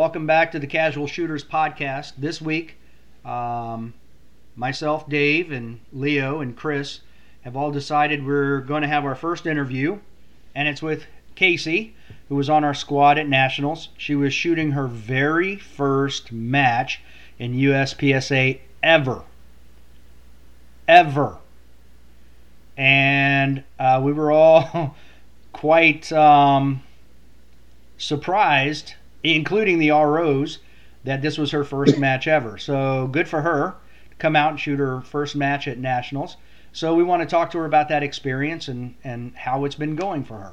Welcome 0.00 0.26
back 0.26 0.52
to 0.52 0.58
the 0.58 0.66
Casual 0.66 1.06
Shooters 1.06 1.44
podcast. 1.44 2.14
This 2.16 2.40
week, 2.40 2.76
um, 3.22 3.92
myself, 4.56 5.06
Dave, 5.06 5.52
and 5.52 5.80
Leo 5.92 6.40
and 6.40 6.56
Chris 6.56 7.00
have 7.42 7.54
all 7.54 7.70
decided 7.70 8.24
we're 8.24 8.60
going 8.60 8.80
to 8.80 8.88
have 8.88 9.04
our 9.04 9.14
first 9.14 9.44
interview, 9.44 9.98
and 10.54 10.68
it's 10.68 10.80
with 10.80 11.04
Casie, 11.36 11.92
who 12.30 12.34
was 12.34 12.48
on 12.48 12.64
our 12.64 12.72
squad 12.72 13.18
at 13.18 13.28
Nationals. 13.28 13.90
She 13.98 14.14
was 14.14 14.32
shooting 14.32 14.70
her 14.70 14.86
very 14.86 15.56
first 15.56 16.32
match 16.32 17.02
in 17.38 17.52
USPSA 17.52 18.58
ever. 18.82 19.22
Ever. 20.88 21.36
And 22.74 23.64
uh, 23.78 24.00
we 24.02 24.14
were 24.14 24.32
all 24.32 24.96
quite 25.52 26.10
um, 26.10 26.82
surprised, 27.98 28.94
including 29.22 29.78
the 29.78 29.90
ROs, 29.90 30.58
that 31.04 31.22
this 31.22 31.38
was 31.38 31.50
her 31.50 31.64
first 31.64 31.98
match 31.98 32.26
ever. 32.26 32.58
So 32.58 33.08
good 33.08 33.28
for 33.28 33.40
her 33.42 33.74
to 34.10 34.16
come 34.16 34.36
out 34.36 34.50
and 34.50 34.60
shoot 34.60 34.78
her 34.78 35.00
first 35.00 35.36
match 35.36 35.66
at 35.66 35.78
Nationals. 35.78 36.36
So 36.72 36.94
we 36.94 37.02
want 37.02 37.22
to 37.22 37.26
talk 37.26 37.50
to 37.52 37.58
her 37.58 37.64
about 37.64 37.88
that 37.88 38.02
experience 38.02 38.68
and, 38.68 38.94
and 39.02 39.34
how 39.34 39.64
it's 39.64 39.74
been 39.74 39.96
going 39.96 40.24
for 40.24 40.38
her. 40.38 40.52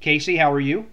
Casie, 0.00 0.38
how 0.38 0.52
are 0.52 0.60
you? 0.60 0.86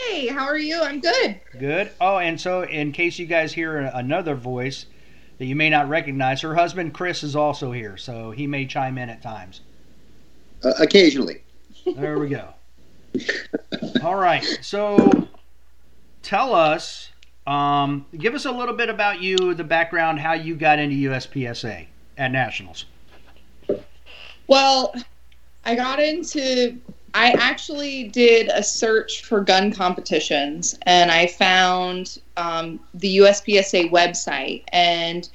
Hey, 0.00 0.28
how 0.28 0.44
are 0.44 0.58
you? 0.58 0.80
I'm 0.82 1.00
good. 1.00 1.40
Good. 1.58 1.90
Oh, 2.00 2.18
and 2.18 2.40
so 2.40 2.62
in 2.62 2.92
case 2.92 3.18
you 3.18 3.26
guys 3.26 3.52
hear 3.52 3.78
another 3.78 4.34
voice 4.34 4.86
that 5.38 5.46
you 5.46 5.54
may 5.54 5.70
not 5.70 5.88
recognize, 5.88 6.40
her 6.40 6.54
husband 6.54 6.94
Chris 6.94 7.22
is 7.22 7.36
also 7.36 7.70
here, 7.72 7.96
so 7.96 8.30
he 8.30 8.46
may 8.46 8.66
chime 8.66 8.98
in 8.98 9.08
at 9.08 9.22
times. 9.22 9.60
Uh, 10.64 10.72
occasionally. 10.80 11.42
There 11.96 12.18
we 12.18 12.28
go. 12.28 12.48
All 14.02 14.16
right. 14.16 14.44
So 14.62 15.28
tell 16.22 16.54
us, 16.54 17.10
um, 17.46 18.06
give 18.16 18.34
us 18.34 18.44
a 18.44 18.52
little 18.52 18.74
bit 18.74 18.88
about 18.88 19.20
you, 19.20 19.54
the 19.54 19.64
background, 19.64 20.20
how 20.20 20.32
you 20.32 20.54
got 20.54 20.78
into 20.78 21.10
USPSA 21.10 21.86
at 22.18 22.30
Nationals. 22.30 22.84
Well, 24.46 24.94
I 25.64 25.74
got 25.74 26.00
into 26.00 26.78
I 27.14 27.32
actually 27.32 28.04
did 28.04 28.48
a 28.48 28.62
search 28.62 29.24
for 29.24 29.40
gun 29.40 29.72
competitions 29.72 30.78
and 30.82 31.10
I 31.10 31.26
found 31.26 32.20
um, 32.36 32.78
the 32.94 33.18
USPSA 33.18 33.90
website 33.90 34.64
and 34.72 35.28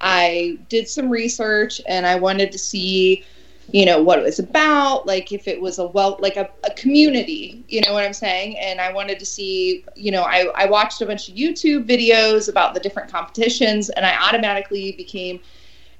I 0.00 0.58
did 0.68 0.88
some 0.88 1.10
research 1.10 1.80
and 1.88 2.06
I 2.06 2.16
wanted 2.16 2.52
to 2.52 2.58
see, 2.58 3.24
you 3.72 3.84
know, 3.84 4.02
what 4.02 4.18
it 4.18 4.22
was 4.22 4.38
about, 4.38 5.06
like 5.06 5.32
if 5.32 5.48
it 5.48 5.60
was 5.60 5.78
a 5.78 5.86
well, 5.86 6.16
like 6.20 6.36
a, 6.36 6.48
a 6.64 6.70
community, 6.74 7.64
you 7.68 7.80
know 7.80 7.92
what 7.92 8.04
I'm 8.04 8.12
saying? 8.12 8.56
And 8.58 8.80
I 8.80 8.92
wanted 8.92 9.18
to 9.18 9.26
see, 9.26 9.84
you 9.94 10.12
know, 10.12 10.22
I, 10.22 10.50
I 10.54 10.66
watched 10.66 11.02
a 11.02 11.06
bunch 11.06 11.28
of 11.28 11.34
YouTube 11.34 11.86
videos 11.86 12.48
about 12.48 12.74
the 12.74 12.80
different 12.80 13.10
competitions 13.10 13.90
and 13.90 14.06
I 14.06 14.16
automatically 14.16 14.92
became 14.92 15.40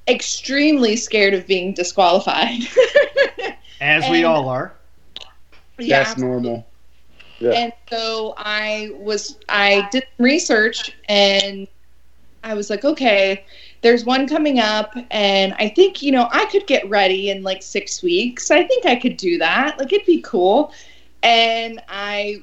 extremely 0.09 0.97
scared 0.97 1.34
of 1.34 1.47
being 1.47 1.75
disqualified. 1.75 2.61
As 3.81 4.05
and, 4.05 4.12
we 4.12 4.25
all 4.25 4.48
are 4.48 4.77
yeah, 5.78 6.03
that's 6.03 6.19
normal. 6.19 6.67
Yeah. 7.39 7.50
And 7.50 7.72
so 7.91 8.34
I 8.39 8.91
was 8.94 9.39
I 9.48 9.89
did 9.92 10.05
research 10.19 10.97
and 11.09 11.69
I 12.43 12.55
was 12.55 12.71
like, 12.71 12.84
okay, 12.84 13.44
there's 13.82 14.04
one 14.04 14.28
coming 14.28 14.59
up 14.59 14.94
and 15.10 15.54
I 15.59 15.69
think, 15.69 16.03
you 16.03 16.12
know, 16.12 16.28
I 16.32 16.47
could 16.47 16.66
get 16.66 16.88
ready 16.88 17.31
in 17.31 17.42
like 17.42 17.62
6 17.62 18.03
weeks. 18.03 18.50
I 18.50 18.64
think 18.64 18.87
I 18.87 18.97
could 18.97 19.16
do 19.16 19.38
that. 19.38 19.78
Like 19.78 19.92
it'd 19.92 20.06
be 20.06 20.22
cool. 20.22 20.72
And 21.22 21.81
I 21.88 22.42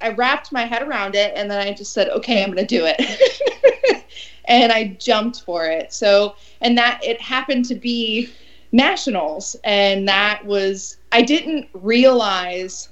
I 0.00 0.10
wrapped 0.10 0.50
my 0.50 0.64
head 0.64 0.82
around 0.82 1.14
it 1.14 1.32
and 1.36 1.50
then 1.50 1.58
I 1.66 1.72
just 1.72 1.92
said, 1.92 2.08
okay, 2.08 2.42
I'm 2.42 2.50
going 2.52 2.66
to 2.66 2.78
do 2.78 2.86
it. 2.86 4.06
and 4.46 4.72
I 4.72 4.96
jumped 4.98 5.42
for 5.42 5.66
it. 5.66 5.92
So, 5.92 6.36
and 6.62 6.76
that 6.78 7.00
it 7.04 7.20
happened 7.20 7.66
to 7.66 7.74
be 7.74 8.30
nationals 8.72 9.56
and 9.64 10.08
that 10.08 10.44
was 10.44 10.96
I 11.12 11.22
didn't 11.22 11.68
realize 11.72 12.88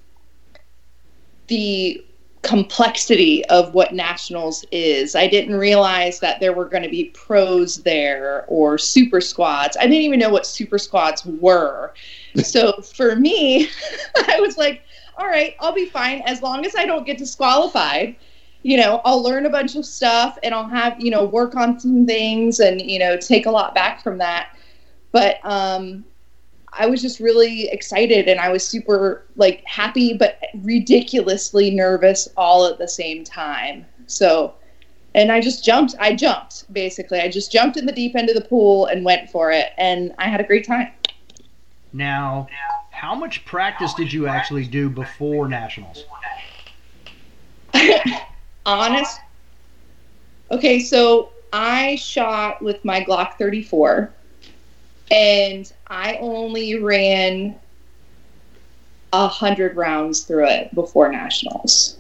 the 1.47 2.05
complexity 2.43 3.45
of 3.47 3.75
what 3.75 3.93
nationals 3.93 4.65
is. 4.71 5.15
I 5.15 5.27
didn't 5.27 5.57
realize 5.57 6.21
that 6.21 6.41
there 6.41 6.53
were 6.53 6.67
going 6.67 6.83
to 6.83 6.89
be 6.89 7.07
pros 7.07 7.83
there 7.83 8.45
or 8.49 8.79
super 8.79 9.21
squads. 9.21 9.77
I 9.77 9.83
didn't 9.83 10.03
even 10.03 10.21
know 10.21 10.31
what 10.31 10.47
super 10.47 10.79
squads 10.79 11.25
were. 11.27 11.95
so 12.43 12.73
for 12.83 13.17
me, 13.17 13.69
I 14.29 14.41
was 14.41 14.57
like, 14.57 14.83
all 15.17 15.27
right, 15.27 15.57
I'll 15.61 15.75
be 15.75 15.87
fine 15.87 16.23
as 16.27 16.43
long 16.43 16.65
as 16.65 16.77
I 16.77 16.85
don't 16.85 17.05
get 17.05 17.19
disqualified. 17.19 18.17
You 18.63 18.77
know, 18.77 19.01
I'll 19.05 19.23
learn 19.23 19.47
a 19.47 19.51
bunch 19.51 19.77
of 19.77 19.85
stuff 19.85 20.39
and 20.43 20.55
I'll 20.55 20.69
have, 20.69 21.01
you 21.01 21.11
know, 21.11 21.25
work 21.25 21.57
on 21.57 21.79
some 21.81 22.07
things 22.07 22.61
and, 22.61 22.81
you 22.81 22.99
know, 22.99 23.17
take 23.17 23.47
a 23.47 23.51
lot 23.51 23.75
back 23.75 24.03
from 24.03 24.19
that. 24.19 24.57
But 25.11 25.39
um 25.45 26.05
I 26.73 26.87
was 26.87 27.03
just 27.03 27.21
really 27.21 27.69
excited 27.69 28.29
and 28.29 28.41
I 28.41 28.51
was 28.51 28.67
super 28.67 29.27
like 29.37 29.65
happy 29.65 30.15
but 30.15 30.41
ridiculously 30.63 31.71
nervous 31.71 32.29
all 32.37 32.67
at 32.67 32.79
the 32.79 32.89
same 32.89 33.25
time. 33.25 33.87
So 34.07 34.55
and 35.15 35.33
I 35.33 35.41
just 35.41 35.65
jumped. 35.65 35.95
I 35.99 36.15
jumped 36.15 36.73
basically. 36.73 37.21
I 37.21 37.29
just 37.29 37.51
jumped 37.51 37.77
in 37.77 37.87
the 37.87 37.93
deep 37.93 38.15
end 38.15 38.29
of 38.29 38.35
the 38.35 38.43
pool 38.43 38.87
and 38.87 39.05
went 39.05 39.31
for 39.31 39.51
it 39.51 39.73
and 39.79 40.15
I 40.19 40.29
had 40.29 40.41
a 40.41 40.45
great 40.45 40.67
time. 40.67 40.89
Now, 41.93 42.49
how 42.91 43.15
much 43.15 43.45
practice 43.45 43.95
did 43.95 44.13
you 44.13 44.27
actually 44.27 44.67
do 44.67 44.91
before 44.91 45.49
nationals? 45.49 46.05
Honest. 48.67 49.21
Okay, 50.51 50.81
so 50.81 51.31
I 51.53 51.97
shot 51.97 52.63
with 52.63 52.85
my 52.85 53.03
Glock 53.03 53.39
34 53.39 54.13
and 55.11 55.73
I 55.87 56.17
only 56.17 56.79
ran 56.79 57.59
a 59.13 59.29
hundred 59.29 59.77
rounds 59.77 60.23
through 60.23 60.49
it 60.49 60.75
before 60.75 61.11
nationals. 61.11 61.97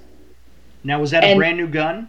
Now, 0.85 1.01
was 1.01 1.11
that 1.11 1.25
and 1.25 1.35
a 1.35 1.37
brand 1.37 1.57
new 1.57 1.67
gun? 1.67 2.09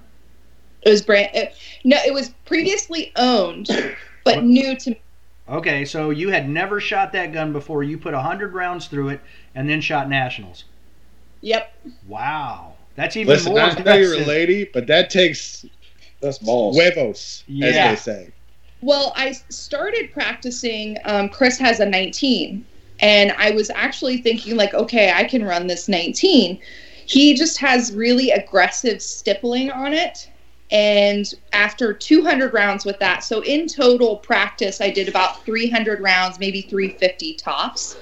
It 0.81 0.89
was 0.89 1.01
brand. 1.01 1.29
It, 1.33 1.55
no, 1.83 1.97
it 2.05 2.13
was 2.13 2.29
previously 2.45 3.11
owned, 3.15 3.67
but 4.23 4.37
what? 4.37 4.43
new 4.43 4.75
to 4.77 4.91
me. 4.91 5.01
Okay, 5.47 5.83
so 5.83 6.11
you 6.11 6.29
had 6.29 6.47
never 6.47 6.79
shot 6.79 7.11
that 7.13 7.33
gun 7.33 7.51
before. 7.51 7.83
You 7.83 7.97
put 7.97 8.13
a 8.13 8.21
hundred 8.21 8.53
rounds 8.53 8.87
through 8.87 9.09
it 9.09 9.21
and 9.55 9.67
then 9.67 9.81
shot 9.81 10.07
nationals. 10.07 10.65
Yep. 11.41 11.73
Wow, 12.07 12.75
that's 12.95 13.17
even 13.17 13.33
Listen, 13.33 13.53
more. 13.53 13.61
I 13.61 13.73
know 13.81 13.95
you're 13.95 14.21
a 14.21 14.25
lady, 14.25 14.65
but 14.65 14.87
that 14.87 15.09
takes 15.09 15.65
that's 16.21 16.37
balls. 16.37 16.75
Huevos, 16.75 17.43
yeah. 17.47 17.67
as 17.67 18.05
they 18.05 18.11
say. 18.11 18.31
Well, 18.81 19.13
I 19.15 19.33
started 19.49 20.11
practicing. 20.13 20.97
Um, 21.03 21.29
Chris 21.29 21.57
has 21.57 21.79
a 21.79 21.85
19, 21.85 22.65
and 22.99 23.33
I 23.37 23.51
was 23.51 23.69
actually 23.71 24.17
thinking, 24.17 24.55
like, 24.55 24.73
okay, 24.73 25.11
I 25.11 25.25
can 25.25 25.43
run 25.43 25.67
this 25.67 25.89
19. 25.89 26.59
He 27.05 27.33
just 27.33 27.57
has 27.57 27.93
really 27.93 28.31
aggressive 28.31 29.01
stippling 29.01 29.71
on 29.71 29.93
it. 29.93 30.29
And 30.71 31.25
after 31.51 31.93
200 31.93 32.53
rounds 32.53 32.85
with 32.85 32.99
that, 32.99 33.23
so 33.23 33.41
in 33.41 33.67
total 33.67 34.17
practice, 34.17 34.79
I 34.79 34.91
did 34.91 35.09
about 35.09 35.43
300 35.43 35.99
rounds, 35.99 36.39
maybe 36.39 36.61
350 36.61 37.33
tops. 37.33 37.97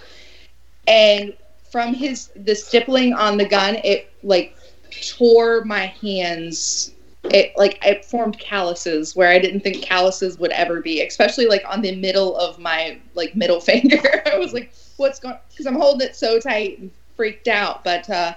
And 0.86 1.34
from 1.72 1.94
his 1.94 2.30
the 2.36 2.56
stippling 2.56 3.14
on 3.14 3.38
the 3.38 3.48
gun, 3.48 3.76
it 3.84 4.12
like 4.24 4.58
tore 5.02 5.64
my 5.64 5.88
hands 6.02 6.92
it 7.34 7.54
like 7.58 7.84
it 7.86 8.06
formed 8.06 8.40
calluses 8.40 9.16
where 9.16 9.30
I 9.30 9.40
didn't 9.40 9.62
think 9.62 9.82
calluses 9.82 10.38
would 10.40 10.52
ever 10.52 10.82
be, 10.82 11.02
especially 11.02 11.46
like 11.46 11.64
on 11.68 11.82
the 11.82 11.96
middle 11.96 12.36
of 12.38 12.60
my 12.60 13.00
like 13.16 13.36
middle 13.36 13.60
finger. 13.62 14.24
I 14.26 14.38
was 14.38 14.54
like, 14.54 14.74
what's 14.98 15.20
going 15.20 15.38
because 15.50 15.66
I'm 15.66 15.76
holding 15.76 16.08
it 16.08 16.16
so 16.16 16.40
tight 16.40 16.80
and 16.80 16.92
freaked 17.16 17.48
out. 17.48 17.84
But 17.84 18.10
uh 18.10 18.34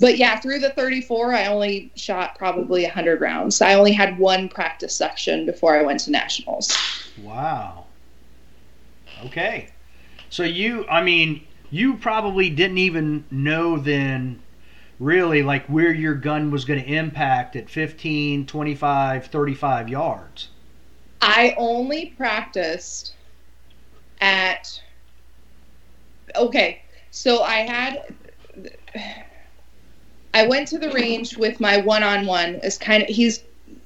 but 0.00 0.18
yeah, 0.18 0.40
through 0.40 0.58
the 0.58 0.70
34, 0.70 1.34
I 1.34 1.46
only 1.46 1.92
shot 1.94 2.36
probably 2.36 2.82
100 2.82 3.20
rounds. 3.20 3.60
I 3.60 3.74
only 3.74 3.92
had 3.92 4.18
one 4.18 4.48
practice 4.48 4.94
section 4.94 5.46
before 5.46 5.78
I 5.78 5.82
went 5.82 6.00
to 6.00 6.10
nationals. 6.10 6.76
Wow. 7.22 7.86
Okay. 9.24 9.68
So 10.30 10.42
you, 10.42 10.84
I 10.88 11.02
mean, 11.02 11.46
you 11.70 11.96
probably 11.96 12.50
didn't 12.50 12.78
even 12.78 13.24
know 13.30 13.78
then 13.78 14.42
really 14.98 15.42
like 15.42 15.66
where 15.66 15.92
your 15.92 16.14
gun 16.14 16.50
was 16.50 16.64
going 16.64 16.82
to 16.82 16.86
impact 16.86 17.56
at 17.56 17.68
15, 17.68 18.46
25, 18.46 19.26
35 19.26 19.88
yards? 19.88 20.48
I 21.20 21.54
only 21.56 22.14
practiced 22.16 23.14
at 24.20 24.80
okay. 26.36 26.82
So 27.10 27.42
I 27.42 27.58
had 27.60 28.14
I 30.34 30.46
went 30.46 30.68
to 30.68 30.78
the 30.78 30.90
range 30.90 31.36
with 31.36 31.60
my 31.60 31.78
one-on-one 31.78 32.56
as 32.56 32.76
kind 32.76 33.02
of 33.02 33.08
he's 33.08 33.42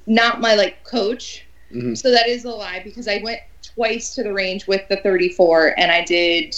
not 0.07 0.41
my 0.41 0.55
like 0.55 0.83
coach. 0.83 1.45
Mm-hmm. 1.71 1.93
So 1.93 2.11
that 2.11 2.27
is 2.27 2.45
a 2.45 2.49
lie 2.49 2.81
because 2.83 3.07
I 3.07 3.21
went 3.23 3.39
twice 3.61 4.15
to 4.15 4.23
the 4.23 4.33
range 4.33 4.67
with 4.67 4.87
the 4.89 4.97
34 4.97 5.79
and 5.79 5.91
I 5.91 6.03
did 6.03 6.55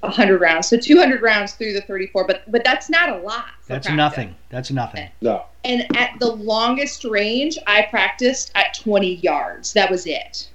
100 0.00 0.40
rounds. 0.40 0.68
So 0.68 0.76
200 0.78 1.22
rounds 1.22 1.52
through 1.54 1.72
the 1.72 1.80
34, 1.82 2.26
but 2.26 2.50
but 2.50 2.62
that's 2.64 2.88
not 2.88 3.08
a 3.08 3.16
lot. 3.18 3.46
That's 3.66 3.86
practice. 3.86 3.96
nothing. 3.96 4.36
That's 4.50 4.70
nothing. 4.70 5.08
No. 5.20 5.44
And 5.64 5.84
at 5.96 6.12
the 6.20 6.30
longest 6.30 7.04
range, 7.04 7.58
I 7.66 7.82
practiced 7.90 8.52
at 8.54 8.74
20 8.74 9.16
yards. 9.16 9.72
That 9.72 9.90
was 9.90 10.06
it. 10.06 10.48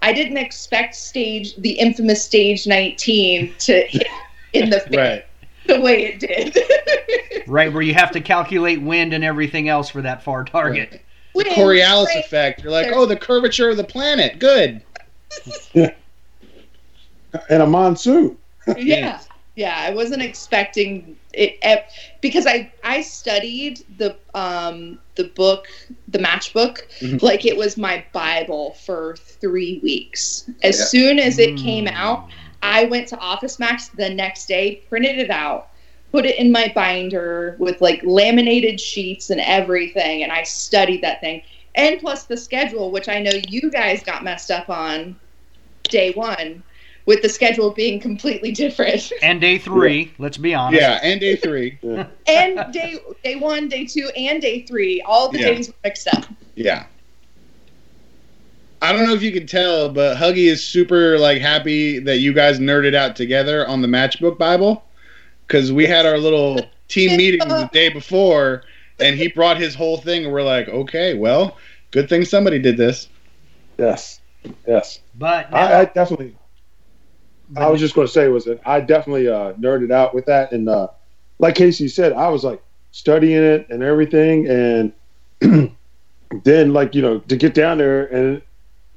I 0.00 0.12
didn't 0.12 0.36
expect 0.38 0.94
stage 0.94 1.56
the 1.56 1.72
infamous 1.72 2.24
stage 2.24 2.66
19 2.66 3.54
to 3.58 3.80
hit 3.82 4.06
in 4.52 4.70
the 4.70 4.80
face 4.90 4.96
Right. 4.96 5.26
the 5.66 5.80
way 5.80 6.04
it 6.04 6.20
did. 6.20 6.56
Right, 7.46 7.72
where 7.72 7.82
you 7.82 7.94
have 7.94 8.12
to 8.12 8.20
calculate 8.20 8.80
wind 8.80 9.12
and 9.12 9.24
everything 9.24 9.68
else 9.68 9.88
for 9.88 10.02
that 10.02 10.22
far 10.22 10.44
target. 10.44 10.90
The 10.92 11.00
Wind, 11.34 11.48
Coriolis 11.50 12.06
rain, 12.06 12.18
effect. 12.18 12.62
You're 12.62 12.70
like, 12.70 12.92
oh, 12.92 13.06
the 13.06 13.16
curvature 13.16 13.70
of 13.70 13.76
the 13.76 13.82
planet. 13.84 14.38
Good. 14.38 14.82
And 17.48 17.62
a 17.62 17.66
monsoon. 17.66 18.36
Yeah 18.76 19.20
yeah 19.56 19.76
i 19.78 19.90
wasn't 19.90 20.22
expecting 20.22 21.16
it 21.32 21.56
because 22.20 22.46
i 22.46 22.70
i 22.84 23.00
studied 23.00 23.80
the 23.98 24.16
um 24.34 24.98
the 25.16 25.24
book 25.36 25.66
the 26.08 26.18
matchbook 26.18 26.78
Mhm. 27.00 27.22
like 27.22 27.44
it 27.44 27.56
was 27.56 27.76
my 27.76 28.04
bible 28.12 28.74
for 28.84 29.16
three 29.40 29.80
weeks 29.82 30.48
as 30.62 30.78
Yeah. 30.78 30.84
soon 30.90 31.18
as 31.18 31.38
it 31.38 31.56
came 31.56 31.86
Mm. 31.86 31.92
out 31.92 32.26
i 32.62 32.84
went 32.84 33.08
to 33.08 33.16
OfficeMax 33.16 33.92
the 33.96 34.08
next 34.10 34.46
day 34.46 34.82
printed 34.88 35.18
it 35.18 35.30
out 35.30 35.68
put 36.12 36.24
it 36.26 36.38
in 36.38 36.50
my 36.52 36.70
binder 36.74 37.56
with 37.58 37.80
like 37.80 38.00
laminated 38.04 38.80
sheets 38.80 39.30
and 39.30 39.40
everything 39.40 40.22
and 40.22 40.32
i 40.32 40.42
studied 40.42 41.02
that 41.02 41.20
thing 41.20 41.42
and 41.74 42.00
plus 42.00 42.24
the 42.26 42.36
schedule 42.36 42.90
which 42.90 43.08
i 43.08 43.20
know 43.20 43.32
you 43.48 43.70
guys 43.70 44.02
got 44.02 44.22
messed 44.24 44.50
up 44.50 44.68
on 44.68 45.16
day 45.88 46.12
one 46.12 46.62
with 47.06 47.22
the 47.22 47.28
schedule 47.28 47.70
being 47.70 47.98
completely 48.00 48.52
different 48.52 49.10
And 49.22 49.40
day 49.40 49.58
three, 49.58 50.12
let's 50.18 50.36
be 50.36 50.54
honest. 50.54 50.80
Yeah, 50.80 50.98
and 51.02 51.20
day 51.20 51.36
three. 51.36 51.78
and 52.26 52.72
day 52.72 52.98
day 53.24 53.36
one 53.36 53.68
day 53.68 53.84
two 53.86 54.10
and 54.16 54.40
day 54.40 54.62
three 54.62 55.00
all 55.02 55.30
the 55.30 55.38
Yeah. 55.38 55.46
days 55.46 55.68
were 55.68 55.74
mixed 55.84 56.08
up 56.08 56.26
Yeah. 56.54 56.86
I 58.82 58.92
don't 58.92 59.04
know 59.06 59.12
if 59.14 59.22
you 59.22 59.32
can 59.32 59.46
tell, 59.46 59.90
but 59.90 60.16
Huggy 60.16 60.46
is 60.46 60.64
super 60.66 61.18
like 61.18 61.40
happy 61.42 61.98
that 62.00 62.18
you 62.18 62.32
guys 62.32 62.58
nerded 62.58 62.94
out 62.94 63.14
together 63.14 63.66
on 63.68 63.82
the 63.82 63.88
Matchbook 63.88 64.38
Bible 64.38 64.84
because 65.46 65.70
we 65.70 65.86
had 65.86 66.06
our 66.06 66.16
little 66.16 66.58
team 66.88 67.16
meeting 67.18 67.46
the 67.46 67.68
day 67.72 67.90
before, 67.90 68.62
and 68.98 69.16
he 69.16 69.28
brought 69.28 69.58
his 69.58 69.74
whole 69.74 69.98
thing, 69.98 70.24
and 70.24 70.32
we're 70.32 70.42
like, 70.42 70.68
okay, 70.68 71.12
well, 71.14 71.58
good 71.90 72.08
thing 72.08 72.24
somebody 72.24 72.58
did 72.58 72.78
this. 72.78 73.08
Yes. 73.76 74.20
Yes. 74.66 75.00
But 75.18 75.52
I, 75.52 75.80
I 75.80 75.84
definitely. 75.84 76.34
I 77.56 77.68
was 77.68 77.80
just 77.80 77.94
going 77.94 78.06
to 78.06 78.12
say 78.12 78.28
was 78.28 78.44
that 78.44 78.60
I 78.66 78.80
definitely 78.80 79.28
uh, 79.28 79.54
nerded 79.54 79.92
out 79.92 80.14
with 80.14 80.26
that, 80.26 80.52
and 80.52 80.68
uh, 80.68 80.88
like 81.38 81.56
Casie 81.56 81.90
said, 81.90 82.12
I 82.12 82.28
was 82.28 82.44
like 82.44 82.62
studying 82.92 83.42
it 83.42 83.68
and 83.70 83.82
everything, 83.82 84.46
and 84.48 84.92
then 86.44 86.72
like 86.72 86.94
you 86.94 87.02
know 87.02 87.18
to 87.20 87.36
get 87.36 87.54
down 87.54 87.78
there 87.78 88.06
and 88.06 88.42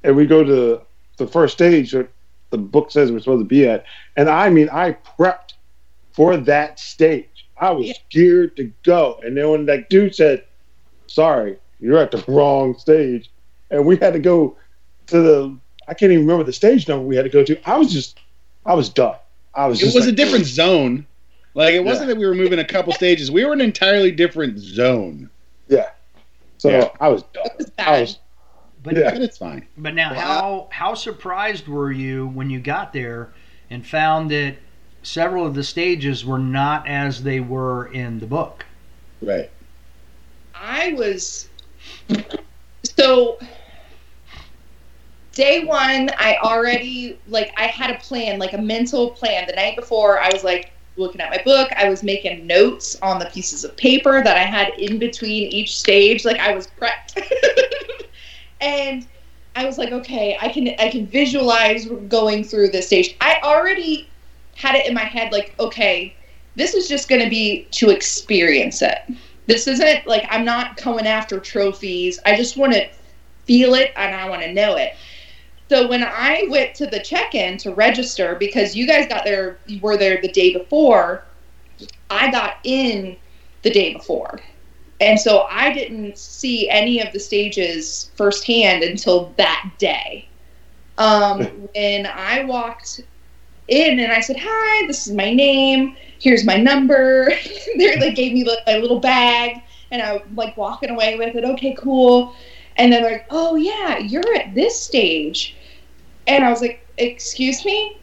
and 0.03 0.15
we 0.15 0.25
go 0.25 0.43
to 0.43 0.81
the 1.17 1.27
first 1.27 1.53
stage 1.53 1.91
that 1.91 2.09
the 2.51 2.57
book 2.57 2.91
says 2.91 3.11
we're 3.11 3.19
supposed 3.19 3.41
to 3.41 3.47
be 3.47 3.67
at, 3.67 3.85
and 4.17 4.29
I 4.29 4.49
mean 4.49 4.69
I 4.71 4.93
prepped 4.93 5.53
for 6.13 6.37
that 6.37 6.79
stage. 6.79 7.47
I 7.59 7.71
was 7.71 7.87
Yeah. 7.87 7.93
geared 8.11 8.55
to 8.57 8.71
go, 8.83 9.19
and 9.23 9.37
then 9.37 9.49
when 9.49 9.65
that 9.67 9.89
dude 9.89 10.15
said, 10.15 10.43
"Sorry, 11.07 11.57
you're 11.79 11.97
at 11.97 12.11
the 12.11 12.23
wrong 12.31 12.77
stage," 12.77 13.31
and 13.71 13.85
we 13.85 13.97
had 13.97 14.13
to 14.13 14.19
go 14.19 14.57
to 15.07 15.21
the 15.21 15.59
I 15.87 15.93
can't 15.93 16.11
even 16.11 16.25
remember 16.25 16.45
the 16.45 16.53
stage 16.53 16.87
number 16.87 17.05
we 17.05 17.15
had 17.15 17.23
to 17.25 17.29
go 17.29 17.43
to. 17.43 17.69
I 17.69 17.77
was 17.77 17.91
just, 17.91 18.19
I 18.65 18.73
was 18.73 18.89
done. 18.89 19.15
I 19.53 19.67
was. 19.67 19.81
It 19.81 19.85
just 19.85 19.95
was 19.95 20.05
a 20.05 20.09
like, 20.09 20.15
different 20.17 20.45
zone. 20.45 21.05
Like 21.53 21.73
it 21.73 21.83
wasn't 21.83 22.07
that 22.07 22.17
we 22.17 22.25
were 22.25 22.33
moving 22.33 22.59
a 22.59 22.65
couple 22.65 22.93
stages; 22.93 23.29
we 23.29 23.45
were 23.45 23.53
in 23.53 23.61
an 23.61 23.65
entirely 23.67 24.11
different 24.11 24.57
zone. 24.57 25.29
Yeah. 25.67 25.89
So 26.57 26.69
Yeah. 26.69 26.89
I 26.99 27.09
was 27.09 27.23
done. 27.33 27.45
was 27.57 27.71
I 27.77 28.01
was. 28.01 28.19
but 28.81 28.95
Yeah. 28.95 29.11
But 29.11 29.21
it's 29.21 29.37
fine. 29.37 29.67
but 29.77 29.93
now 29.93 30.13
how 30.13 30.67
how 30.71 30.93
surprised 30.95 31.67
were 31.67 31.91
you 31.91 32.27
when 32.27 32.49
you 32.49 32.59
got 32.59 32.93
there 32.93 33.29
and 33.69 33.85
found 33.85 34.31
that 34.31 34.55
several 35.03 35.45
of 35.45 35.53
the 35.53 35.63
stages 35.63 36.25
were 36.25 36.39
not 36.39 36.87
as 36.87 37.21
they 37.23 37.39
were 37.39 37.87
in 37.87 38.19
the 38.19 38.25
book? 38.25 38.65
Right. 39.21 39.49
i 40.55 40.93
was 40.93 41.47
so 42.83 43.37
day 45.33 45.65
one 45.65 46.09
i 46.19 46.37
already 46.43 47.19
like 47.27 47.51
i 47.57 47.65
had 47.65 47.89
a 47.89 47.97
plan 47.99 48.39
like 48.39 48.53
a 48.53 48.61
mental 48.61 49.11
plan. 49.11 49.45
The 49.47 49.53
night 49.53 49.75
before 49.75 50.19
i 50.19 50.29
was 50.31 50.43
like 50.43 50.71
looking 50.95 51.21
at 51.21 51.31
my 51.31 51.41
book. 51.43 51.71
I 51.75 51.89
was 51.89 52.03
making 52.03 52.45
notes 52.45 52.95
on 53.01 53.17
the 53.17 53.25
pieces 53.25 53.63
of 53.63 53.75
paper 53.75 54.23
that 54.23 54.37
i 54.37 54.43
had 54.43 54.69
in 54.77 54.99
between 54.99 55.47
each 55.49 55.77
stage. 55.77 56.23
Like 56.23 56.39
i 56.39 56.55
was 56.55 56.67
prepped. 56.79 57.21
And 58.61 59.07
i 59.55 59.65
was 59.65 59.77
like 59.77 59.91
okay 59.91 60.37
i 60.41 60.47
can 60.47 60.69
i 60.79 60.89
can 60.89 61.05
visualize 61.05 61.85
going 62.07 62.43
through 62.43 62.69
this 62.69 62.87
stage. 62.87 63.15
I 63.19 63.39
already 63.43 64.09
had 64.55 64.75
it 64.75 64.85
in 64.87 64.93
my 64.93 65.03
head 65.03 65.31
like 65.31 65.55
okay 65.59 66.15
this 66.55 66.75
is 66.75 66.87
just 66.87 67.09
going 67.09 67.21
to 67.21 67.29
be 67.29 67.67
to 67.71 67.89
experience 67.89 68.83
it. 68.83 68.99
This 69.47 69.67
isn't 69.67 70.05
like 70.05 70.25
i'm 70.29 70.45
not 70.45 70.81
going 70.81 71.07
after 71.07 71.39
trophies. 71.39 72.19
I 72.25 72.37
just 72.37 72.55
want 72.55 72.73
to 72.73 72.87
feel 73.45 73.73
it 73.73 73.91
and 73.97 74.15
i 74.15 74.29
want 74.29 74.41
to 74.41 74.53
know 74.53 74.75
it 74.77 74.93
so 75.69 75.87
when 75.87 76.03
I 76.03 76.45
went 76.49 76.75
to 76.75 76.87
the 76.87 76.99
check-in 76.99 77.57
to 77.59 77.73
register, 77.73 78.35
because 78.35 78.75
you 78.75 78.85
guys 78.85 79.07
got 79.07 79.23
there, 79.23 79.57
you 79.65 79.79
were 79.79 79.97
there 79.97 80.21
the 80.21 80.31
day 80.31 80.53
before, 80.53 81.23
I 82.09 82.29
got 82.31 82.57
in 82.63 83.17
the 83.63 83.71
day 83.71 83.93
before, 83.93 84.39
and 85.01 85.19
so 85.19 85.47
I 85.49 85.73
didn't 85.73 86.17
see 86.17 86.69
any 86.69 86.99
of 87.01 87.11
the 87.13 87.19
stages 87.19 88.11
firsthand 88.15 88.83
until 88.83 89.33
that 89.37 89.71
day. 89.77 90.27
Um, 90.97 91.43
when 91.73 92.05
I 92.05 92.43
walked 92.43 93.01
in 93.67 93.99
and 93.99 94.11
I 94.11 94.19
said, 94.19 94.37
"Hi, 94.39 94.87
this 94.87 95.07
is 95.07 95.13
my 95.13 95.33
name. 95.33 95.95
Here's 96.19 96.45
my 96.45 96.57
number." 96.57 97.31
they 97.77 97.95
they 97.97 98.13
gave 98.13 98.33
me 98.33 98.43
like, 98.43 98.59
a 98.67 98.79
little 98.79 98.99
bag, 98.99 99.61
and 99.91 100.01
I 100.01 100.21
like 100.35 100.55
walking 100.55 100.91
away 100.91 101.17
with 101.17 101.35
it. 101.35 101.43
Okay, 101.43 101.75
cool. 101.79 102.35
And 102.77 102.91
then 102.91 103.03
they're 103.03 103.13
like, 103.13 103.27
"Oh 103.29 103.55
yeah, 103.55 103.97
you're 103.97 104.35
at 104.35 104.55
this 104.55 104.81
stage," 104.81 105.55
and 106.27 106.43
I 106.43 106.49
was 106.49 106.61
like, 106.61 106.85
"Excuse 106.97 107.65
me." 107.65 107.97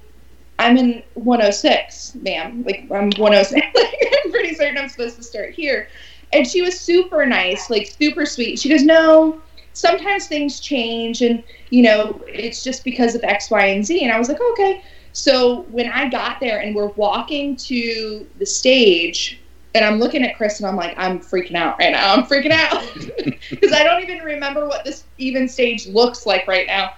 I'm 0.59 0.77
in 0.77 1.03
106, 1.15 2.17
ma'am. 2.17 2.65
Like 2.65 2.87
I'm 2.91 3.11
106. 3.17 3.53
like, 3.53 3.65
I'm 4.25 4.31
pretty 4.31 4.55
certain 4.55 4.77
I'm 4.77 4.91
supposed 4.91 5.17
to 5.17 5.23
start 5.23 5.55
here. 5.55 5.89
And 6.35 6.47
she 6.47 6.61
was 6.61 6.79
super 6.79 7.25
nice, 7.25 7.71
like 7.71 7.87
super 7.87 8.27
sweet. 8.27 8.59
She 8.59 8.69
goes, 8.69 8.83
"No, 8.83 9.41
sometimes 9.73 10.27
things 10.27 10.61
change, 10.61 11.23
and 11.23 11.43
you 11.71 11.83
know, 11.83 12.21
it's 12.29 12.63
just 12.63 12.85
because 12.85 13.15
of 13.15 13.25
X, 13.25 13.51
Y, 13.51 13.67
and 13.67 13.85
Z." 13.85 14.03
And 14.05 14.13
I 14.13 14.19
was 14.19 14.29
like, 14.29 14.41
"Okay." 14.53 14.83
So 15.13 15.63
when 15.71 15.89
I 15.91 16.09
got 16.09 16.41
there 16.41 16.61
and 16.61 16.75
we're 16.75 16.89
walking 16.89 17.57
to 17.57 18.27
the 18.39 18.47
stage, 18.47 19.41
and 19.75 19.85
I'm 19.85 19.99
looking 19.99 20.25
at 20.25 20.37
Chris 20.37 20.61
and 20.61 20.69
I'm 20.69 20.77
like, 20.77 20.95
I'm 20.97 21.21
freaking 21.21 21.55
out 21.55 21.79
right 21.79 21.93
now. 21.93 22.15
I'm 22.15 22.25
freaking 22.25 22.51
out 22.51 22.83
because 23.51 23.73
I 23.73 23.85
don't 23.85 24.03
even 24.03 24.19
remember 24.19 24.67
what 24.67 24.85
this 24.85 25.05
even 25.19 25.49
stage 25.49 25.87
looks 25.87 26.27
like 26.27 26.47
right 26.49 26.67
now. 26.67 26.93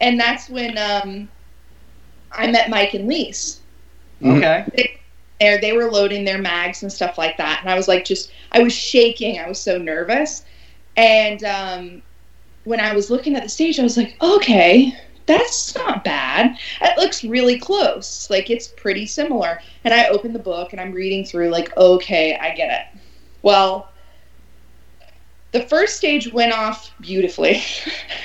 And 0.00 0.18
that's 0.20 0.48
when 0.48 0.76
um, 0.78 1.28
I 2.32 2.50
met 2.50 2.70
Mike 2.70 2.94
and 2.94 3.08
Lise. 3.08 3.60
Mhm. 4.22 4.38
Okay. 4.38 4.94
There, 5.40 5.60
they 5.60 5.72
were 5.72 5.90
loading 5.90 6.24
their 6.24 6.38
mags 6.38 6.82
and 6.82 6.92
stuff 6.92 7.16
like 7.16 7.36
that, 7.36 7.60
and 7.60 7.70
I 7.70 7.76
was 7.76 7.86
like, 7.86 8.04
just, 8.04 8.32
I 8.50 8.60
was 8.60 8.72
shaking. 8.72 9.38
I 9.38 9.48
was 9.48 9.60
so 9.60 9.78
nervous. 9.78 10.42
And 10.96 11.44
um, 11.44 12.02
when 12.64 12.80
I 12.80 12.92
was 12.92 13.08
looking 13.08 13.36
at 13.36 13.44
the 13.44 13.48
stage, 13.48 13.78
I 13.78 13.84
was 13.84 13.96
like, 13.96 14.16
okay, 14.20 14.92
that's 15.28 15.74
not 15.76 16.02
bad. 16.04 16.58
It 16.80 16.98
looks 16.98 17.22
really 17.22 17.58
close. 17.58 18.28
Like 18.30 18.50
it's 18.50 18.66
pretty 18.68 19.06
similar. 19.06 19.60
And 19.84 19.94
I 19.94 20.08
open 20.08 20.32
the 20.32 20.38
book 20.40 20.72
and 20.72 20.80
I'm 20.80 20.92
reading 20.92 21.24
through, 21.24 21.50
like, 21.50 21.76
okay, 21.76 22.36
I 22.36 22.54
get 22.54 22.70
it. 22.72 23.00
Well, 23.42 23.92
the 25.52 25.62
first 25.62 25.96
stage 25.96 26.32
went 26.32 26.52
off 26.52 26.92
beautifully. 27.00 27.62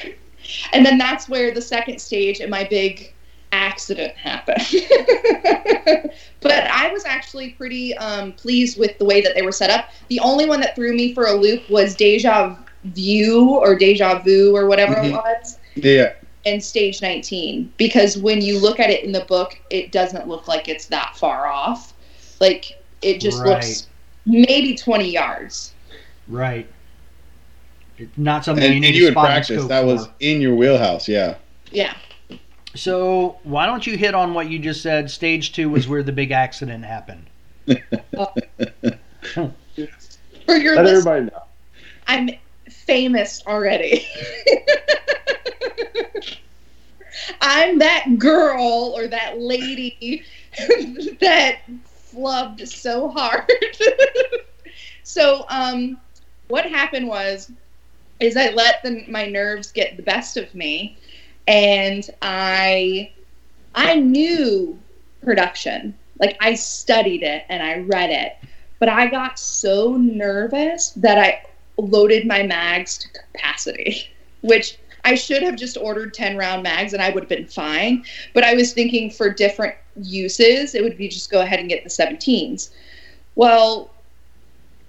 and 0.73 0.85
then 0.85 0.97
that's 0.97 1.29
where 1.29 1.53
the 1.53 1.61
second 1.61 1.99
stage 1.99 2.39
and 2.39 2.49
my 2.49 2.63
big 2.63 3.13
accident 3.51 4.15
happened. 4.15 4.63
but 6.41 6.51
I 6.71 6.89
was 6.91 7.05
actually 7.05 7.49
pretty 7.51 7.95
um, 7.97 8.31
pleased 8.33 8.79
with 8.79 8.97
the 8.97 9.05
way 9.05 9.21
that 9.21 9.35
they 9.35 9.41
were 9.43 9.51
set 9.51 9.69
up. 9.69 9.89
The 10.09 10.19
only 10.21 10.45
one 10.47 10.59
that 10.61 10.75
threw 10.75 10.93
me 10.95 11.13
for 11.13 11.25
a 11.27 11.33
loop 11.33 11.69
was 11.69 11.95
Deja 11.95 12.57
View 12.85 13.49
or 13.49 13.75
Deja 13.75 14.19
Vu 14.19 14.55
or 14.55 14.67
whatever 14.67 14.93
it 14.93 15.03
Mhm. 15.03 15.11
was 15.13 15.59
Yeah. 15.75 16.13
And 16.45 16.61
stage 16.63 17.01
19 17.01 17.71
because 17.77 18.17
when 18.17 18.41
you 18.41 18.59
look 18.59 18.79
at 18.79 18.89
it 18.89 19.03
in 19.03 19.11
the 19.11 19.23
book 19.25 19.59
it 19.69 19.91
doesn't 19.91 20.27
look 20.27 20.47
like 20.47 20.67
it's 20.67 20.85
that 20.87 21.15
far 21.15 21.47
off 21.47 21.93
like 22.41 22.73
it 23.01 23.19
just 23.21 23.39
Right. 23.41 23.49
looks 23.49 23.87
maybe 24.25 24.75
20 24.75 25.09
yards 25.09 25.73
Right. 26.27 26.67
It's 27.97 28.17
not 28.17 28.43
something 28.43 28.63
And, 28.63 28.73
you 28.73 28.77
and 28.77 28.83
need 28.85 28.95
you 28.95 29.01
to 29.01 29.05
had 29.07 29.13
spot 29.13 29.25
and 29.25 29.33
practiced. 29.33 29.67
That 29.69 29.85
was 29.85 30.07
in 30.19 30.41
your 30.41 30.55
wheelhouse. 30.55 31.07
Yeah. 31.07 31.35
yeah 31.71 31.93
So 32.75 33.37
why 33.43 33.65
don't 33.65 33.85
you 33.85 33.97
hit 33.97 34.15
on 34.15 34.33
what 34.33 34.49
you 34.49 34.57
just 34.59 34.81
said? 34.81 35.11
Stage 35.11 35.51
two 35.53 35.69
was 35.69 35.87
where 35.87 36.01
the 36.03 36.11
big 36.11 36.31
accident 36.31 36.85
happened. 36.85 37.27
For 40.45 40.55
your 40.57 40.75
Let 40.75 40.85
list, 40.85 41.07
everybody 41.07 41.25
know. 41.25 41.43
I'm 42.07 42.29
famous 42.69 43.43
already. 43.47 44.05
I'm 47.41 47.79
that 47.79 48.17
girl 48.17 48.93
or 48.95 49.07
that 49.07 49.39
lady 49.39 50.23
that 51.21 51.59
flubbed 52.13 52.67
so 52.67 53.09
hard. 53.09 53.49
so, 55.03 55.45
um, 55.49 55.97
what 56.47 56.65
happened 56.65 57.07
was, 57.07 57.51
is 58.19 58.37
I 58.37 58.49
let 58.49 58.83
the, 58.83 59.05
my 59.09 59.25
nerves 59.25 59.71
get 59.71 59.97
the 59.97 60.03
best 60.03 60.37
of 60.37 60.53
me, 60.53 60.97
and 61.47 62.09
I, 62.21 63.11
I 63.75 63.95
knew 63.95 64.79
production. 65.23 65.95
Like 66.19 66.37
I 66.39 66.53
studied 66.53 67.23
it 67.23 67.43
and 67.49 67.61
I 67.63 67.79
read 67.79 68.09
it, 68.11 68.37
but 68.79 68.89
I 68.89 69.07
got 69.07 69.39
so 69.39 69.97
nervous 69.97 70.91
that 70.91 71.17
I 71.17 71.43
loaded 71.77 72.27
my 72.27 72.43
mags 72.43 72.97
to 72.99 73.07
capacity, 73.09 74.09
which 74.41 74.77
I 75.05 75.15
should 75.15 75.43
have 75.43 75.55
just 75.57 75.77
ordered 75.77 76.13
10 76.13 76.37
round 76.37 76.63
mags 76.63 76.93
and 76.93 77.01
I 77.01 77.09
would 77.09 77.23
have 77.23 77.29
been 77.29 77.47
fine. 77.47 78.05
But 78.33 78.43
I 78.43 78.53
was 78.53 78.73
thinking 78.73 79.09
for 79.09 79.29
different 79.29 79.75
uses, 80.01 80.75
it 80.75 80.83
would 80.83 80.97
be 80.97 81.07
just 81.07 81.29
go 81.29 81.41
ahead 81.41 81.59
and 81.59 81.67
get 81.69 81.83
the 81.83 81.89
17s. 81.89 82.69
Well, 83.35 83.91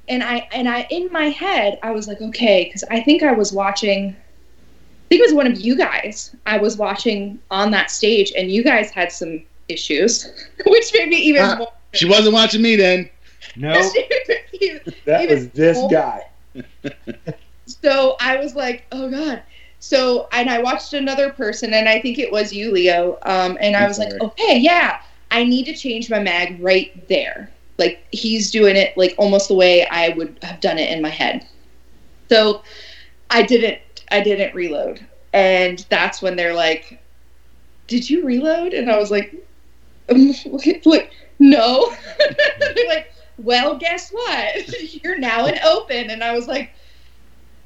and 0.08 0.22
I 0.22 0.46
and 0.52 0.68
I 0.68 0.86
in 0.90 1.10
my 1.10 1.30
head 1.30 1.78
I 1.82 1.90
was 1.90 2.06
like, 2.06 2.20
okay, 2.20 2.64
because 2.64 2.84
I 2.90 3.00
think 3.00 3.22
I 3.22 3.32
was 3.32 3.52
watching 3.52 4.10
I 4.10 5.08
think 5.08 5.20
it 5.20 5.26
was 5.26 5.34
one 5.34 5.46
of 5.46 5.58
you 5.60 5.76
guys 5.76 6.34
I 6.46 6.58
was 6.58 6.76
watching 6.76 7.38
on 7.50 7.70
that 7.72 7.90
stage 7.90 8.32
and 8.36 8.50
you 8.50 8.62
guys 8.62 8.90
had 8.90 9.10
some 9.12 9.42
issues, 9.68 10.30
which 10.66 10.92
made 10.94 11.08
me 11.08 11.16
even 11.16 11.42
Ah. 11.42 11.56
more 11.56 11.72
She 11.92 12.06
wasn't 12.08 12.34
watching 12.34 12.62
me 12.62 12.76
then. 12.76 13.08
No. 13.56 13.72
That 15.06 15.22
Even 15.24 15.36
was 15.38 15.48
this 15.50 15.76
more- 15.78 15.90
guy. 15.90 16.22
so 17.66 18.16
I 18.20 18.36
was 18.36 18.54
like, 18.54 18.84
oh 18.92 19.10
god. 19.10 19.42
So 19.84 20.28
and 20.32 20.48
I 20.48 20.62
watched 20.62 20.94
another 20.94 21.30
person, 21.30 21.74
and 21.74 21.86
I 21.86 22.00
think 22.00 22.18
it 22.18 22.32
was 22.32 22.54
you, 22.54 22.72
Leo. 22.72 23.18
Um, 23.22 23.58
and 23.60 23.76
I 23.76 23.86
was 23.86 23.98
like, 23.98 24.18
okay, 24.18 24.56
yeah, 24.58 25.02
I 25.30 25.44
need 25.44 25.64
to 25.66 25.74
change 25.74 26.08
my 26.08 26.18
mag 26.18 26.58
right 26.58 27.06
there. 27.06 27.50
Like 27.76 28.02
he's 28.10 28.50
doing 28.50 28.76
it 28.76 28.96
like 28.96 29.14
almost 29.18 29.48
the 29.48 29.54
way 29.54 29.86
I 29.86 30.08
would 30.10 30.38
have 30.42 30.60
done 30.60 30.78
it 30.78 30.90
in 30.90 31.02
my 31.02 31.10
head. 31.10 31.46
So 32.30 32.62
I 33.28 33.42
didn't. 33.42 33.78
I 34.10 34.22
didn't 34.22 34.54
reload, 34.54 35.04
and 35.34 35.84
that's 35.90 36.22
when 36.22 36.34
they're 36.34 36.54
like, 36.54 36.98
"Did 37.86 38.08
you 38.08 38.24
reload?" 38.24 38.72
And 38.72 38.90
I 38.90 38.98
was 38.98 39.10
like, 39.10 39.34
like 40.86 41.12
no. 41.38 41.94
They're 42.58 42.88
like, 42.88 43.12
well, 43.36 43.76
guess 43.76 44.10
what? 44.10 44.82
You're 45.04 45.18
now 45.18 45.44
an 45.44 45.58
open. 45.62 46.08
And 46.08 46.24
I 46.24 46.32
was 46.32 46.46
like, 46.48 46.70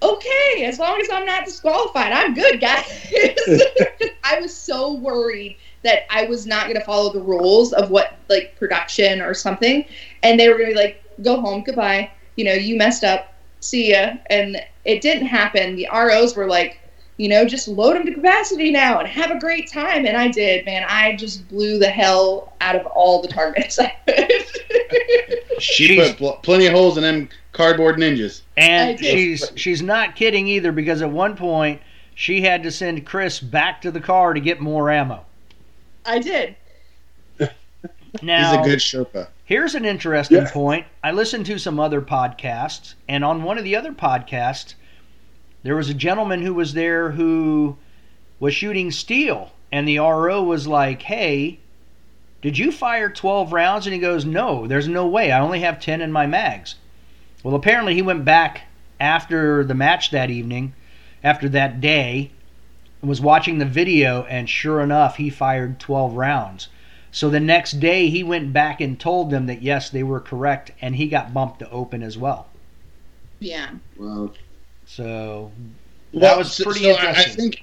okay, 0.03 0.65
as 0.65 0.79
long 0.79 1.01
as 1.01 1.09
I'm 1.11 1.27
not 1.27 1.45
disqualified, 1.45 2.13
I'm 2.13 2.35
good, 2.35 2.61
guys. 2.61 2.85
I 4.25 4.41
was 4.41 4.57
so 4.57 4.95
worried 4.95 5.57
that 5.83 6.03
I 6.11 6.27
was 6.27 6.47
not 6.47 6.65
going 6.65 6.79
to 6.79 6.85
follow 6.85 7.13
the 7.13 7.21
rules 7.21 7.73
of 7.73 7.91
what, 7.91 8.17
like, 8.29 8.57
production 8.59 9.21
or 9.21 9.35
something. 9.35 9.85
And 10.23 10.39
they 10.39 10.49
were 10.49 10.57
going 10.57 10.71
to 10.71 10.75
be 10.75 10.81
like, 10.81 11.03
go 11.23 11.41
home, 11.41 11.63
goodbye. 11.63 12.11
You 12.37 12.45
know, 12.45 12.53
you 12.53 12.77
messed 12.77 13.05
up. 13.05 13.35
See 13.61 13.93
ya. 13.93 14.15
And 14.31 14.61
it 14.85 15.01
didn't 15.01 15.27
happen. 15.27 15.77
The 15.77 15.89
ROs 15.93 16.37
were 16.37 16.47
like, 16.47 16.81
you 17.19 17.29
know, 17.29 17.45
just 17.45 17.69
load 17.69 17.95
them 17.97 18.07
to 18.07 18.15
capacity 18.15 18.71
now 18.71 18.99
and 19.01 19.07
have 19.09 19.31
a 19.31 19.39
great 19.39 19.71
time. 19.71 20.07
And 20.07 20.17
I 20.17 20.29
did, 20.29 20.65
man. 20.65 20.85
I 20.89 21.17
just 21.17 21.47
blew 21.49 21.79
the 21.79 21.89
hell 21.89 22.55
out 22.61 22.77
of 22.77 22.87
all 22.87 23.21
the 23.21 23.29
targets 23.29 23.79
She 25.59 25.97
put 25.97 26.17
pl- 26.17 26.39
plenty 26.43 26.67
of 26.67 26.73
holes 26.73 26.97
in 26.97 27.03
them 27.03 27.29
cardboard 27.53 27.97
ninjas. 27.97 28.43
And 28.57 28.99
she's 28.99 29.51
she's 29.57 29.83
not 29.83 30.15
kidding 30.17 30.47
either 30.47 30.71
because 30.73 31.03
at 31.03 31.11
one 31.11 31.37
point 31.37 31.83
she 32.15 32.41
had 32.41 32.63
to 32.63 32.71
send 32.71 33.05
Chris 33.05 33.41
back 33.41 33.81
to 33.83 33.91
the 33.91 34.01
car 34.01 34.33
to 34.35 34.41
get 34.41 34.61
more 34.61 34.91
ammo. 34.91 35.25
I 36.07 36.21
did. 36.21 36.55
Now 38.23 38.53
He's 38.63 38.67
a 38.67 38.71
good 38.71 38.79
Sherpa. 38.79 39.29
Here's 39.45 39.75
an 39.75 39.85
interesting 39.85 40.39
Yeah. 40.43 40.51
point. 40.51 40.87
I 41.03 41.11
listened 41.13 41.47
to 41.47 41.59
some 41.59 41.81
other 41.81 42.01
podcasts, 42.01 42.95
and 43.09 43.25
on 43.25 43.43
one 43.43 43.59
of 43.59 43.65
the 43.65 43.75
other 43.77 43.93
podcasts, 43.93 44.75
there 45.69 45.77
was 45.77 45.91
a 45.91 45.95
gentleman 45.95 46.41
who 46.41 46.55
was 46.55 46.73
there 46.73 47.11
who 47.11 47.77
was 48.41 48.55
shooting 48.55 48.91
steel, 48.91 49.53
and 49.71 49.87
the 49.87 49.99
RO 49.99 50.43
was 50.43 50.67
like, 50.67 51.03
"Hey, 51.03 51.59
did 52.41 52.57
you 52.57 52.73
fire 52.73 53.11
12 53.11 53.53
rounds?" 53.53 53.87
And 53.87 53.93
he 53.93 54.01
goes, 54.01 54.25
"No, 54.25 54.67
there's 54.67 54.89
no 54.89 55.07
way. 55.07 55.31
I 55.31 55.41
only 55.41 55.61
have 55.61 55.79
10 55.79 56.01
in 56.01 56.11
my 56.11 56.27
mags." 56.27 56.77
Well, 57.43 57.55
apparently 57.55 57.93
he 57.93 58.01
went 58.01 58.25
back 58.25 58.63
after 58.99 59.63
the 59.63 59.75
match 59.75 60.09
that 60.11 60.31
evening, 60.31 60.73
after 61.23 61.51
that 61.51 61.83
day, 61.83 62.31
and 63.03 63.11
was 63.11 63.21
watching 63.21 63.59
the 63.59 63.67
video, 63.67 64.23
and 64.23 64.49
sure 64.49 64.81
enough, 64.81 65.19
he 65.19 65.29
fired 65.29 65.79
12 65.79 66.15
rounds. 66.15 66.69
So 67.13 67.29
the 67.29 67.41
next 67.41 67.73
day, 67.73 68.09
he 68.09 68.23
went 68.23 68.55
back 68.55 68.81
and 68.81 68.99
told 68.99 69.29
them 69.29 69.45
that 69.45 69.61
yes, 69.61 69.91
they 69.91 70.03
were 70.03 70.19
correct, 70.19 70.71
and 70.81 70.97
he 70.97 71.09
got 71.09 71.35
bumped 71.35 71.59
to 71.59 71.71
open 71.71 72.03
as 72.03 72.17
well. 72.17 72.47
Yeah. 73.39 73.73
Well, 73.99 74.33
So 74.89 75.53
that 76.15 76.21
Well, 76.21 76.39
was 76.39 76.59
pretty 76.61 76.81
so 76.81 76.93
I- 76.95 77.11
I 77.11 77.23
think 77.25 77.63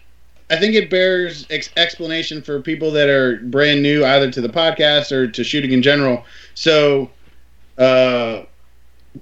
I 0.51 0.57
think 0.57 0.75
it 0.75 0.91
bears 0.91 1.47
ex- 1.49 1.71
explanation 1.75 2.39
for 2.43 2.61
people 2.61 2.91
that 2.91 3.09
are 3.09 3.37
brand 3.37 3.81
new, 3.81 4.05
either 4.05 4.29
to 4.29 4.41
the 4.41 4.47
podcast 4.47 5.11
or 5.11 5.27
to 5.27 5.43
shooting 5.43 5.71
in 5.71 5.81
general. 5.81 6.23
So, 6.53 7.09
uh, 7.79 8.43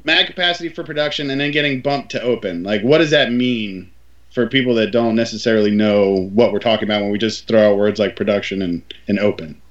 mag 0.04 0.28
capacity 0.28 0.68
for 0.68 0.84
production, 0.84 1.30
and 1.30 1.40
then 1.40 1.52
getting 1.52 1.80
bumped 1.80 2.12
to 2.12 2.22
open. 2.22 2.64
Like, 2.64 2.82
what 2.82 2.98
does 2.98 3.12
that 3.12 3.32
mean 3.32 3.90
for 4.32 4.48
people 4.48 4.76
that 4.76 4.92
don't 4.92 5.16
necessarily 5.16 5.72
know 5.72 6.30
what 6.34 6.52
we're 6.52 6.60
talking 6.60 6.90
about 6.90 7.02
when 7.04 7.12
we 7.12 7.18
just 7.18 7.48
throw 7.48 7.72
out 7.72 7.78
words 7.78 8.00
like 8.02 8.18
production 8.18 8.62
and, 8.62 8.82
and 9.08 9.18
open? 9.18 9.62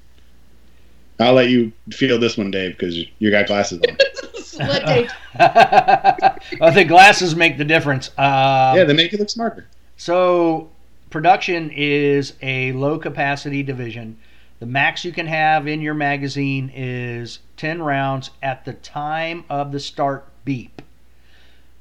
I'll 1.20 1.34
let 1.34 1.50
you 1.50 1.70
feel 1.90 2.18
this 2.18 2.38
one, 2.38 2.50
Dave, 2.50 2.78
because 2.78 2.96
you 3.18 3.30
got 3.30 3.46
glasses 3.46 3.78
on. 3.86 3.98
Let 4.58 4.86
Dave. 4.86 5.10
well, 6.60 6.72
the 6.72 6.84
glasses 6.84 7.34
make 7.34 7.58
the 7.58 7.64
difference. 7.64 8.08
Um, 8.18 8.76
yeah, 8.76 8.84
they 8.84 8.94
make 8.94 9.12
you 9.12 9.18
look 9.18 9.30
smarter. 9.30 9.66
So, 9.96 10.70
production 11.10 11.70
is 11.70 12.34
a 12.42 12.72
low 12.72 12.98
capacity 12.98 13.62
division. 13.62 14.18
The 14.60 14.66
max 14.66 15.04
you 15.04 15.12
can 15.12 15.26
have 15.26 15.66
in 15.66 15.80
your 15.80 15.94
magazine 15.94 16.70
is 16.74 17.40
10 17.56 17.82
rounds 17.82 18.30
at 18.42 18.64
the 18.64 18.74
time 18.74 19.44
of 19.50 19.72
the 19.72 19.80
start 19.80 20.26
beep. 20.44 20.82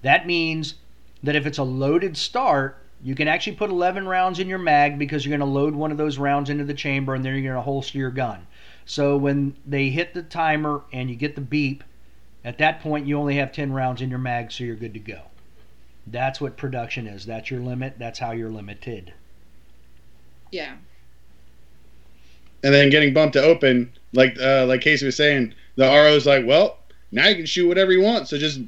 That 0.01 0.25
means 0.25 0.75
that 1.23 1.35
if 1.35 1.45
it's 1.45 1.59
a 1.59 1.63
loaded 1.63 2.17
start, 2.17 2.77
you 3.03 3.15
can 3.15 3.27
actually 3.27 3.55
put 3.55 3.69
11 3.69 4.07
rounds 4.07 4.39
in 4.39 4.47
your 4.47 4.57
mag 4.57 4.97
because 4.97 5.25
you're 5.25 5.37
going 5.37 5.47
to 5.47 5.53
load 5.53 5.75
one 5.75 5.91
of 5.91 5.97
those 5.97 6.17
rounds 6.17 6.49
into 6.49 6.63
the 6.63 6.73
chamber 6.73 7.13
and 7.13 7.23
then 7.23 7.33
you're 7.33 7.53
going 7.53 7.55
to 7.55 7.61
holster 7.61 7.97
your 7.97 8.11
gun. 8.11 8.45
So 8.85 9.17
when 9.17 9.55
they 9.65 9.89
hit 9.89 10.13
the 10.13 10.23
timer 10.23 10.81
and 10.91 11.09
you 11.09 11.15
get 11.15 11.35
the 11.35 11.41
beep, 11.41 11.83
at 12.43 12.57
that 12.57 12.81
point 12.81 13.05
you 13.07 13.17
only 13.17 13.35
have 13.35 13.51
10 13.51 13.71
rounds 13.73 14.01
in 14.01 14.09
your 14.09 14.19
mag, 14.19 14.51
so 14.51 14.63
you're 14.63 14.75
good 14.75 14.93
to 14.93 14.99
go. 14.99 15.21
That's 16.07 16.41
what 16.41 16.57
production 16.57 17.07
is. 17.07 17.25
That's 17.25 17.51
your 17.51 17.59
limit. 17.59 17.95
That's 17.99 18.19
how 18.19 18.31
you're 18.31 18.49
limited. 18.49 19.13
Yeah. 20.51 20.73
and 22.63 22.73
then 22.73 22.89
getting 22.89 23.13
bumped 23.13 23.33
to 23.33 23.41
open, 23.41 23.91
like 24.13 24.37
uh, 24.39 24.65
like 24.65 24.81
Casie 24.81 25.05
was 25.05 25.15
saying, 25.15 25.53
the 25.75 25.85
RO's 25.85 26.25
like, 26.25 26.45
well, 26.45 26.77
now 27.11 27.27
you 27.27 27.35
can 27.35 27.45
shoot 27.45 27.67
whatever 27.67 27.91
you 27.91 28.01
want, 28.01 28.27
so 28.27 28.37
just 28.37 28.59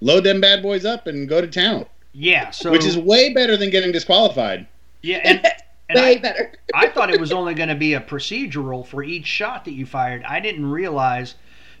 load 0.00 0.24
them 0.24 0.40
bad 0.40 0.62
boys 0.62 0.84
up 0.84 1.06
and 1.06 1.28
go 1.28 1.40
to 1.40 1.46
town, 1.46 1.86
Yeah. 2.12 2.50
So 2.50 2.70
which 2.70 2.84
is 2.84 2.96
way 2.96 3.32
better 3.32 3.56
than 3.56 3.70
getting 3.70 3.92
disqualified. 3.92 4.66
yeah, 5.02 5.18
and, 5.24 5.46
and 5.88 6.00
Way 6.00 6.16
I, 6.16 6.18
better. 6.18 6.52
I 6.74 6.88
thought 6.88 7.12
it 7.12 7.20
was 7.20 7.32
only 7.32 7.54
going 7.54 7.68
to 7.68 7.74
be 7.74 7.94
a 7.94 8.00
procedural 8.00 8.86
for 8.86 9.02
each 9.02 9.26
shot 9.26 9.64
that 9.64 9.72
you 9.72 9.84
fired. 9.86 10.22
I 10.24 10.40
didn't 10.40 10.66
realize. 10.70 11.34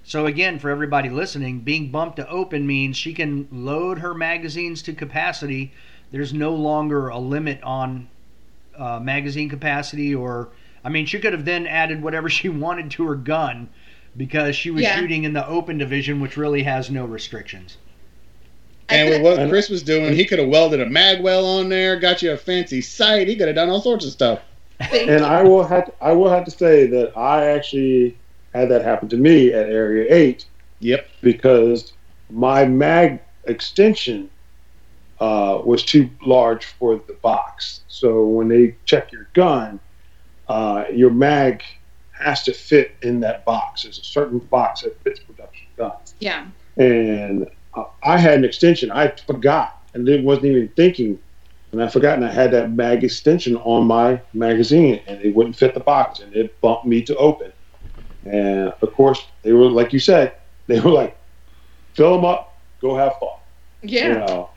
So 0.04 0.26
again, 0.26 0.58
for 0.58 0.70
everybody 0.70 1.08
listening, 1.08 1.60
being 1.60 1.90
bumped 1.90 2.16
to 2.16 2.28
open 2.28 2.66
means 2.66 2.96
she 2.96 3.14
can 3.14 3.48
load 3.50 3.98
her 3.98 4.14
magazines 4.14 4.82
to 4.82 4.92
capacity. 4.92 5.72
There's 6.12 6.32
no 6.32 6.54
longer 6.54 7.08
a 7.08 7.18
limit 7.18 7.62
on 7.62 8.08
uh, 8.76 9.00
magazine 9.00 9.48
capacity, 9.48 10.14
or 10.14 10.48
I 10.84 10.90
mean, 10.90 11.06
she 11.06 11.18
could 11.18 11.32
have 11.32 11.44
then 11.44 11.66
added 11.66 12.02
whatever 12.02 12.28
she 12.38 12.48
wanted 12.48 12.90
to 12.92 13.04
her 13.06 13.14
gun 13.14 13.68
because 14.16 14.54
she 14.54 14.70
was 14.70 14.82
Yeah. 14.82 14.96
shooting 14.96 15.24
in 15.24 15.32
the 15.32 15.46
open 15.46 15.78
division, 15.78 16.20
which 16.20 16.36
really 16.36 16.62
has 16.62 16.90
no 16.90 17.04
restrictions. 17.04 17.78
And 18.90 19.08
with 19.08 19.22
what 19.22 19.48
Chris 19.48 19.70
was 19.70 19.82
doing, 19.82 20.12
he 20.14 20.26
could 20.26 20.38
have 20.38 20.48
welded 20.48 20.80
a 20.80 20.86
magwell 20.86 21.44
on 21.58 21.70
there, 21.70 21.98
got 21.98 22.22
you 22.22 22.32
a 22.32 22.36
fancy 22.36 22.82
sight. 22.82 23.26
He 23.26 23.36
could 23.36 23.48
have 23.48 23.56
done 23.56 23.70
all 23.70 23.80
sorts 23.80 24.04
of 24.04 24.12
stuff. 24.12 24.40
Thank 24.80 25.08
And 25.08 25.20
you. 25.20 25.24
I 25.24 25.42
will 25.42 25.64
have 25.64 25.90
I 26.00 26.12
will 26.12 26.28
have 26.30 26.44
to 26.44 26.50
say 26.50 26.86
that 26.88 27.16
I 27.16 27.46
actually 27.46 28.16
had 28.54 28.70
that 28.70 28.82
happen 28.82 29.08
to 29.10 29.16
me 29.16 29.52
at 29.52 29.68
Area 29.68 30.06
Eight 30.14 30.46
Yep. 30.80 31.06
because 31.22 31.92
my 32.30 32.64
mag 32.64 33.20
extension 33.44 34.30
uh, 35.20 35.60
was 35.64 35.82
too 35.84 36.08
large 36.24 36.64
for 36.64 36.96
the 37.06 37.14
box. 37.14 37.80
So 37.88 38.24
when 38.24 38.48
they 38.48 38.76
check 38.84 39.12
your 39.12 39.28
gun, 39.34 39.80
uh, 40.48 40.84
your 40.92 41.10
mag 41.10 41.62
has 42.12 42.42
to 42.44 42.52
fit 42.52 42.96
in 43.02 43.20
that 43.20 43.44
box. 43.44 43.82
There's 43.82 43.98
a 43.98 44.04
certain 44.04 44.38
box 44.38 44.82
that 44.82 44.98
fits 45.02 45.20
production 45.20 45.66
guns. 45.76 46.14
Yeah. 46.20 46.46
And 46.76 47.48
uh, 47.74 47.84
I 48.02 48.18
had 48.18 48.38
an 48.38 48.44
extension. 48.44 48.90
I 48.90 49.08
forgot 49.26 49.82
and 49.94 50.06
then 50.06 50.24
wasn't 50.24 50.46
even 50.46 50.68
thinking. 50.76 51.18
And 51.72 51.82
I 51.82 51.88
forgot, 51.88 52.16
and 52.16 52.24
I 52.24 52.30
had 52.30 52.52
that 52.52 52.70
mag 52.70 53.02
extension 53.02 53.56
on 53.56 53.86
my 53.86 54.20
magazine, 54.32 55.00
and 55.08 55.20
it 55.22 55.34
wouldn't 55.34 55.56
fit 55.56 55.74
the 55.74 55.80
box, 55.80 56.20
and 56.20 56.32
it 56.36 56.60
bumped 56.60 56.86
me 56.86 57.02
to 57.02 57.16
open. 57.16 57.52
And 58.24 58.72
of 58.80 58.92
course, 58.94 59.24
they 59.42 59.52
were 59.52 59.66
like 59.70 59.92
you 59.92 59.98
said, 60.00 60.34
they 60.66 60.80
were 60.80 60.90
like, 60.90 61.16
fill 61.94 62.14
them 62.16 62.24
up, 62.24 62.58
go 62.80 62.96
have 62.96 63.12
fun. 63.20 63.28
Yeah. 63.82 64.08
You 64.08 64.14
know? 64.14 64.50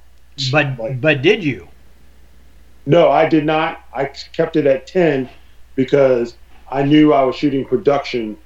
But 0.51 0.79
Like- 0.79 1.01
but 1.01 1.21
did 1.21 1.43
you? 1.43 1.67
No, 2.85 3.09
I 3.09 3.27
did 3.27 3.45
not. 3.45 3.81
I 3.93 4.05
kept 4.05 4.55
it 4.55 4.65
at 4.65 4.87
10 4.87 5.29
because 5.75 6.35
I 6.71 6.83
knew 6.83 7.11
I 7.13 7.23
was 7.23 7.35
shooting 7.35 7.65
production 7.65 8.37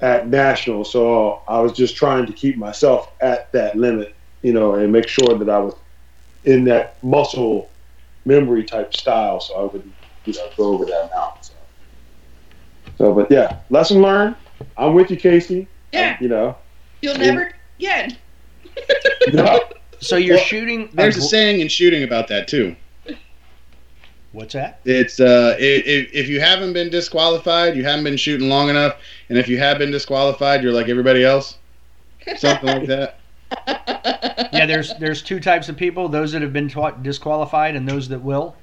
at 0.00 0.26
national. 0.28 0.84
So 0.84 1.42
I 1.46 1.60
was 1.60 1.72
just 1.72 1.94
trying 1.96 2.26
to 2.26 2.32
keep 2.32 2.56
myself 2.56 3.12
at 3.20 3.52
that 3.52 3.76
limit, 3.76 4.14
you 4.42 4.52
know, 4.52 4.74
and 4.74 4.90
make 4.92 5.06
sure 5.06 5.38
that 5.38 5.48
I 5.48 5.58
was 5.60 5.74
in 6.44 6.64
that 6.64 7.02
muscle 7.04 7.70
memory 8.24 8.64
type 8.64 8.94
style. 8.96 9.38
So 9.38 9.54
I 9.54 9.62
wouldn't, 9.64 9.94
you 10.24 10.32
know, 10.32 10.50
go 10.56 10.64
over 10.74 10.84
that 10.86 11.10
amount. 11.12 11.44
So, 11.44 11.52
so 12.98 13.14
but 13.14 13.30
yeah, 13.30 13.58
lesson 13.70 14.02
learned. 14.02 14.34
I'm 14.76 14.94
with 14.94 15.10
you, 15.10 15.16
Casie. 15.16 15.66
Yeah. 15.92 16.16
You 16.20 16.28
know, 16.28 16.56
You'll 17.02 17.18
never 17.18 17.54
again. 17.78 18.16
no, 19.32 19.60
So 20.00 20.16
you're 20.16 20.36
Well, 20.36 20.44
shooting. 20.44 20.88
There's 20.92 21.16
a 21.16 21.20
gl- 21.20 21.24
saying 21.24 21.60
in 21.60 21.68
shooting 21.68 22.02
about 22.02 22.28
that 22.28 22.48
too. 22.48 22.76
What's 24.32 24.54
that? 24.54 24.80
It's 24.84 25.20
uh, 25.20 25.54
if, 25.60 26.12
if 26.12 26.28
you 26.28 26.40
haven't 26.40 26.72
been 26.72 26.90
disqualified, 26.90 27.76
you 27.76 27.84
haven't 27.84 28.02
been 28.02 28.16
shooting 28.16 28.48
long 28.48 28.68
enough, 28.68 28.96
and 29.28 29.38
if 29.38 29.46
you 29.46 29.58
have 29.58 29.78
been 29.78 29.92
disqualified, 29.92 30.60
you're 30.62 30.72
like 30.72 30.88
everybody 30.88 31.24
else, 31.24 31.56
something 32.36 32.68
like 32.68 32.86
that. 32.88 33.20
Yeah, 34.52 34.66
there's 34.66 34.94
there's 34.98 35.22
two 35.22 35.40
types 35.40 35.68
of 35.68 35.76
people: 35.76 36.08
those 36.08 36.32
that 36.32 36.42
have 36.42 36.52
been 36.52 36.68
taught 36.68 37.02
disqualified 37.02 37.76
and 37.76 37.88
those 37.88 38.08
that 38.08 38.20
will. 38.20 38.56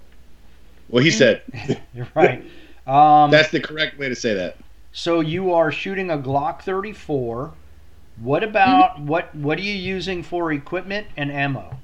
Well, 0.90 1.04
he 1.04 1.12
said 1.12 1.42
You're 1.94 2.08
right. 2.16 2.44
Um, 2.88 3.32
that's 3.32 3.52
the 3.52 3.60
correct 3.60 3.98
way 3.98 4.10
to 4.10 4.16
say 4.16 4.34
that. 4.34 4.58
So 4.92 5.20
you 5.22 5.54
are 5.54 5.72
shooting 5.72 6.10
a 6.10 6.18
Glock 6.18 6.62
34. 6.62 7.52
What 8.18 8.44
about 8.44 9.00
what 9.00 9.34
what 9.34 9.58
are 9.58 9.64
you 9.64 9.74
using 9.74 10.22
for 10.22 10.52
equipment 10.52 11.08
and 11.18 11.32
ammo? 11.32 11.78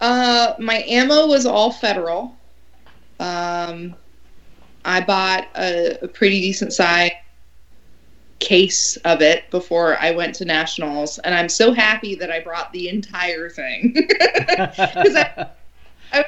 Uh, 0.00 0.54
my 0.58 0.84
ammo 0.88 1.26
was 1.26 1.46
all 1.46 1.70
federal. 1.70 2.36
Um, 3.20 3.94
I 4.84 5.00
bought 5.00 5.46
a, 5.56 5.98
a 6.02 6.08
pretty 6.08 6.40
decent 6.40 6.72
size 6.72 7.12
case 8.40 8.96
of 9.04 9.22
it 9.22 9.50
before 9.50 9.96
I 9.98 10.10
went 10.10 10.34
to 10.36 10.44
nationals, 10.44 11.18
and 11.20 11.34
I'm 11.34 11.48
so 11.48 11.72
happy 11.72 12.14
that 12.16 12.30
I 12.30 12.40
brought 12.40 12.72
the 12.72 12.88
entire 12.88 13.48
thing. 13.48 13.94
I, 14.20 14.92
I 14.92 15.02
was 15.02 15.14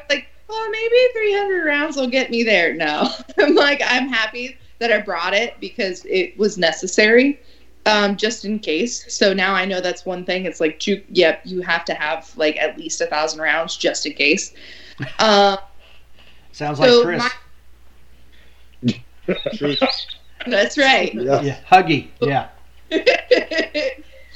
like, 0.09 0.28
well, 0.49 0.71
maybe 0.71 0.97
300 1.12 1.66
rounds 1.66 1.97
will 1.97 2.09
get 2.09 2.30
me 2.30 2.42
there. 2.45 2.73
No, 2.75 3.11
I'm 3.38 3.54
like, 3.54 3.83
I'm 3.85 4.09
happy 4.09 4.56
that 4.78 4.92
I 4.92 5.00
brought 5.00 5.35
it 5.35 5.59
because 5.61 6.04
it 6.04 6.37
was 6.38 6.59
necessary, 6.59 7.40
um, 7.87 8.16
just 8.16 8.45
in 8.45 8.59
case. 8.59 9.12
So 9.12 9.32
now 9.32 9.54
I 9.54 9.65
know 9.65 9.80
that's 9.80 10.04
one 10.04 10.25
thing. 10.25 10.45
It's 10.45 10.60
like, 10.60 10.86
you, 10.86 11.02
yep, 11.08 11.41
you 11.45 11.62
have 11.62 11.84
to 11.86 11.95
have 11.95 12.30
like 12.36 12.56
at 12.58 12.78
least 12.78 13.00
a 13.00 13.06
thousand 13.06 13.41
rounds 13.41 13.76
just 13.76 14.06
in 14.06 14.12
case. 14.12 14.54
Um, 15.19 15.58
Sounds 16.52 16.80
like 16.80 16.91
Chris. 17.04 17.23
my- 17.23 17.30
that's 20.47 20.78
right. 20.78 21.12
yeah. 21.12 21.43
yeah, 21.43 21.58
Huggy. 21.71 22.08
Yeah. 22.23 22.49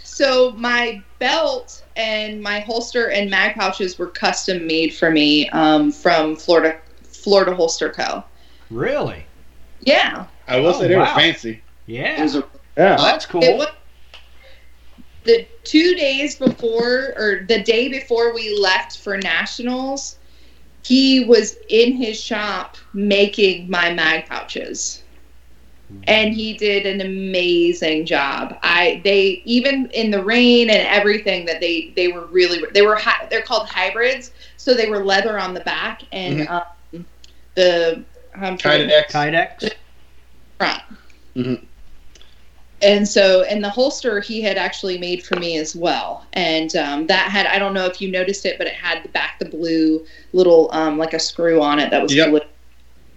so 0.04 0.50
my 0.52 1.02
belt 1.18 1.82
and 1.96 2.42
my 2.42 2.60
holster 2.60 3.10
and 3.10 3.30
mag 3.30 3.54
pouches 3.54 3.98
were 3.98 4.08
custom 4.08 4.66
made 4.66 4.92
for 4.92 5.10
me 5.10 5.48
um, 5.50 5.90
from 5.90 6.36
Florida 6.36 6.78
Florida 7.04 7.54
Holster 7.54 7.90
Co. 7.90 8.24
Really? 8.70 9.24
Yeah, 9.80 10.26
I 10.46 10.60
will 10.60 10.74
Oh, 10.74 10.80
say 10.80 10.88
they 10.88 10.96
wow. 10.96 11.02
were 11.02 11.06
fancy. 11.06 11.62
Yeah. 11.86 12.20
It 12.20 12.22
was 12.22 12.36
a, 12.36 12.44
Yeah. 12.76 12.96
Oh, 12.98 13.04
that's 13.04 13.26
cool. 13.26 13.42
it 13.42 13.56
was 13.56 13.68
the 15.24 15.46
two 15.64 15.94
days 15.94 16.36
before 16.36 17.12
or 17.16 17.44
the 17.48 17.62
day 17.62 17.88
before 17.88 18.34
we 18.34 18.56
left 18.58 18.98
for 18.98 19.16
nationals. 19.18 20.18
He 20.82 21.24
was 21.24 21.56
in 21.68 21.94
his 21.94 22.20
shop 22.22 22.76
making 22.92 23.70
my 23.70 23.92
mag 23.92 24.26
pouches. 24.26 25.02
and 26.06 26.32
he 26.34 26.54
did 26.54 26.86
an 26.86 27.00
amazing 27.00 28.06
job. 28.06 28.54
I 28.62 29.00
they 29.04 29.42
even 29.44 29.88
in 29.92 30.10
the 30.10 30.22
rain 30.22 30.70
and 30.70 30.86
everything 30.86 31.44
that 31.46 31.60
they 31.60 31.92
they 31.96 32.08
were 32.08 32.26
really 32.26 32.62
they 32.74 32.82
were 32.82 32.96
hy- 32.96 33.26
they're 33.30 33.42
called 33.42 33.68
hybrids, 33.68 34.32
so 34.56 34.74
they 34.74 34.88
were 34.88 35.04
leather 35.04 35.38
on 35.38 35.54
the 35.54 35.60
back 35.60 36.02
and 36.12 36.42
um, 36.48 37.06
the 37.54 38.04
Kydex. 38.36 39.06
Kydex. 39.10 39.70
front. 40.58 40.82
Mhm. 41.36 41.64
And 42.82 43.06
so, 43.06 43.42
and 43.42 43.62
the 43.62 43.68
holster 43.68 44.20
he 44.20 44.40
had 44.40 44.56
actually 44.56 44.96
made 44.96 45.22
for 45.22 45.36
me 45.38 45.58
as 45.58 45.76
well. 45.76 46.24
And 46.32 46.74
um, 46.76 47.06
that 47.08 47.30
had, 47.30 47.46
I 47.46 47.58
don't 47.58 47.74
know 47.74 47.84
if 47.84 48.00
you 48.00 48.10
noticed 48.10 48.46
it, 48.46 48.56
but 48.56 48.66
it 48.66 48.72
had 48.72 49.02
the 49.04 49.10
back, 49.10 49.38
the 49.38 49.44
blue 49.44 50.04
little, 50.32 50.70
um, 50.72 50.96
like 50.96 51.12
a 51.12 51.18
screw 51.18 51.60
on 51.60 51.78
it 51.78 51.90
that 51.90 52.02
was 52.02 52.14
Yep. 52.14 52.30
blue. 52.30 52.40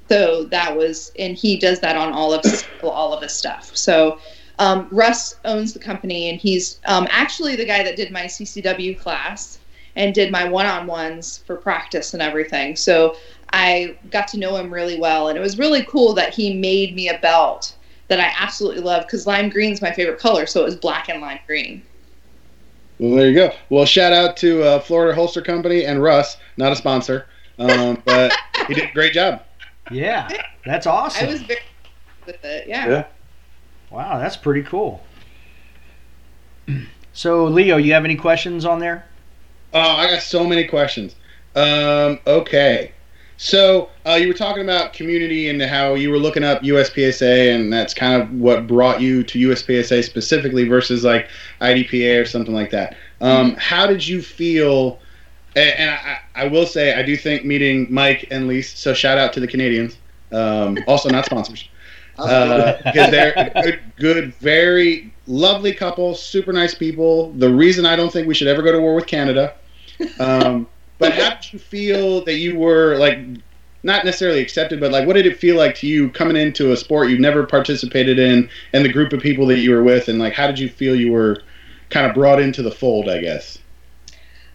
So 0.09 0.43
that 0.45 0.75
was, 0.75 1.11
and 1.17 1.37
he 1.37 1.57
does 1.57 1.79
that 1.79 1.95
on 1.95 2.11
all 2.11 2.33
of 2.33 2.43
his, 2.43 2.65
all 2.83 3.13
of 3.13 3.23
his 3.23 3.31
stuff. 3.31 3.71
So 3.73 4.19
um, 4.59 4.87
Russ 4.91 5.35
owns 5.45 5.73
the 5.73 5.79
company, 5.79 6.29
and 6.29 6.39
he's 6.39 6.79
um, 6.85 7.07
actually 7.09 7.55
the 7.55 7.65
guy 7.65 7.83
that 7.83 7.95
did 7.95 8.11
my 8.11 8.25
CCW 8.25 8.99
class 8.99 9.59
and 9.95 10.13
did 10.13 10.31
my 10.31 10.43
one-on-ones 10.43 11.39
for 11.47 11.55
practice 11.55 12.13
and 12.13 12.21
everything. 12.21 12.75
So 12.75 13.15
I 13.53 13.95
got 14.09 14.27
to 14.29 14.39
know 14.39 14.55
him 14.55 14.73
really 14.73 14.99
well, 14.99 15.29
and 15.29 15.37
it 15.37 15.41
was 15.41 15.59
really 15.59 15.85
cool 15.85 16.13
that 16.15 16.33
he 16.33 16.55
made 16.55 16.95
me 16.95 17.07
a 17.07 17.19
belt 17.19 17.75
that 18.07 18.19
I 18.19 18.33
absolutely 18.37 18.81
love 18.81 19.03
because 19.03 19.27
lime 19.27 19.49
green 19.49 19.71
is 19.71 19.81
my 19.81 19.91
favorite 19.91 20.19
color, 20.19 20.47
so 20.47 20.61
it 20.61 20.65
was 20.65 20.75
black 20.75 21.07
and 21.07 21.21
lime 21.21 21.39
green. 21.45 21.83
Well, 22.97 23.15
there 23.15 23.29
you 23.29 23.35
go. 23.35 23.51
Well, 23.69 23.85
shout 23.85 24.11
out 24.11 24.37
to 24.37 24.63
uh, 24.63 24.79
Florida 24.79 25.13
Holster 25.13 25.41
Company 25.41 25.85
and 25.85 26.01
Russ, 26.01 26.37
not 26.57 26.71
a 26.71 26.75
sponsor, 26.75 27.27
um, 27.59 28.01
but 28.05 28.33
he 28.67 28.73
did 28.73 28.89
a 28.89 28.93
great 28.93 29.13
job. 29.13 29.43
Yeah, 29.91 30.29
that's 30.65 30.87
awesome. 30.87 31.27
I 31.27 31.31
was 31.31 31.41
very 31.43 31.61
with 32.25 32.43
it, 32.43 32.67
yeah. 32.67 32.89
Yeah. 32.89 33.05
Wow, 33.91 34.17
that's 34.17 34.37
pretty 34.37 34.63
cool. 34.63 35.03
So, 37.11 37.45
Leo, 37.45 37.77
you 37.77 37.93
have 37.93 38.05
any 38.05 38.15
questions 38.15 38.65
on 38.65 38.79
there? 38.79 39.05
Oh, 39.73 39.79
I 39.79 40.09
got 40.09 40.23
so 40.23 40.43
many 40.47 40.65
questions. 40.65 41.15
Um, 41.55 42.19
okay. 42.25 42.93
So 43.43 43.89
uh, 44.05 44.13
you 44.13 44.29
were 44.29 44.33
talking 44.33 44.63
about 44.63 44.93
community 44.93 45.49
and 45.49 45.61
how 45.61 45.95
you 45.95 46.11
were 46.11 46.17
looking 46.17 46.45
up 46.45 46.61
USPSA, 46.61 47.53
and 47.53 47.73
that's 47.73 47.93
kind 47.93 48.21
of 48.21 48.31
what 48.31 48.67
brought 48.67 49.01
you 49.01 49.21
to 49.21 49.49
USPSA 49.49 50.01
specifically 50.05 50.65
versus 50.65 51.03
like 51.03 51.27
IDPA 51.59 52.21
or 52.21 52.25
something 52.25 52.53
like 52.53 52.69
that. 52.69 52.95
Um, 53.19 53.55
how 53.55 53.85
did 53.85 54.07
you 54.07 54.21
feel? 54.21 54.97
And, 55.57 55.91
I, 55.91 56.19
I 56.33 56.47
will 56.47 56.65
say, 56.65 56.93
I 56.93 57.03
do 57.03 57.17
think 57.17 57.43
meeting 57.43 57.85
Mike 57.89 58.29
and 58.31 58.47
Lise. 58.47 58.69
So 58.69 58.93
shout 58.93 59.17
out 59.17 59.33
to 59.33 59.41
the 59.41 59.47
Canadians. 59.47 59.97
Um, 60.31 60.77
also 60.87 61.09
not 61.09 61.25
sponsors 61.25 61.67
uh, 62.19 62.77
because 62.77 63.11
they're 63.11 63.33
a 63.35 63.61
good, 63.61 63.79
good, 63.97 64.33
very 64.35 65.13
lovely 65.27 65.73
couple, 65.73 66.15
super 66.15 66.53
nice 66.53 66.73
people. 66.73 67.33
The 67.33 67.53
reason 67.53 67.85
I 67.85 67.97
don't 67.97 68.11
think 68.11 68.25
we 68.25 68.35
should 68.35 68.47
ever 68.47 68.61
go 68.61 68.71
to 68.71 68.79
war 68.79 68.95
with 68.95 69.05
Canada. 69.05 69.53
Um, 70.17 70.67
but 71.03 71.13
how 71.13 71.29
did 71.35 71.51
you 71.51 71.59
feel 71.59 72.23
that 72.23 72.35
you 72.35 72.57
were 72.57 72.95
like, 72.97 73.19
not 73.83 74.05
necessarily 74.05 74.41
accepted, 74.41 74.79
but 74.79 74.91
like, 74.91 75.05
what 75.05 75.13
did 75.13 75.25
it 75.25 75.37
feel 75.37 75.57
like 75.57 75.75
to 75.75 75.87
you 75.87 76.09
coming 76.09 76.37
into 76.37 76.71
a 76.71 76.77
sport 76.77 77.09
you've 77.09 77.19
never 77.19 77.45
participated 77.45 78.17
in, 78.17 78.49
and 78.71 78.85
the 78.85 78.91
group 78.91 79.11
of 79.11 79.19
people 79.19 79.45
that 79.47 79.59
you 79.59 79.71
were 79.71 79.83
with, 79.83 80.07
and 80.07 80.17
like, 80.17 80.33
how 80.33 80.47
did 80.47 80.57
you 80.57 80.69
feel 80.69 80.95
you 80.95 81.11
were 81.11 81.43
kind 81.89 82.07
of 82.07 82.13
brought 82.13 82.41
into 82.41 82.61
the 82.61 82.71
fold? 82.71 83.09
I 83.09 83.19
guess. 83.19 83.59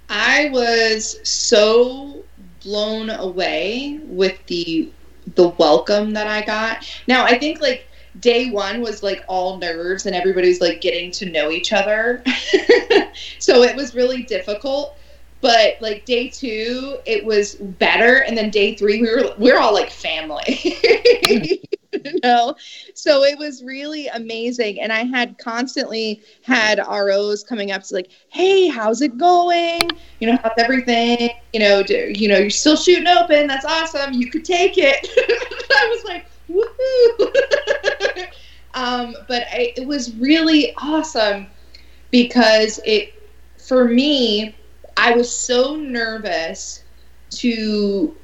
I 0.09 0.49
was 0.51 1.21
so 1.29 2.25
blown 2.63 3.11
away 3.11 4.01
with 4.05 4.39
the 4.47 4.91
the 5.35 5.49
welcome 5.49 6.13
that 6.13 6.27
I 6.27 6.43
got. 6.45 6.89
Now 7.07 7.25
I 7.25 7.39
think 7.39 7.61
like 7.61 7.87
day 8.21 8.51
one 8.51 8.81
was 8.81 9.03
like 9.03 9.23
all 9.29 9.59
nerves 9.59 10.07
and 10.07 10.17
everybody 10.17 10.49
was 10.49 10.63
like 10.63 10.81
getting 10.81 11.11
to 11.13 11.27
know 11.27 11.51
each 11.51 11.73
other. 11.75 12.23
so 13.39 13.63
it 13.63 13.77
was 13.77 13.95
really 13.95 14.23
difficult. 14.23 14.98
But 15.41 15.75
like 15.81 16.05
day 16.05 16.29
two, 16.29 16.99
it 17.07 17.25
was 17.25 17.55
better, 17.55 18.25
and 18.25 18.37
then 18.37 18.51
day 18.51 18.75
three, 18.75 19.01
we 19.01 19.09
were 19.09 19.35
we 19.39 19.53
are 19.53 19.61
all 19.61 19.73
like 19.73 19.91
family. 19.91 20.59
you 21.93 22.21
know? 22.23 22.55
So 22.95 23.23
it 23.23 23.39
was 23.39 23.63
really 23.63 24.09
amazing. 24.09 24.81
And 24.81 24.93
i 24.93 25.05
had 25.05 25.39
constantly 25.39 26.23
had 26.43 26.79
ros 26.79 27.43
coming 27.43 27.71
up 27.71 27.83
to 27.85 27.95
like 27.95 28.11
hey 28.29 28.69
how's 28.69 29.01
it 29.03 29.17
going? 29.17 29.81
You 30.21 30.33
know 30.33 30.39
how's 30.43 30.53
everything? 30.59 31.31
You 31.53 31.61
know 31.61 31.83
do, 31.83 32.13
you 32.15 32.29
know 32.29 32.39
you're 32.39 32.51
still 32.51 32.77
shooting 32.77 33.07
open. 33.07 33.47
That's 33.47 33.65
awesome. 33.65 34.13
You 34.15 34.31
could 34.31 34.45
take 34.45 34.75
it. 34.77 35.09
I 35.71 35.89
was 35.91 36.05
like 36.05 36.27
woohoo. 36.51 38.27
Um, 38.75 39.17
but 39.27 39.45
I, 39.51 39.73
it 39.77 39.87
was 39.87 40.15
really 40.17 40.73
awesome 40.77 41.49
because 42.13 42.79
it 42.85 43.13
for 43.67 43.87
me 43.87 44.58
i 44.99 45.13
was 45.13 45.35
so 45.35 45.77
nervous 45.77 46.85
to 47.31 48.15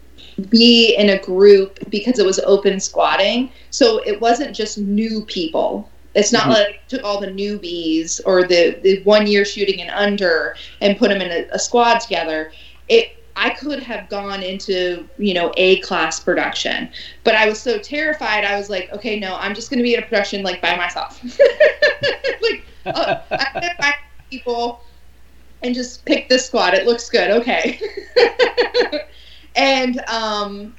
be 0.48 0.94
in 0.96 1.10
a 1.10 1.18
group 1.20 1.78
because 1.90 2.18
it 2.18 2.26
was 2.26 2.38
open 2.40 2.74
squadding. 2.74 3.50
So 3.70 3.98
it 3.98 4.20
wasn't 4.20 4.54
just 4.54 4.78
new 4.78 5.24
people. 5.24 5.88
It's 6.14 6.32
not 6.32 6.42
mm-hmm. 6.42 6.52
like 6.52 6.68
I 6.68 6.80
took 6.88 7.04
all 7.04 7.20
the 7.20 7.28
newbies 7.28 8.20
or 8.24 8.46
the, 8.46 8.78
the 8.82 9.02
one 9.02 9.26
year 9.26 9.44
shooting 9.44 9.80
and 9.80 9.90
under 9.90 10.56
and 10.80 10.96
put 10.96 11.10
them 11.10 11.20
in 11.20 11.30
a, 11.30 11.48
a 11.52 11.58
squad 11.58 12.00
together. 12.00 12.52
It 12.88 13.18
I 13.36 13.50
could 13.50 13.82
have 13.82 14.08
gone 14.08 14.44
into, 14.44 15.08
you 15.18 15.34
know, 15.34 15.52
A 15.56 15.80
class 15.80 16.20
production. 16.20 16.88
But 17.24 17.34
I 17.34 17.48
was 17.48 17.60
so 17.60 17.78
terrified, 17.78 18.44
I 18.44 18.56
was 18.56 18.70
like, 18.70 18.92
okay, 18.92 19.18
no, 19.18 19.34
I'm 19.34 19.56
just 19.56 19.70
gonna 19.70 19.82
be 19.82 19.94
in 19.94 20.00
a 20.00 20.06
production 20.06 20.44
like 20.44 20.62
by 20.62 20.76
myself. 20.76 21.20
like 22.42 22.64
uh, 22.86 23.18
gonna 23.54 23.74
find 23.80 23.94
people 24.30 24.84
and 25.64 25.74
just 25.74 26.04
pick 26.04 26.28
this 26.28 26.46
squad. 26.46 26.74
It 26.74 26.86
looks 26.86 27.08
good, 27.08 27.30
okay. 27.30 27.80
and 29.56 30.00
um 30.08 30.74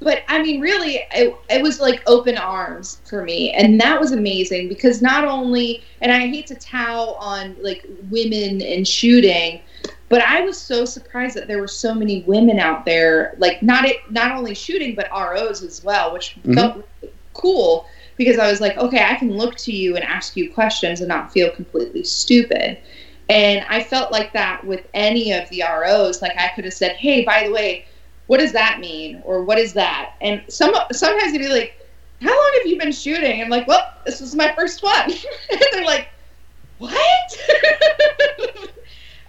but 0.00 0.22
I 0.28 0.40
mean, 0.42 0.60
really, 0.60 1.00
it, 1.12 1.36
it 1.50 1.62
was 1.62 1.80
like 1.80 2.02
open 2.06 2.38
arms 2.38 3.00
for 3.04 3.24
me. 3.24 3.50
And 3.50 3.80
that 3.80 3.98
was 3.98 4.12
amazing 4.12 4.68
because 4.68 5.02
not 5.02 5.24
only, 5.24 5.82
and 6.00 6.12
I 6.12 6.28
hate 6.28 6.46
to 6.48 6.54
towel 6.54 7.16
on 7.18 7.56
like 7.60 7.84
women 8.08 8.62
and 8.62 8.86
shooting, 8.86 9.60
but 10.08 10.22
I 10.22 10.42
was 10.42 10.56
so 10.56 10.84
surprised 10.84 11.36
that 11.36 11.48
there 11.48 11.58
were 11.58 11.66
so 11.66 11.94
many 11.94 12.22
women 12.22 12.60
out 12.60 12.84
there, 12.84 13.34
like 13.38 13.60
not 13.62 13.86
it, 13.86 13.96
not 14.10 14.32
only 14.32 14.54
shooting, 14.54 14.94
but 14.94 15.10
ROs 15.10 15.62
as 15.62 15.82
well, 15.82 16.12
which 16.12 16.36
mm-hmm. 16.36 16.54
felt 16.54 16.88
cool 17.34 17.86
because 18.16 18.38
I 18.38 18.50
was 18.50 18.60
like, 18.60 18.76
okay, 18.76 19.04
I 19.04 19.14
can 19.14 19.36
look 19.36 19.56
to 19.58 19.72
you 19.72 19.96
and 19.96 20.04
ask 20.04 20.36
you 20.36 20.52
questions 20.52 21.00
and 21.00 21.08
not 21.08 21.32
feel 21.32 21.50
completely 21.50 22.04
stupid. 22.04 22.78
And 23.28 23.64
I 23.68 23.82
felt 23.82 24.10
like 24.10 24.32
that 24.32 24.64
with 24.64 24.86
any 24.94 25.32
of 25.32 25.48
the 25.50 25.62
ROs. 25.62 26.22
Like 26.22 26.36
I 26.38 26.48
could 26.54 26.64
have 26.64 26.74
said, 26.74 26.96
hey, 26.96 27.24
by 27.24 27.44
the 27.44 27.52
way, 27.52 27.86
what 28.26 28.38
does 28.38 28.52
that 28.52 28.80
mean? 28.80 29.22
Or 29.24 29.44
what 29.44 29.58
is 29.58 29.72
that? 29.74 30.14
And 30.20 30.42
some 30.48 30.74
sometimes 30.92 31.32
they'd 31.32 31.38
be 31.38 31.48
like, 31.48 31.74
how 32.20 32.30
long 32.30 32.50
have 32.58 32.66
you 32.66 32.78
been 32.78 32.92
shooting? 32.92 33.40
I'm 33.40 33.48
like, 33.48 33.66
well, 33.66 33.92
this 34.04 34.20
is 34.20 34.34
my 34.34 34.52
first 34.54 34.82
one. 34.82 35.10
and 35.50 35.62
they're 35.72 35.84
like, 35.84 36.08
what? 36.78 37.38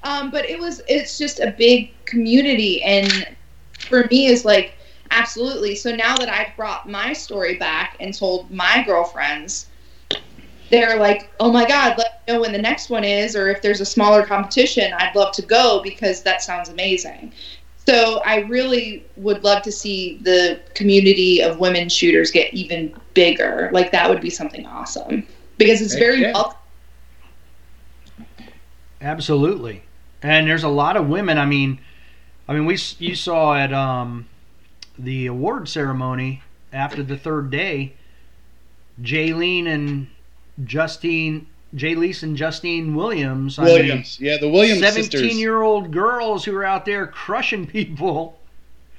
um, 0.04 0.32
but 0.32 0.50
it 0.50 0.60
was, 0.60 0.82
it's 0.88 1.18
just 1.18 1.40
a 1.40 1.54
big 1.58 1.94
community. 2.06 2.82
And 2.84 3.36
for 3.80 4.06
me 4.10 4.28
is 4.28 4.46
like, 4.46 4.74
absolutely. 5.12 5.76
So 5.76 5.96
now 5.96 6.18
that 6.18 6.30
I've 6.30 6.56
brought 6.56 6.90
my 6.90 7.14
story 7.14 7.58
back 7.58 7.98
and 8.00 8.14
told 8.14 8.50
my 8.52 8.84
girlfriends, 8.86 9.69
they're 10.70 10.98
like, 10.98 11.32
oh 11.40 11.52
my 11.52 11.68
God, 11.68 11.98
let 11.98 12.22
me 12.28 12.34
know 12.34 12.42
when 12.42 12.52
the 12.52 12.62
next 12.62 12.90
one 12.90 13.04
is, 13.04 13.36
or 13.36 13.50
if 13.50 13.62
there's 13.62 13.82
a 13.82 13.86
smaller 13.86 14.26
competition, 14.26 14.94
I'd 14.94 15.16
love 15.16 15.34
to 15.36 15.42
go 15.42 15.82
because 15.84 16.22
that 16.24 16.42
sounds 16.42 16.70
amazing. 16.70 17.34
So 17.86 18.22
I 18.26 18.42
really 18.42 19.06
would 19.16 19.44
love 19.44 19.64
to 19.64 19.72
see 19.72 20.20
the 20.22 20.60
community 20.76 21.42
of 21.42 21.60
women 21.60 21.90
shooters 21.90 22.30
get 22.30 22.54
even 22.54 22.94
bigger. 23.16 23.70
Like 23.74 23.92
that 23.92 24.08
would 24.10 24.22
be 24.22 24.30
something 24.30 24.66
awesome 24.66 25.26
because 25.58 25.82
it's 25.82 25.96
very 25.96 26.22
yeah. 26.22 26.34
welcome. 26.34 26.58
Absolutely, 29.02 29.82
and 30.22 30.48
there's 30.48 30.64
a 30.64 30.70
lot 30.70 30.98
of 30.98 31.08
women. 31.08 31.38
I 31.38 31.46
mean, 31.46 31.80
I 32.48 32.54
mean, 32.54 32.66
we 32.66 32.78
you 33.00 33.16
saw 33.16 33.56
at 33.56 33.74
um, 33.74 34.28
the 35.00 35.26
award 35.28 35.70
ceremony 35.70 36.44
after 36.72 37.02
the 37.02 37.18
third 37.18 37.50
day, 37.50 37.94
Jaylene 39.02 39.68
and 39.68 40.08
Justine 40.66 41.48
Jalise 41.76 42.24
and 42.24 42.36
Justine 42.36 42.96
Williams. 42.96 43.58
Williams, 43.58 44.18
I 44.20 44.24
mean, 44.24 44.32
yeah, 44.32 44.38
the 44.40 44.50
Williams 44.50 44.82
17 44.82 45.04
sisters. 45.04 45.40
year 45.40 45.62
old 45.62 45.92
girls 45.92 46.44
who 46.44 46.56
are 46.56 46.66
out 46.66 46.86
there 46.86 47.08
crushing 47.08 47.68
people. 47.68 48.40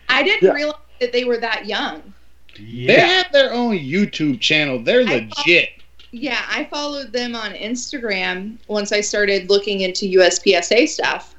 I 0.09 0.23
didn't 0.23 0.49
yeah. 0.49 0.55
realize 0.55 0.77
that 1.01 1.12
they 1.12 1.25
were 1.25 1.38
that 1.38 1.66
young. 1.66 2.14
Yeah. 2.59 2.87
They 2.87 3.01
have 3.01 3.33
their 3.33 3.53
own 3.53 3.79
YouTube 3.79 4.40
channel. 4.40 4.79
They're 4.79 5.07
I 5.07 5.29
legit. 5.37 5.70
yeah, 6.12 6.42
I 6.49 6.64
followed 6.64 7.12
them 7.12 7.35
on 7.35 7.53
Instagram 7.53 8.59
once 8.68 8.92
I 8.92 9.01
started 9.01 9.51
looking 9.51 9.81
into 9.81 10.07
USPSA 10.07 10.88
stuff. 10.88 11.35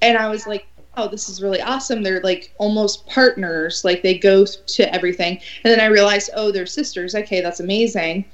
And 0.00 0.18
I 0.18 0.28
was 0.28 0.46
like, 0.46 0.66
oh, 0.96 1.08
this 1.08 1.28
is 1.28 1.42
really 1.42 1.60
awesome. 1.60 2.02
They're 2.02 2.20
like 2.22 2.52
almost 2.58 3.06
partners. 3.06 3.84
Like 3.84 4.02
they 4.02 4.18
go 4.18 4.44
to 4.44 4.94
everything. 4.94 5.40
And 5.64 5.72
then 5.72 5.80
I 5.80 5.86
realized, 5.86 6.30
oh, 6.34 6.50
they're 6.50 6.66
sisters. 6.66 7.14
Okay, 7.14 7.40
that's 7.40 7.60
amazing. 7.60 8.24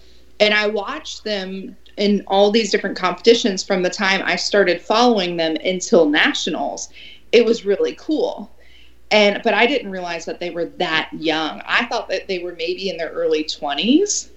And 0.41 0.55
I 0.55 0.69
watched 0.69 1.25
them 1.25 1.77
in 1.97 2.23
all 2.29 2.51
these 2.51 2.71
different 2.71 2.97
competitions 2.97 3.65
from 3.65 3.83
the 3.83 3.91
time 3.91 4.23
I 4.25 4.37
started 4.37 4.81
following 4.81 5.37
them 5.37 5.57
until 5.65 6.09
nationals. 6.09 6.89
It 7.33 7.45
was 7.45 7.65
really 7.65 7.95
cool. 7.99 8.51
And 9.11 9.43
but 9.43 9.55
I 9.55 9.67
didn't 9.67 9.91
realize 9.91 10.25
that 10.27 10.39
they 10.39 10.51
were 10.51 10.67
that 10.79 11.11
young. 11.13 11.61
I 11.67 11.87
thought 11.87 12.09
that 12.09 12.29
they 12.29 12.39
were 12.39 12.55
maybe 12.57 12.89
in 12.89 12.97
their 12.97 13.11
early 13.11 13.45
20s. 13.45 14.31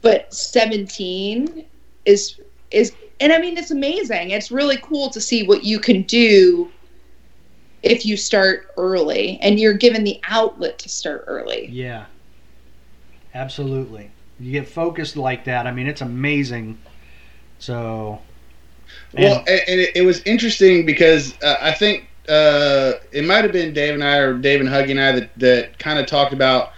But 0.00 0.32
17 0.32 1.66
is 2.06 2.40
is 2.70 2.94
and 3.20 3.32
I 3.32 3.38
mean 3.38 3.58
it's 3.58 3.70
amazing. 3.70 4.30
It's 4.30 4.50
really 4.50 4.78
cool 4.78 5.10
to 5.10 5.20
see 5.20 5.46
what 5.46 5.64
you 5.64 5.78
can 5.78 6.02
do 6.02 6.70
if 7.82 8.06
you 8.06 8.16
start 8.16 8.68
early 8.78 9.38
and 9.42 9.60
you're 9.60 9.74
given 9.74 10.04
the 10.04 10.20
outlet 10.28 10.78
to 10.78 10.88
start 10.88 11.24
early. 11.26 11.68
Yeah. 11.70 12.06
Absolutely 13.34 14.10
you 14.40 14.52
get 14.52 14.68
focused 14.68 15.16
like 15.16 15.44
that, 15.44 15.66
I 15.66 15.72
mean, 15.72 15.86
it's 15.86 16.00
amazing. 16.00 16.78
So. 17.58 18.20
And 19.14 19.24
well, 19.24 19.38
and, 19.46 19.80
it, 19.94 20.04
was 20.04 20.22
interesting 20.22 20.86
because 20.86 21.34
uh, 21.42 21.56
I 21.60 21.72
think 21.72 22.08
uh, 22.28 22.94
it 23.12 23.24
might 23.24 23.44
have 23.44 23.52
been 23.52 23.72
Dave 23.72 23.94
and 23.94 24.02
I, 24.02 24.16
or 24.16 24.34
Dave 24.38 24.60
and 24.60 24.68
Huggy 24.68 24.90
and 24.90 25.00
I, 25.00 25.12
that, 25.12 25.30
that 25.38 25.78
kind 25.78 25.98
of 25.98 26.06
talked 26.06 26.32
about, 26.32 26.72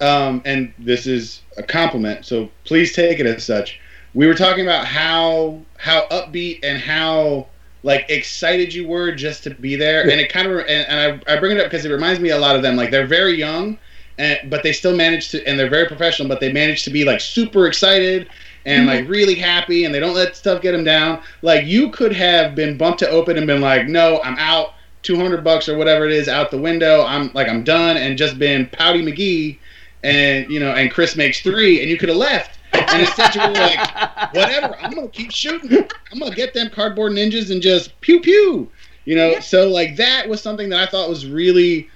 um, 0.00 0.42
and 0.44 0.72
this 0.78 1.06
is 1.06 1.42
a 1.56 1.62
compliment, 1.62 2.24
so 2.24 2.50
please 2.64 2.94
take 2.94 3.18
it 3.18 3.26
as 3.26 3.44
such. 3.44 3.80
We 4.14 4.26
were 4.26 4.34
talking 4.34 4.64
about 4.64 4.86
how 4.86 5.60
how 5.78 6.06
upbeat 6.08 6.60
and 6.62 6.78
how 6.78 7.46
like 7.82 8.06
excited 8.08 8.74
you 8.74 8.86
were 8.86 9.12
just 9.12 9.44
to 9.44 9.50
be 9.50 9.76
there, 9.76 10.02
and 10.02 10.20
it 10.20 10.30
kind 10.30 10.48
of 10.50 10.58
and, 10.58 10.68
and 10.68 11.22
I, 11.26 11.34
I 11.34 11.38
bring 11.38 11.56
it 11.56 11.60
up 11.60 11.66
because 11.66 11.84
it 11.84 11.90
reminds 11.90 12.20
me 12.20 12.30
a 12.30 12.38
lot 12.38 12.56
of 12.56 12.62
them. 12.62 12.76
Like 12.76 12.90
they're 12.90 13.06
very 13.06 13.34
young, 13.34 13.78
and, 14.18 14.50
but 14.50 14.62
they 14.62 14.72
still 14.72 14.96
manage 14.96 15.30
to, 15.30 15.46
and 15.46 15.58
they're 15.58 15.70
very 15.70 15.86
professional, 15.86 16.28
but 16.28 16.40
they 16.40 16.52
manage 16.52 16.84
to 16.84 16.90
be 16.90 17.04
like 17.04 17.20
super 17.20 17.66
excited 17.66 18.28
and 18.64 18.86
like 18.86 19.02
mm-hmm. 19.02 19.10
really 19.10 19.34
happy, 19.34 19.84
and 19.84 19.94
they 19.94 20.00
don't 20.00 20.14
let 20.14 20.36
stuff 20.36 20.60
get 20.60 20.72
them 20.72 20.84
down. 20.84 21.22
Like 21.42 21.66
you 21.66 21.90
could 21.90 22.12
have 22.12 22.54
been 22.54 22.76
bumped 22.76 22.98
to 23.00 23.08
open 23.08 23.36
and 23.36 23.46
been 23.46 23.60
like, 23.60 23.86
no, 23.86 24.20
I'm 24.22 24.36
out, 24.38 24.74
200 25.02 25.44
bucks 25.44 25.68
or 25.68 25.78
whatever 25.78 26.04
it 26.04 26.12
is 26.12 26.28
out 26.28 26.50
the 26.50 26.58
window. 26.58 27.04
I'm 27.04 27.30
like, 27.32 27.48
I'm 27.48 27.62
done, 27.62 27.96
and 27.96 28.18
just 28.18 28.38
been 28.38 28.66
Pouty 28.66 29.02
McGee, 29.02 29.58
and 30.02 30.50
you 30.50 30.60
know, 30.60 30.72
and 30.72 30.90
Chris 30.90 31.16
makes 31.16 31.42
three, 31.42 31.80
and 31.80 31.88
you 31.90 31.96
could 31.96 32.08
have 32.08 32.18
left. 32.18 32.58
And 32.72 33.00
instead 33.00 33.34
you 33.34 33.40
were 33.40 33.48
like, 33.50 34.34
whatever, 34.34 34.76
I'm 34.80 34.92
gonna 34.92 35.08
keep 35.08 35.30
shooting. 35.30 35.88
I'm 36.12 36.18
gonna 36.18 36.34
get 36.34 36.54
them 36.54 36.70
cardboard 36.70 37.12
ninjas 37.12 37.50
and 37.50 37.62
just 37.62 37.98
pew 38.00 38.20
pew. 38.20 38.70
You 39.04 39.14
know, 39.14 39.30
yeah. 39.30 39.40
so 39.40 39.68
like 39.68 39.96
that 39.96 40.28
was 40.28 40.42
something 40.42 40.68
that 40.70 40.88
I 40.88 40.90
thought 40.90 41.08
was 41.08 41.26
really 41.26 41.88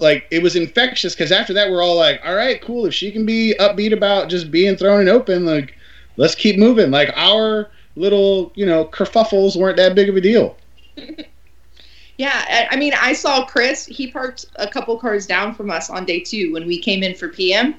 like 0.00 0.26
it 0.30 0.42
was 0.42 0.56
infectious 0.56 1.14
because 1.14 1.32
after 1.32 1.52
that 1.52 1.70
we're 1.70 1.82
all 1.82 1.96
like, 1.96 2.20
all 2.24 2.34
right, 2.34 2.60
cool. 2.62 2.86
If 2.86 2.94
she 2.94 3.12
can 3.12 3.26
be 3.26 3.54
upbeat 3.60 3.92
about 3.92 4.28
just 4.28 4.50
being 4.50 4.76
thrown 4.76 5.00
and 5.00 5.08
open, 5.08 5.44
like 5.44 5.74
let's 6.16 6.34
keep 6.34 6.58
moving. 6.58 6.90
Like 6.90 7.12
our 7.14 7.70
little, 7.96 8.52
you 8.54 8.66
know, 8.66 8.86
kerfuffles 8.86 9.56
weren't 9.56 9.76
that 9.76 9.94
big 9.94 10.08
of 10.08 10.16
a 10.16 10.20
deal. 10.20 10.56
yeah, 12.18 12.68
I 12.70 12.76
mean, 12.76 12.92
I 12.98 13.12
saw 13.12 13.44
Chris. 13.44 13.86
He 13.86 14.10
parked 14.10 14.46
a 14.56 14.68
couple 14.68 14.98
cars 14.98 15.26
down 15.26 15.54
from 15.54 15.70
us 15.70 15.90
on 15.90 16.04
day 16.04 16.20
two 16.20 16.52
when 16.52 16.66
we 16.66 16.78
came 16.78 17.02
in 17.02 17.14
for 17.14 17.28
PM. 17.28 17.74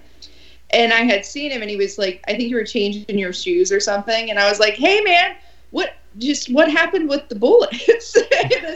And 0.74 0.94
I 0.94 1.02
had 1.02 1.26
seen 1.26 1.52
him, 1.52 1.62
and 1.62 1.70
he 1.70 1.76
was 1.76 1.98
like, 1.98 2.24
"I 2.28 2.32
think 2.32 2.44
you 2.44 2.56
were 2.56 2.64
changing 2.64 3.20
your 3.20 3.34
shoes 3.34 3.74
or 3.74 3.82
something." 3.82 4.30
And 4.30 4.40
I 4.40 4.50
was 4.50 4.58
like, 4.58 4.76
"Hey, 4.76 5.02
man, 5.02 5.36
what 5.72 5.96
just 6.18 6.50
what 6.50 6.72
happened 6.72 7.10
with 7.10 7.28
the 7.28 7.36
bullets?" 7.36 8.16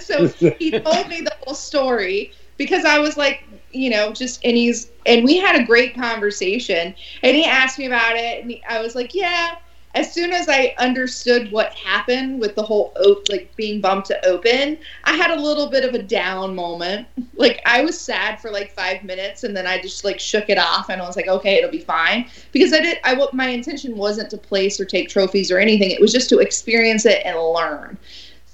so 0.06 0.28
he 0.28 0.72
told 0.72 1.08
me 1.08 1.22
the 1.22 1.34
whole 1.46 1.56
story 1.56 2.34
because 2.58 2.86
I 2.86 3.00
was 3.00 3.18
like, 3.18 3.44
you 3.72 3.90
know, 3.90 4.12
just 4.12 4.44
and 4.46 4.56
he's 4.56 4.90
and 5.06 5.24
we 5.24 5.38
had 5.38 5.60
a 5.60 5.66
great 5.66 5.96
conversation, 5.96 6.96
and 7.24 7.36
he 7.36 7.46
asked 7.46 7.78
me 7.78 7.86
about 7.86 8.16
it, 8.16 8.42
and 8.42 8.52
he, 8.52 8.64
I 8.68 8.82
was 8.82 8.96
like, 8.96 9.14
yeah, 9.14 9.56
as 9.96 10.14
soon 10.14 10.34
as 10.34 10.48
I 10.50 10.76
understood 10.78 11.52
what 11.52 11.74
happened 11.74 12.40
with 12.40 12.56
the 12.56 12.62
whole 12.64 12.94
op- 13.00 13.30
like 13.30 13.56
being 13.56 13.80
bumped 13.80 14.08
to 14.08 14.26
open, 14.26 14.78
I 15.06 15.14
had 15.14 15.32
a 15.32 15.42
little 15.42 15.70
bit 15.70 15.86
of 15.86 15.94
a 15.94 16.04
down 16.04 16.56
moment. 16.56 17.08
Like 17.38 17.62
I 17.66 17.82
was 17.82 18.00
sad 18.00 18.40
for 18.40 18.50
like 18.50 18.72
five 18.72 19.04
minutes, 19.04 19.44
and 19.44 19.56
then 19.56 19.68
I 19.68 19.82
just 19.82 20.06
like 20.06 20.22
shook 20.22 20.50
it 20.50 20.58
off, 20.58 20.90
and 20.90 21.02
I 21.02 21.06
was 21.06 21.18
like, 21.18 21.28
okay, 21.28 21.56
it'll 21.56 21.70
be 21.70 21.80
fine. 21.80 22.30
Because 22.54 22.72
I 22.72 22.80
did. 22.80 22.98
I 23.04 23.28
my 23.34 23.50
intention 23.50 23.98
wasn't 23.98 24.30
to 24.30 24.38
place 24.38 24.80
or 24.80 24.86
take 24.86 25.10
trophies 25.10 25.52
or 25.52 25.60
anything. 25.60 25.92
It 25.92 26.00
was 26.00 26.14
just 26.14 26.30
to 26.30 26.40
experience 26.40 27.06
it 27.06 27.22
and 27.26 27.38
learn. 27.38 27.98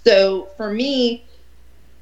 So 0.03 0.49
for 0.57 0.73
me, 0.73 1.23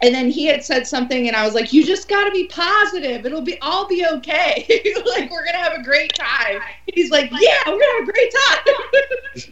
and 0.02 0.14
then 0.14 0.30
he 0.30 0.46
had 0.46 0.64
said 0.64 0.86
something 0.88 1.28
and 1.28 1.36
i 1.36 1.46
was 1.46 1.54
like 1.54 1.72
you 1.74 1.86
just 1.86 2.08
got 2.08 2.26
to 2.26 2.32
be 2.32 2.46
positive 2.48 3.26
it'll 3.26 3.42
be 3.42 3.58
i'll 3.62 3.88
be 3.88 4.06
okay 4.06 4.66
like 5.06 5.30
we're 5.32 5.46
gonna 5.46 5.58
have 5.58 5.74
a 5.74 5.84
great 5.84 6.14
time 6.16 6.62
he's 6.88 7.10
like 7.12 7.30
yeah 7.32 7.58
we're 7.68 7.80
gonna 7.80 8.00
have 8.00 8.10
a 8.10 8.12
great 8.12 8.34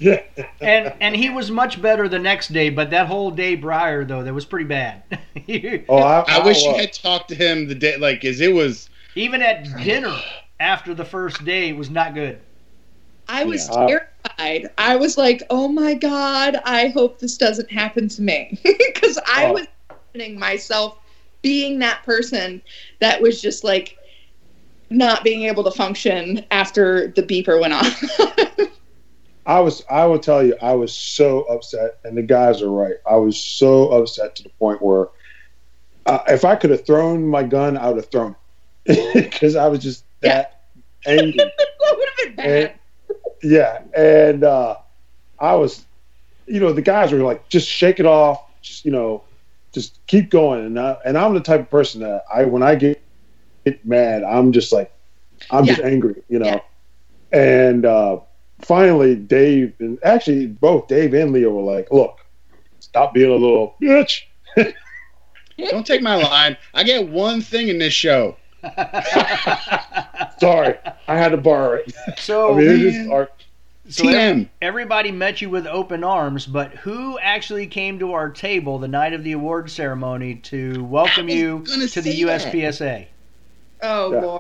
time 0.02 0.20
and 0.62 0.94
and 1.02 1.16
he 1.16 1.30
was 1.30 1.52
much 1.52 1.82
better 1.82 2.08
the 2.10 2.20
next 2.20 2.50
day, 2.54 2.70
but 2.70 2.90
that 2.92 3.08
whole 3.08 3.32
day 3.32 3.56
prior 3.56 4.04
though, 4.06 4.24
that 4.24 4.34
was 4.34 4.46
pretty 4.46 4.66
bad. 4.66 5.04
oh, 5.90 6.02
I, 6.02 6.26
I 6.28 6.40
wish 6.40 6.66
you 6.66 6.74
uh, 6.74 6.78
had 6.78 6.94
talked 6.94 7.30
to 7.30 7.36
him 7.36 7.68
the 7.68 7.76
day, 7.76 7.98
like, 7.98 8.22
cause 8.22 8.42
it 8.42 8.54
was. 8.54 8.90
Even 9.16 9.42
at 9.42 9.66
dinner 9.84 10.16
after 10.60 10.94
the 10.94 11.06
first 11.06 11.44
day, 11.46 11.70
it 11.70 11.78
was 11.78 11.90
not 11.90 12.14
good. 12.14 12.40
i 13.28 13.44
was 13.44 13.70
Yeah. 13.70 13.88
terrified 13.88 14.70
i 14.78 14.96
was 14.96 15.18
like 15.18 15.44
oh 15.50 15.68
my 15.68 15.94
god 15.94 16.58
i 16.66 16.88
hope 16.88 17.20
this 17.20 17.38
doesn't 17.38 17.72
happen 17.72 18.08
to 18.10 18.22
me 18.22 18.60
because 18.64 19.18
i 19.28 19.48
Oh. 19.48 19.54
was 19.54 19.68
imagining 20.18 20.40
myself 20.40 20.98
being 21.42 21.80
that 21.80 22.04
person 22.04 22.62
that 23.00 23.22
was 23.22 23.42
just 23.42 23.64
like 23.64 23.98
not 24.90 25.24
being 25.24 25.44
able 25.44 25.64
to 25.64 25.72
function 25.72 26.44
after 26.52 27.08
the 27.10 27.24
beeper 27.24 27.60
went 27.60 27.74
off 27.74 28.04
I 29.46 29.62
was. 29.62 29.82
I 29.90 30.06
will 30.06 30.20
tell 30.20 30.44
you, 30.46 30.58
I 30.62 30.74
was 30.74 30.94
so 30.94 31.44
upset, 31.44 32.00
and 32.04 32.18
the 32.18 32.22
guys 32.22 32.62
are 32.62 32.70
right. 32.70 32.96
I 33.10 33.16
was 33.16 33.42
so 33.42 33.92
upset 33.92 34.36
to 34.36 34.44
the 34.44 34.50
point 34.50 34.82
where, 34.82 35.08
uh, 36.06 36.20
if 36.28 36.44
I 36.44 36.58
could 36.58 36.70
have 36.72 36.86
thrown 36.86 37.26
my 37.26 37.44
gun, 37.44 37.78
I 37.78 37.88
would 37.88 37.96
have 37.96 38.12
thrown 38.12 38.36
it 38.86 39.14
because 39.32 39.56
I 39.56 39.68
was 39.68 39.80
just 39.80 40.04
that 40.22 40.64
angry. 41.06 41.38
that 41.58 41.96
would 41.98 42.10
have 42.10 42.36
been 42.36 42.36
bad 42.36 42.80
Yeah, 43.42 43.84
and 43.96 44.44
uh, 44.44 44.76
I 45.40 45.56
was, 45.56 45.86
you 46.46 46.60
know, 46.60 46.74
the 46.74 46.82
guys 46.82 47.14
were 47.14 47.20
like, 47.20 47.48
just 47.48 47.70
shake 47.70 48.02
it 48.02 48.06
off, 48.06 48.44
just 48.62 48.84
you 48.84 48.92
know, 48.92 49.24
just 49.78 50.06
keep 50.08 50.30
going. 50.30 50.66
And 50.66 50.80
I, 50.80 50.98
and 51.06 51.18
I'm 51.18 51.34
the 51.34 51.40
type 51.40 51.62
of 51.62 51.70
person 51.70 52.02
that 52.02 52.24
I 52.34 52.46
when 52.46 52.64
I 52.64 52.76
get, 52.76 53.02
get 53.66 53.86
mad, 53.86 54.24
I'm 54.24 54.52
just 54.52 54.74
like, 54.74 54.92
I'm 55.52 55.66
just 55.66 55.82
angry, 55.82 56.24
you 56.30 56.40
know. 56.40 56.62
And 57.32 57.86
uh, 57.86 58.20
finally, 58.62 59.16
Dave 59.16 59.74
and 59.80 60.00
actually 60.04 60.48
both 60.48 60.88
Dave 60.88 61.14
and 61.14 61.32
Leo 61.32 61.52
were 61.52 61.62
like, 61.62 61.92
look, 61.92 62.18
stop 62.80 63.14
being 63.14 63.30
a 63.30 63.36
little 63.36 63.76
bitch. 63.82 64.24
Don't 65.70 65.86
take 65.86 66.02
my 66.02 66.16
line. 66.16 66.58
I 66.74 66.84
get 66.84 67.08
one 67.08 67.42
thing 67.42 67.68
in 67.68 67.78
this 67.80 67.94
show. 67.94 68.38
Sorry, 70.40 70.76
I 71.08 71.16
had 71.16 71.30
to 71.30 71.38
borrow 71.38 71.74
it. 71.74 71.94
so, 72.18 72.54
I 72.54 72.58
mean, 72.58 72.88
it 72.88 73.08
man. 73.08 73.28
Just 73.88 74.00
are, 74.00 74.04
so 74.04 74.10
TM. 74.10 74.50
everybody 74.62 75.12
met 75.12 75.42
you 75.42 75.50
with 75.50 75.66
open 75.68 76.04
arms, 76.04 76.46
but 76.46 76.72
who 76.76 77.18
actually 77.20 77.68
came 77.68 78.00
to 78.00 78.14
our 78.14 78.30
table 78.30 78.80
the 78.80 78.88
night 78.88 79.14
of 79.14 79.24
the 79.24 79.32
award 79.34 79.70
ceremony 79.72 80.36
to 80.36 80.84
welcome 80.86 81.30
you 81.30 81.60
gonna 81.60 81.82
the 81.82 81.88
say 81.88 82.02
that. 82.24 82.54
USPSA? 82.54 83.08
oh 83.84 84.12
Yeah. 84.14 84.20
boy 84.22 84.40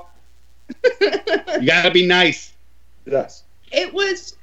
You 1.61 1.67
gotta 1.67 1.91
be 1.91 2.05
nice. 2.05 2.53
yes. 3.05 3.43
it 3.71 3.93
was 3.93 4.35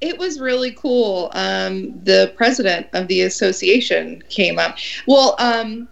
it 0.00 0.18
was 0.18 0.40
really 0.40 0.72
cool 0.72 1.30
um 1.34 1.92
the 2.04 2.32
president 2.36 2.86
of 2.92 3.06
the 3.08 3.22
association 3.22 4.22
came 4.28 4.58
up 4.58 4.76
well 5.06 5.36
um 5.38 5.88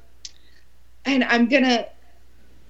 and 1.05 1.25
i'm 1.25 1.49
gonna 1.49 1.87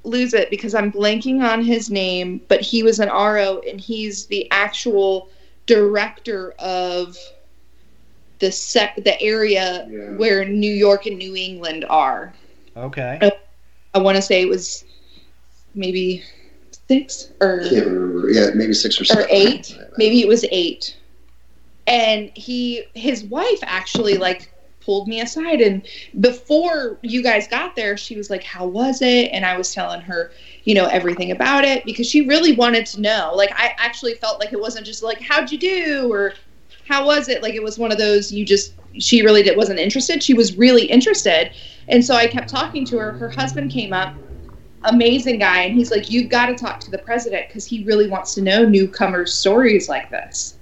lose 0.05 0.35
it 0.35 0.51
because 0.51 0.75
i'm 0.75 0.91
blanking 0.93 1.43
on 1.43 1.63
his 1.65 1.91
name 1.91 2.41
but 2.49 2.61
he 2.61 2.83
was 2.83 2.99
an 3.01 3.09
ro 3.09 3.61
and 3.69 3.81
he's 3.81 4.27
the 4.27 4.51
actual 4.51 5.29
director 5.67 6.53
of 6.59 7.17
the 8.39 8.51
sec 8.51 8.97
the 9.05 9.21
area 9.21 9.87
Yeah. 9.91 10.17
where 10.17 10.45
new 10.45 10.73
york 10.73 11.07
and 11.07 11.19
new 11.19 11.37
england 11.37 11.85
are 11.89 12.33
Okay. 12.77 13.19
Uh, 13.21 13.31
i 13.95 13.99
want 13.99 14.17
to 14.17 14.23
say 14.23 14.41
it 14.43 14.49
was 14.49 14.85
maybe 15.75 16.23
six 16.89 17.31
or 17.41 17.61
Can't 17.69 17.87
remember. 17.87 18.31
Yeah, 18.31 18.51
maybe 18.55 18.73
six 18.73 18.99
or 19.01 19.03
or 19.03 19.07
seven. 19.07 19.27
eight 19.31 19.77
maybe 19.99 20.21
it 20.21 20.29
was 20.29 20.45
eight 20.51 20.97
and 21.87 22.31
he 22.35 22.85
his 22.95 23.25
wife 23.25 23.59
actually 23.63 24.17
like 24.17 24.53
pulled 24.81 25.07
me 25.09 25.21
aside 25.21 25.61
and 25.61 25.87
before 26.21 26.99
you 27.03 27.23
guys 27.23 27.47
got 27.47 27.77
there 27.77 27.97
she 27.97 28.17
was 28.17 28.31
like 28.31 28.43
how 28.43 28.67
was 28.67 29.03
it 29.03 29.29
and 29.33 29.45
i 29.45 29.57
was 29.57 29.73
telling 29.75 30.01
her 30.01 30.33
you 30.65 30.75
know 30.75 30.87
everything 30.87 31.31
about 31.31 31.65
it 31.65 31.85
because 31.85 32.09
she 32.09 32.27
really 32.27 32.53
wanted 32.53 32.87
to 32.87 33.01
know. 33.01 33.33
Like 33.35 33.51
i 33.57 33.75
actually 33.79 34.15
felt 34.15 34.41
like 34.41 34.53
it 34.53 34.61
wasn't 34.61 34.87
just 34.87 35.03
like 35.03 35.21
how'd 35.21 35.51
you 35.51 35.59
do? 35.59 36.13
or 36.13 36.35
how 36.87 37.07
was 37.07 37.29
it? 37.29 37.43
Like 37.43 37.55
it 37.55 37.63
was 37.63 37.79
one 37.79 37.93
of 37.93 37.99
those 37.99 38.33
you 38.33 38.45
just 38.45 38.75
she 38.99 39.23
really 39.23 39.43
did, 39.43 39.57
wasn't 39.57 39.79
interested. 39.79 40.23
She 40.23 40.35
was 40.35 40.57
really 40.57 40.85
interested. 40.87 41.53
And 41.89 42.05
so 42.05 42.15
i 42.15 42.27
kept 42.27 42.49
talking 42.49 42.85
to 42.87 42.99
her. 42.99 43.13
Her 43.13 43.29
husband 43.31 43.71
came 43.71 43.93
up 43.93 44.15
amazing 44.85 45.39
guy 45.39 45.63
and 45.63 45.75
he's 45.75 45.91
like 45.91 46.11
you've 46.11 46.31
got 46.31 46.47
to 46.47 46.55
talk 46.55 46.81
to 46.81 46.91
the 46.91 46.97
president 46.99 47.47
because 47.49 47.67
he 47.67 47.85
really 47.85 48.09
wants 48.09 48.35
to 48.35 48.41
know 48.41 48.65
newcomers 48.65 49.33
stories 49.35 49.89
like 49.89 50.11
this. 50.11 50.59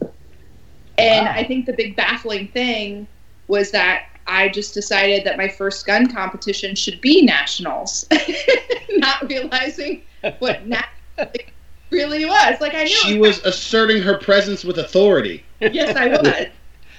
And 0.98 1.26
Wow. 1.26 1.32
i 1.36 1.44
think 1.44 1.66
the 1.66 1.72
big 1.72 1.96
baffling 1.96 2.48
thing 2.48 3.06
was 3.46 3.70
that 3.70 4.06
i 4.28 4.48
just 4.48 4.74
decided 4.74 5.24
that 5.24 5.36
my 5.38 5.48
first 5.48 5.86
gun 5.86 6.12
competition 6.12 6.74
should 6.74 7.00
be 7.00 7.22
nationals 7.22 8.06
not 8.98 9.28
realizing 9.28 10.02
what 10.38 10.66
nationals 10.66 10.88
really 11.90 12.24
was 12.24 12.60
like 12.60 12.74
i 12.74 12.84
knew 12.84 13.02
She 13.02 13.16
it 13.16 13.20
was 13.20 13.38
asserting 13.44 14.02
her 14.02 14.18
presence 14.18 14.64
with 14.64 14.78
authority. 14.78 15.44
yes 15.60 15.96
i 15.96 16.08
was 16.08 16.46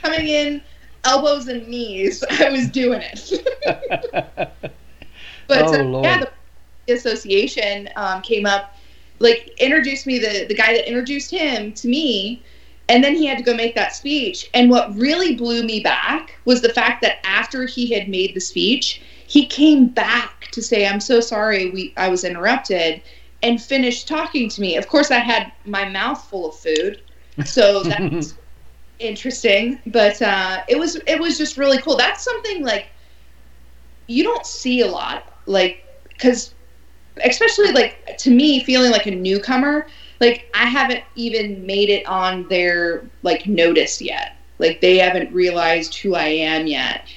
coming 0.03 0.27
in 0.27 0.61
elbows 1.05 1.47
and 1.47 1.67
knees 1.67 2.23
i 2.39 2.49
was 2.49 2.69
doing 2.69 3.01
it 3.01 3.31
But 5.47 5.67
Oh, 5.67 5.73
uh, 5.73 5.83
Lord. 5.83 6.05
yeah, 6.05 6.25
the 6.87 6.93
association 6.93 7.89
um, 7.95 8.21
came 8.21 8.45
up, 8.45 8.75
like 9.19 9.49
introduced 9.59 10.05
me 10.07 10.19
the 10.19 10.45
the 10.47 10.55
guy 10.55 10.73
that 10.73 10.87
introduced 10.87 11.31
him 11.31 11.73
to 11.73 11.87
me, 11.87 12.43
and 12.89 13.03
then 13.03 13.15
he 13.15 13.27
had 13.27 13.37
to 13.37 13.43
go 13.43 13.53
make 13.53 13.75
that 13.75 13.95
speech. 13.95 14.49
And 14.53 14.69
what 14.69 14.93
really 14.95 15.35
blew 15.35 15.63
me 15.63 15.79
back 15.79 16.35
was 16.45 16.61
the 16.61 16.73
fact 16.73 17.01
that 17.03 17.19
after 17.23 17.65
he 17.65 17.93
had 17.93 18.09
made 18.09 18.33
the 18.33 18.41
speech, 18.41 19.01
he 19.27 19.45
came 19.45 19.87
back 19.87 20.49
to 20.51 20.61
say, 20.61 20.87
"I'm 20.87 20.99
so 20.99 21.19
sorry, 21.19 21.69
we 21.69 21.93
I 21.95 22.09
was 22.09 22.23
interrupted," 22.23 23.01
and 23.43 23.61
finished 23.61 24.07
talking 24.07 24.49
to 24.49 24.59
me. 24.59 24.75
Of 24.75 24.87
course, 24.87 25.11
I 25.11 25.19
had 25.19 25.51
my 25.65 25.87
mouth 25.87 26.27
full 26.29 26.49
of 26.49 26.55
food, 26.55 27.01
so 27.45 27.83
that's 27.83 28.33
interesting. 28.97 29.79
But 29.85 30.19
uh, 30.21 30.63
it 30.67 30.77
was 30.77 30.95
it 31.07 31.19
was 31.19 31.37
just 31.37 31.57
really 31.57 31.77
cool. 31.77 31.95
That's 31.95 32.23
something 32.23 32.65
like 32.65 32.87
you 34.07 34.23
don't 34.23 34.45
see 34.45 34.81
a 34.81 34.87
lot 34.87 35.31
like 35.45 35.85
because 36.07 36.55
especially 37.23 37.71
like 37.71 38.17
to 38.17 38.31
me 38.31 38.63
feeling 38.63 38.91
like 38.91 39.05
a 39.05 39.11
newcomer 39.11 39.85
like 40.19 40.49
i 40.53 40.65
haven't 40.65 41.03
even 41.15 41.65
made 41.65 41.89
it 41.89 42.05
on 42.05 42.47
their 42.49 43.03
like 43.23 43.47
notice 43.47 44.01
yet 44.01 44.35
like 44.59 44.81
they 44.81 44.97
haven't 44.97 45.31
realized 45.33 45.95
who 45.95 46.15
i 46.15 46.25
am 46.27 46.67
yet 46.67 47.07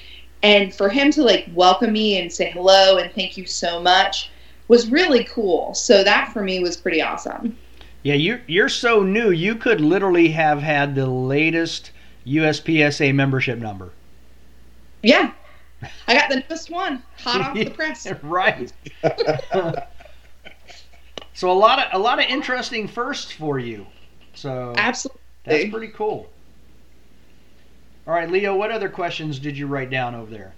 and 0.43 0.73
for 0.73 0.89
him 0.89 1.11
to 1.11 1.23
like 1.23 1.45
welcome 1.53 1.91
me 1.93 2.19
and 2.19 2.31
say 2.31 2.49
hello 2.51 2.97
and 2.97 3.11
thank 3.13 3.37
you 3.37 3.45
so 3.45 3.81
much 3.81 4.29
was 4.67 4.89
really 4.89 5.23
cool 5.25 5.73
so 5.73 6.03
that 6.03 6.31
for 6.33 6.41
me 6.43 6.59
was 6.61 6.77
pretty 6.77 7.01
awesome 7.01 7.57
Yeah, 8.03 8.15
you're 8.15 8.41
you're 8.47 8.67
so 8.69 9.01
new. 9.03 9.31
You 9.31 9.55
could 9.55 9.79
literally 9.79 10.29
have 10.31 10.61
had 10.61 10.93
the 10.95 11.05
latest 11.07 11.91
USPSA 12.27 13.13
membership 13.15 13.59
number. 13.59 13.91
yeah 15.03 15.31
i 16.07 16.13
got 16.13 16.29
the 16.29 16.43
newest 16.49 16.69
one 16.69 17.01
hot 17.17 17.41
off 17.41 17.53
the 17.55 17.69
press 17.77 18.07
right. 18.23 18.71
so 21.33 21.51
a 21.51 21.53
lot 21.53 21.79
of 21.79 21.85
a 21.93 21.99
lot 21.99 22.19
of 22.19 22.25
interesting 22.25 22.87
firsts 22.87 23.31
for 23.31 23.59
you. 23.59 23.85
So 24.33 24.73
absolutely 24.77 25.21
that's 25.43 25.69
pretty 25.69 25.89
cool. 25.89 26.29
All 28.07 28.13
right, 28.13 28.29
Leo. 28.29 28.55
What 28.55 28.71
other 28.71 28.89
questions 28.89 29.39
did 29.39 29.57
you 29.57 29.67
write 29.67 29.89
down 29.89 30.15
over 30.15 30.31
there? 30.31 30.53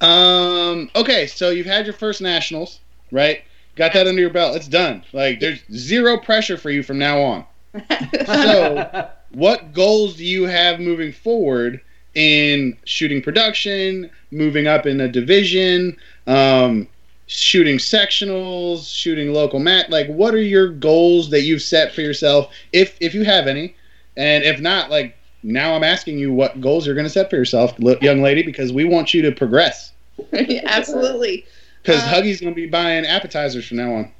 Um. 0.00 0.90
Okay, 0.94 1.26
so 1.26 1.50
you've 1.50 1.66
had 1.66 1.86
your 1.86 1.94
first 1.94 2.22
nationals, 2.22 2.80
right? 3.10 3.42
Got 3.76 3.92
that 3.92 4.06
under 4.06 4.20
your 4.20 4.30
belt. 4.30 4.56
It's 4.56 4.68
done. 4.68 5.04
Like 5.12 5.40
there's 5.40 5.62
zero 5.72 6.18
pressure 6.18 6.56
for 6.56 6.70
you 6.70 6.82
from 6.82 6.98
now 6.98 7.20
on. 7.20 7.44
So, 8.26 9.10
what 9.32 9.72
goals 9.72 10.16
do 10.16 10.24
you 10.24 10.44
have 10.44 10.80
moving 10.80 11.12
forward 11.12 11.80
in 12.14 12.76
shooting 12.84 13.22
production, 13.22 14.10
moving 14.30 14.66
up 14.66 14.86
in 14.86 15.00
a 15.00 15.08
division, 15.08 15.96
um, 16.26 16.88
shooting 17.32 17.78
sectionals, 17.78 18.92
shooting 18.92 19.32
local 19.32 19.58
mat? 19.60 19.88
Like, 19.90 20.08
what 20.08 20.34
are 20.34 20.42
your 20.42 20.68
goals 20.68 21.30
that 21.30 21.42
you've 21.42 21.62
set 21.62 21.94
for 21.94 22.00
yourself, 22.00 22.52
if 22.72 22.96
if 23.00 23.14
you 23.14 23.24
have 23.24 23.46
any, 23.46 23.74
And 24.16 24.42
if 24.44 24.60
not, 24.60 24.90
like 24.90 25.16
now 25.42 25.74
I'm 25.74 25.84
asking 25.84 26.18
you 26.18 26.32
what 26.32 26.60
goals 26.60 26.84
you're 26.84 26.94
going 26.96 27.06
to 27.06 27.10
set 27.10 27.30
for 27.30 27.36
yourself, 27.36 27.72
young 27.78 28.20
lady, 28.22 28.42
because 28.42 28.72
we 28.72 28.84
want 28.84 29.14
you 29.14 29.22
to 29.22 29.32
progress. 29.32 29.92
Absolutely. 30.32 31.46
Because 31.82 32.02
Uh, 32.02 32.06
Huggy's 32.08 32.40
going 32.40 32.52
to 32.52 32.60
be 32.60 32.66
buying 32.66 33.06
appetizers 33.06 33.66
from 33.66 33.78
now 33.78 33.92
on. 33.94 34.12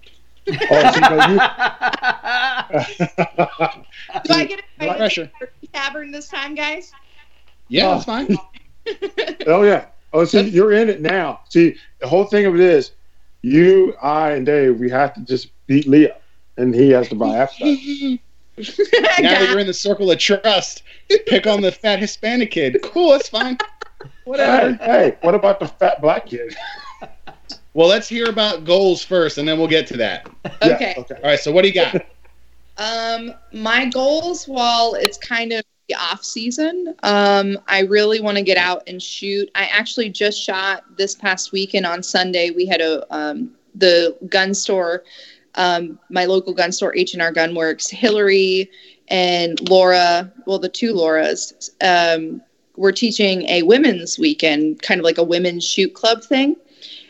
Oh, 0.48 0.54
Do 4.24 4.34
I 4.34 4.44
get 4.48 4.60
No 4.60 4.64
invited 4.86 4.96
pressure. 4.98 5.30
tavern 5.74 6.10
this 6.10 6.28
time, 6.28 6.54
guys? 6.54 6.92
Yeah, 7.68 7.88
Oh. 7.88 7.90
that's 7.94 8.04
fine. 8.04 8.36
oh 9.46 9.62
yeah. 9.62 9.86
Oh, 10.12 10.24
see, 10.24 10.40
you're 10.48 10.72
in 10.72 10.88
it 10.88 11.00
now. 11.00 11.40
See, 11.50 11.76
the 12.00 12.08
whole 12.08 12.24
thing 12.24 12.46
of 12.46 12.54
it 12.54 12.60
is, 12.60 12.92
you, 13.42 13.94
I, 14.02 14.32
and 14.32 14.46
Dave, 14.46 14.78
we 14.78 14.90
have 14.90 15.14
to 15.14 15.20
just 15.20 15.48
beat 15.66 15.86
Leo, 15.88 16.14
and 16.56 16.74
he 16.74 16.90
has 16.90 17.08
to 17.08 17.14
buy 17.14 17.36
appetizers. 17.38 18.18
now 18.58 19.20
that 19.20 19.48
you're 19.50 19.58
in 19.58 19.66
the 19.66 19.74
circle 19.74 20.10
of 20.10 20.18
trust, 20.18 20.82
pick 21.26 21.46
on 21.46 21.60
the 21.62 21.72
fat 21.72 21.98
Hispanic 21.98 22.50
kid. 22.50 22.78
Cool, 22.82 23.12
that's 23.12 23.28
fine. 23.28 23.56
Hey, 24.02 24.08
Whatever. 24.24 24.72
hey, 24.74 25.16
what 25.22 25.34
about 25.34 25.60
the 25.60 25.66
fat 25.68 26.00
black 26.00 26.26
kid? 26.26 26.54
Well, 27.72 27.88
let's 27.88 28.08
hear 28.08 28.28
about 28.28 28.64
goals 28.64 29.02
first, 29.04 29.38
and 29.38 29.46
then 29.46 29.58
we'll 29.58 29.68
get 29.68 29.86
to 29.88 29.96
that. 29.98 30.28
Yeah, 30.44 30.74
Okay. 30.74 30.94
okay. 30.98 31.14
All 31.16 31.22
right. 31.30 31.38
So, 31.38 31.52
what 31.52 31.62
do 31.62 31.68
you 31.68 31.74
got? 31.74 32.04
Um, 32.78 33.32
my 33.52 33.86
goals, 33.86 34.46
while 34.48 34.94
it's 34.94 35.18
kind 35.18 35.52
of 35.52 35.62
the 35.62 35.79
off 35.94 36.24
season, 36.24 36.94
um, 37.02 37.58
I 37.66 37.80
really 37.80 38.20
want 38.20 38.36
to 38.36 38.42
get 38.42 38.56
out 38.56 38.82
and 38.86 39.02
shoot. 39.02 39.50
I 39.54 39.64
actually 39.66 40.10
just 40.10 40.40
shot 40.40 40.84
this 40.96 41.14
past 41.14 41.52
weekend 41.52 41.86
on 41.86 42.02
Sunday. 42.02 42.50
We 42.50 42.66
had 42.66 42.80
a 42.80 43.06
um, 43.14 43.52
the 43.74 44.16
gun 44.28 44.54
store, 44.54 45.04
um, 45.54 45.98
my 46.10 46.24
local 46.24 46.52
gun 46.52 46.72
store, 46.72 46.94
H 46.94 47.14
and 47.14 47.22
R 47.22 47.32
Gunworks. 47.32 47.90
Hillary 47.90 48.70
and 49.08 49.68
Laura, 49.68 50.32
well, 50.46 50.58
the 50.58 50.68
two 50.68 50.94
Lauras, 50.94 51.70
um, 51.82 52.40
were 52.76 52.92
teaching 52.92 53.42
a 53.48 53.62
women's 53.62 54.18
weekend, 54.18 54.82
kind 54.82 55.00
of 55.00 55.04
like 55.04 55.18
a 55.18 55.24
women's 55.24 55.64
shoot 55.64 55.94
club 55.94 56.22
thing. 56.22 56.56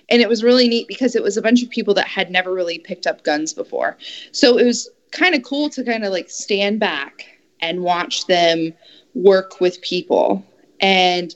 And 0.09 0.21
it 0.21 0.29
was 0.29 0.43
really 0.43 0.69
neat 0.69 0.89
because 0.89 1.15
it 1.15 1.23
was 1.23 1.37
a 1.37 1.43
bunch 1.43 1.63
of 1.63 1.71
people 1.71 1.95
that 1.95 2.09
had 2.09 2.31
never 2.31 2.53
really 2.53 2.79
picked 2.79 3.07
up 3.07 3.23
guns 3.23 3.53
before. 3.53 3.97
So 4.33 4.59
it 4.59 4.65
was 4.65 4.91
kind 5.13 5.35
of 5.35 5.43
cool 5.43 5.71
to 5.71 5.85
kind 5.85 6.05
of 6.05 6.11
like 6.11 6.31
stand 6.31 6.81
back 6.81 7.27
and 7.63 7.83
watch 7.83 8.27
them 8.27 8.73
work 9.15 9.61
with 9.61 9.81
people. 9.83 10.45
And 10.81 11.35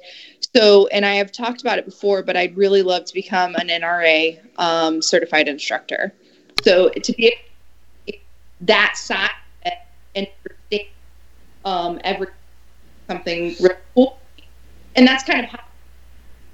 so, 0.56 0.86
and 0.88 1.04
I 1.04 1.14
have 1.14 1.32
talked 1.32 1.60
about 1.60 1.78
it 1.78 1.84
before, 1.84 2.22
but 2.22 2.36
I'd 2.36 2.56
really 2.56 2.82
love 2.82 3.04
to 3.06 3.14
become 3.14 3.54
an 3.56 3.68
NRA 3.68 4.40
um, 4.58 5.02
certified 5.02 5.48
instructor. 5.48 6.14
So 6.62 6.88
to 6.88 7.12
be 7.12 7.36
that 8.60 8.96
side 8.96 9.30
and 10.14 10.26
um, 11.64 11.98
every 12.04 12.28
something 13.08 13.54
really 13.60 13.76
cool, 13.94 14.18
and 14.96 15.06
that's 15.06 15.24
kind 15.24 15.44
of 15.44 15.50
how 15.50 15.60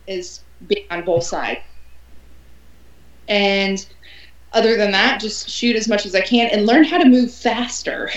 is 0.07 0.41
being 0.67 0.87
on 0.91 1.05
both 1.05 1.25
sides. 1.25 1.61
And 3.29 3.87
other 4.53 4.77
than 4.77 4.91
that, 4.93 5.21
just 5.21 5.49
shoot 5.49 5.77
as 5.77 5.89
much 5.89 6.07
as 6.07 6.15
I 6.15 6.21
can 6.21 6.49
and 6.51 6.67
learn 6.67 6.85
how 6.85 6.99
to 6.99 7.09
move 7.09 7.33
faster. 7.33 8.11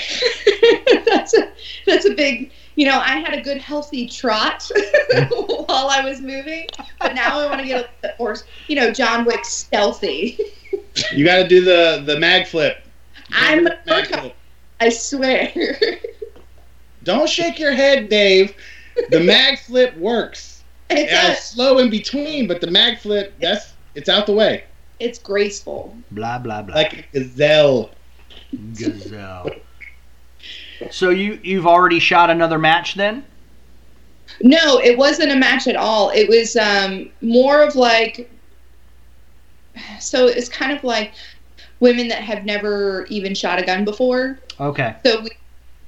that's 1.06 1.34
a 1.34 1.52
that's 1.86 2.06
a 2.06 2.14
big 2.14 2.52
you 2.76 2.88
know, 2.88 3.00
I 3.00 3.20
had 3.20 3.34
a 3.38 3.42
good 3.42 3.58
healthy 3.60 4.08
trot 4.08 4.68
while 5.30 5.90
I 5.90 6.02
was 6.04 6.22
moving, 6.22 6.66
but 7.00 7.14
now 7.14 7.40
I 7.40 7.46
want 7.46 7.62
to 7.62 7.68
get 7.68 7.74
a 7.76 7.78
little 7.82 7.94
bit 8.02 8.16
more, 8.20 8.36
you 8.68 8.76
know, 8.76 8.92
John 8.92 9.26
Wick 9.26 9.46
stealthy. 9.46 10.40
You 11.12 11.24
got 11.24 11.38
to 11.44 11.48
do 11.48 11.64
the 11.64 12.02
the 12.06 12.20
mag 12.20 12.48
flip. 12.48 12.78
I'm 13.32 13.68
a 13.68 13.78
mag 13.86 14.08
flip. 14.08 14.36
I 14.80 14.90
swear. 14.90 15.52
Don't 17.04 17.30
shake 17.30 17.60
your 17.60 17.74
head, 17.74 18.10
Dave. 18.10 18.56
The 19.10 19.20
mag 19.20 19.60
flip 19.60 19.96
works. 19.98 20.64
it 20.90 21.10
Yeah, 21.10 21.28
does. 21.28 21.38
it's 21.38 21.46
slow 21.48 21.78
in 21.80 21.90
between, 21.90 22.48
but 22.48 22.62
the 22.62 22.70
mag 22.72 22.98
flip, 23.00 23.34
that's 23.40 23.74
it's 23.96 24.10
out 24.10 24.26
the 24.26 24.34
way, 24.34 24.64
It's 25.04 25.20
graceful. 25.20 25.96
blah 26.12 26.40
blah 26.40 26.62
blah. 26.62 26.76
like 26.76 26.94
a 26.94 27.20
gazelle. 27.20 27.90
gazelle. 28.74 29.50
So 30.92 31.10
you 31.10 31.40
you've 31.44 31.68
already 31.68 32.00
shot 32.00 32.30
another 32.30 32.58
match 32.58 32.96
then? 32.96 33.26
No, 34.42 34.80
it 34.80 34.98
wasn't 34.98 35.32
a 35.32 35.36
match 35.36 35.68
at 35.68 35.76
all. 35.76 36.10
It 36.10 36.28
was 36.30 36.56
um, 36.56 37.10
more 37.22 37.62
of 37.62 37.76
like, 37.76 38.32
so 40.00 40.28
it's 40.28 40.50
kind 40.50 40.72
of 40.72 40.84
like 40.84 41.14
women 41.80 42.08
that 42.08 42.22
have 42.22 42.46
never 42.46 43.06
even 43.10 43.36
shot 43.36 43.60
a 43.60 43.66
gun 43.66 43.84
before. 43.84 44.40
Okay. 44.60 44.96
So 45.06 45.22
we 45.22 45.30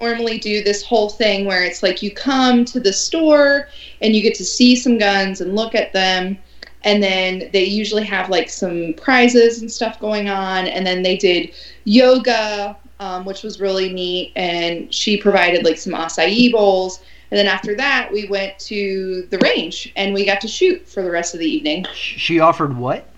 normally 0.02 0.38
do 0.38 0.64
this 0.64 0.84
whole 0.84 1.10
thing 1.10 1.46
where 1.46 1.64
it's 1.64 1.82
like 1.82 2.02
you 2.02 2.12
come 2.12 2.66
to 2.66 2.80
the 2.80 2.94
store 2.94 3.70
and 4.02 4.14
you 4.16 4.22
get 4.22 4.36
to 4.36 4.46
see 4.46 4.76
some 4.76 4.98
guns 4.98 5.42
and 5.42 5.56
look 5.56 5.74
at 5.74 5.94
them. 5.94 6.38
And 6.86 7.02
then 7.04 7.50
they 7.52 7.66
usually 7.66 8.06
have 8.06 8.30
like 8.30 8.50
some 8.50 8.94
prizes 8.94 9.62
and 9.62 9.72
stuff 9.72 10.00
going 10.00 10.30
on. 10.30 10.68
And 10.68 10.86
then 10.86 11.02
they 11.02 11.18
did 11.18 11.54
yoga, 11.84 12.78
um, 13.00 13.26
which 13.26 13.44
was 13.44 13.60
really 13.60 13.92
neat. 13.92 14.32
And 14.36 14.94
she 14.94 15.18
provided 15.18 15.66
like 15.66 15.78
some 15.78 15.94
acai 15.94 16.52
bowls. 16.52 17.02
And 17.32 17.38
then 17.38 17.48
after 17.48 17.76
that, 17.76 18.10
we 18.14 18.28
went 18.28 18.58
to 18.60 19.28
the 19.32 19.40
range 19.40 19.92
and 19.96 20.14
we 20.14 20.26
got 20.26 20.40
to 20.42 20.48
shoot 20.48 20.88
for 20.88 21.02
the 21.02 21.12
rest 21.12 21.34
of 21.34 21.40
the 21.40 21.48
evening. 21.48 21.86
She 21.94 22.40
offered 22.40 22.78
what? 22.78 23.10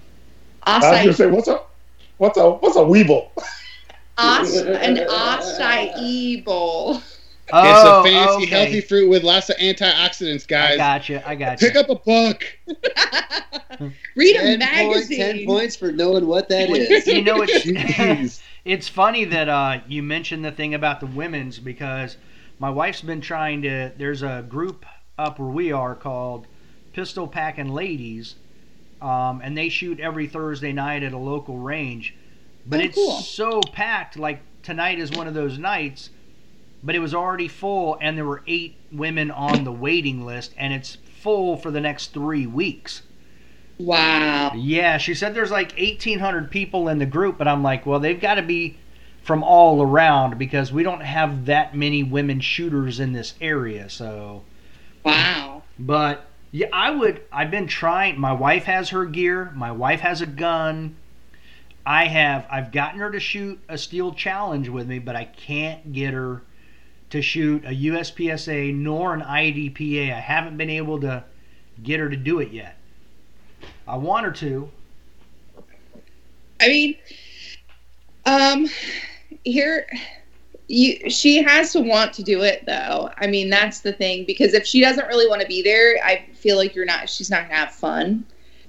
I 0.63 0.77
was 0.79 0.83
gonna 0.85 1.13
say, 1.13 1.27
what's 1.27 1.47
a 1.47 1.61
what's 2.17 2.37
a 2.37 2.49
what's 2.49 2.75
a 2.75 2.79
weeble? 2.79 3.29
ac- 4.19 4.59
an 4.59 4.97
acai 4.97 6.43
bowl. 6.43 7.01
Oh, 7.51 8.03
it's 8.03 8.09
a 8.09 8.11
fancy, 8.11 8.43
okay. 8.43 8.45
healthy 8.47 8.81
fruit 8.81 9.09
with 9.09 9.23
lots 9.23 9.49
of 9.49 9.55
antioxidants, 9.57 10.47
guys. 10.47 10.73
I 10.73 10.77
guys. 10.77 10.77
got 10.77 11.09
you. 11.09 11.21
I 11.25 11.35
got 11.35 11.59
Pick 11.59 11.75
up 11.75 11.89
a 11.89 11.95
book. 11.95 12.43
Read 14.15 14.35
a 14.35 14.57
10, 14.57 14.59
magazine. 14.59 15.17
10 15.17 15.45
points 15.45 15.75
for 15.75 15.91
knowing 15.91 16.27
what 16.27 16.49
that 16.49 16.69
is. 16.69 17.07
You 17.07 17.21
know 17.21 17.43
it's 17.47 18.41
it's 18.65 18.87
funny 18.87 19.25
that 19.25 19.47
uh, 19.49 19.79
you 19.87 20.03
mentioned 20.03 20.43
the 20.43 20.51
thing 20.51 20.73
about 20.73 20.99
the 20.99 21.05
women's 21.05 21.59
because 21.59 22.17
my 22.59 22.69
wife's 22.69 23.01
been 23.01 23.21
trying 23.21 23.61
to. 23.61 23.91
There's 23.97 24.23
a 24.23 24.45
group 24.47 24.85
up 25.17 25.39
where 25.39 25.49
we 25.49 25.71
are 25.71 25.95
called 25.95 26.47
Pistol 26.93 27.27
Packing 27.27 27.69
Ladies, 27.69 28.35
um, 29.01 29.41
and 29.43 29.57
they 29.57 29.69
shoot 29.69 29.99
every 29.99 30.27
Thursday 30.27 30.73
night 30.73 31.03
at 31.03 31.13
a 31.13 31.17
local 31.17 31.57
range. 31.57 32.15
But 32.65 32.81
Oh, 32.81 32.83
it's 32.83 32.95
cool. 32.95 33.19
so 33.19 33.61
packed. 33.73 34.17
Like 34.17 34.41
tonight 34.63 34.99
is 34.99 35.11
one 35.11 35.27
of 35.27 35.33
those 35.33 35.57
nights, 35.57 36.09
but 36.83 36.95
it 36.95 36.99
was 36.99 37.13
already 37.13 37.47
full, 37.47 37.97
and 38.01 38.17
there 38.17 38.25
were 38.25 38.43
eight 38.47 38.75
women 38.91 39.31
on 39.31 39.63
the 39.63 39.71
waiting 39.71 40.25
list, 40.25 40.53
and 40.57 40.73
it's 40.73 40.97
full 41.21 41.57
for 41.57 41.71
the 41.71 41.81
next 41.81 42.13
three 42.13 42.45
weeks. 42.45 43.01
Wow. 43.79 44.53
Yeah, 44.55 44.97
she 44.97 45.13
said 45.13 45.33
there's 45.33 45.51
like 45.51 45.73
1,800 45.77 46.49
people 46.49 46.87
in 46.87 46.99
the 46.99 47.05
group, 47.05 47.37
but 47.37 47.47
I'm 47.47 47.63
like, 47.63 47.85
well, 47.85 47.99
they've 47.99 48.19
got 48.19 48.35
to 48.35 48.41
be 48.41 48.77
from 49.21 49.43
all 49.43 49.81
around 49.81 50.37
because 50.37 50.71
we 50.71 50.83
don't 50.83 51.01
have 51.01 51.45
that 51.45 51.75
many 51.75 52.01
women 52.01 52.39
shooters 52.39 52.99
in 52.99 53.13
this 53.13 53.33
area. 53.41 53.89
So, 53.89 54.43
Wow. 55.03 55.63
but 55.77 56.25
yeah, 56.51 56.67
I 56.71 56.91
would. 56.91 57.21
I've 57.31 57.51
been 57.51 57.67
trying. 57.67 58.19
My 58.19 58.31
wife 58.33 58.63
has 58.63 58.89
her 58.89 59.05
gear. 59.05 59.51
My 59.55 59.71
wife 59.71 59.99
has 59.99 60.21
a 60.21 60.25
gun. 60.25 60.95
I 61.85 62.05
have. 62.07 62.47
I've 62.49 62.71
gotten 62.71 62.99
her 62.99 63.11
to 63.11 63.19
shoot 63.19 63.59
a 63.69 63.77
steel 63.77 64.13
challenge 64.13 64.69
with 64.69 64.87
me, 64.87 64.99
but 64.99 65.15
I 65.15 65.25
can't 65.25 65.91
get 65.93 66.13
her 66.13 66.41
to 67.09 67.21
shoot 67.21 67.63
a 67.65 67.69
USPSA 67.69 68.75
nor 68.75 69.13
an 69.13 69.21
IDPA. 69.21 70.13
I 70.13 70.19
haven't 70.19 70.57
been 70.57 70.69
able 70.69 70.99
to 71.01 71.23
get 71.83 71.99
her 71.99 72.09
to 72.09 72.17
do 72.17 72.39
it 72.39 72.51
yet. 72.51 72.77
I 73.87 73.97
want 73.97 74.25
her 74.25 74.31
to. 74.31 74.69
I 76.59 76.67
mean, 76.67 76.95
um, 78.25 78.67
here, 79.43 79.87
you 80.67 81.09
she 81.09 81.41
has 81.41 81.71
to 81.73 81.81
want 81.81 82.13
to 82.13 82.23
do 82.23 82.41
it 82.41 82.65
though. 82.65 83.11
I 83.17 83.27
mean, 83.27 83.49
that's 83.49 83.79
the 83.79 83.93
thing 83.93 84.25
because 84.25 84.53
if 84.53 84.65
she 84.65 84.81
doesn't 84.81 85.07
really 85.07 85.27
want 85.27 85.41
to 85.41 85.47
be 85.47 85.61
there, 85.61 85.97
I 86.03 86.25
feel 86.33 86.57
like 86.57 86.75
you're 86.75 86.85
not. 86.85 87.09
She's 87.09 87.29
not 87.29 87.43
gonna 87.43 87.55
have 87.55 87.73
fun, 87.73 88.25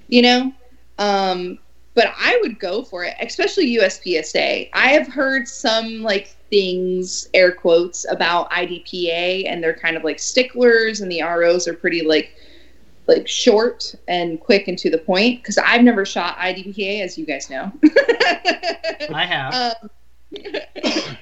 you 0.07 0.21
know. 0.21 0.53
Um, 0.97 1.59
but 1.95 2.13
I 2.17 2.37
would 2.41 2.59
go 2.59 2.83
for 2.83 3.03
it, 3.03 3.15
especially 3.19 3.75
USPSA. 3.77 4.69
I 4.73 4.87
have 4.89 5.07
heard 5.07 5.47
some 5.47 6.01
like 6.01 6.35
things, 6.49 7.29
air 7.33 7.51
quotes, 7.51 8.05
about 8.09 8.49
IDPA, 8.51 9.47
and 9.47 9.63
they're 9.63 9.73
kind 9.73 9.95
of 9.97 10.03
like 10.03 10.19
sticklers, 10.19 11.01
and 11.01 11.11
the 11.11 11.21
ROs 11.21 11.67
are 11.67 11.73
pretty 11.73 12.05
like 12.05 12.35
like 13.07 13.27
short 13.27 13.95
and 14.07 14.39
quick 14.39 14.67
and 14.67 14.77
to 14.77 14.89
the 14.89 14.97
point. 14.97 15.41
Because 15.41 15.57
I've 15.57 15.83
never 15.83 16.05
shot 16.05 16.37
IDPA, 16.37 17.01
as 17.01 17.17
you 17.17 17.25
guys 17.25 17.49
know. 17.49 17.71
I 19.13 19.25
have. 19.25 19.75
um, 19.83 19.89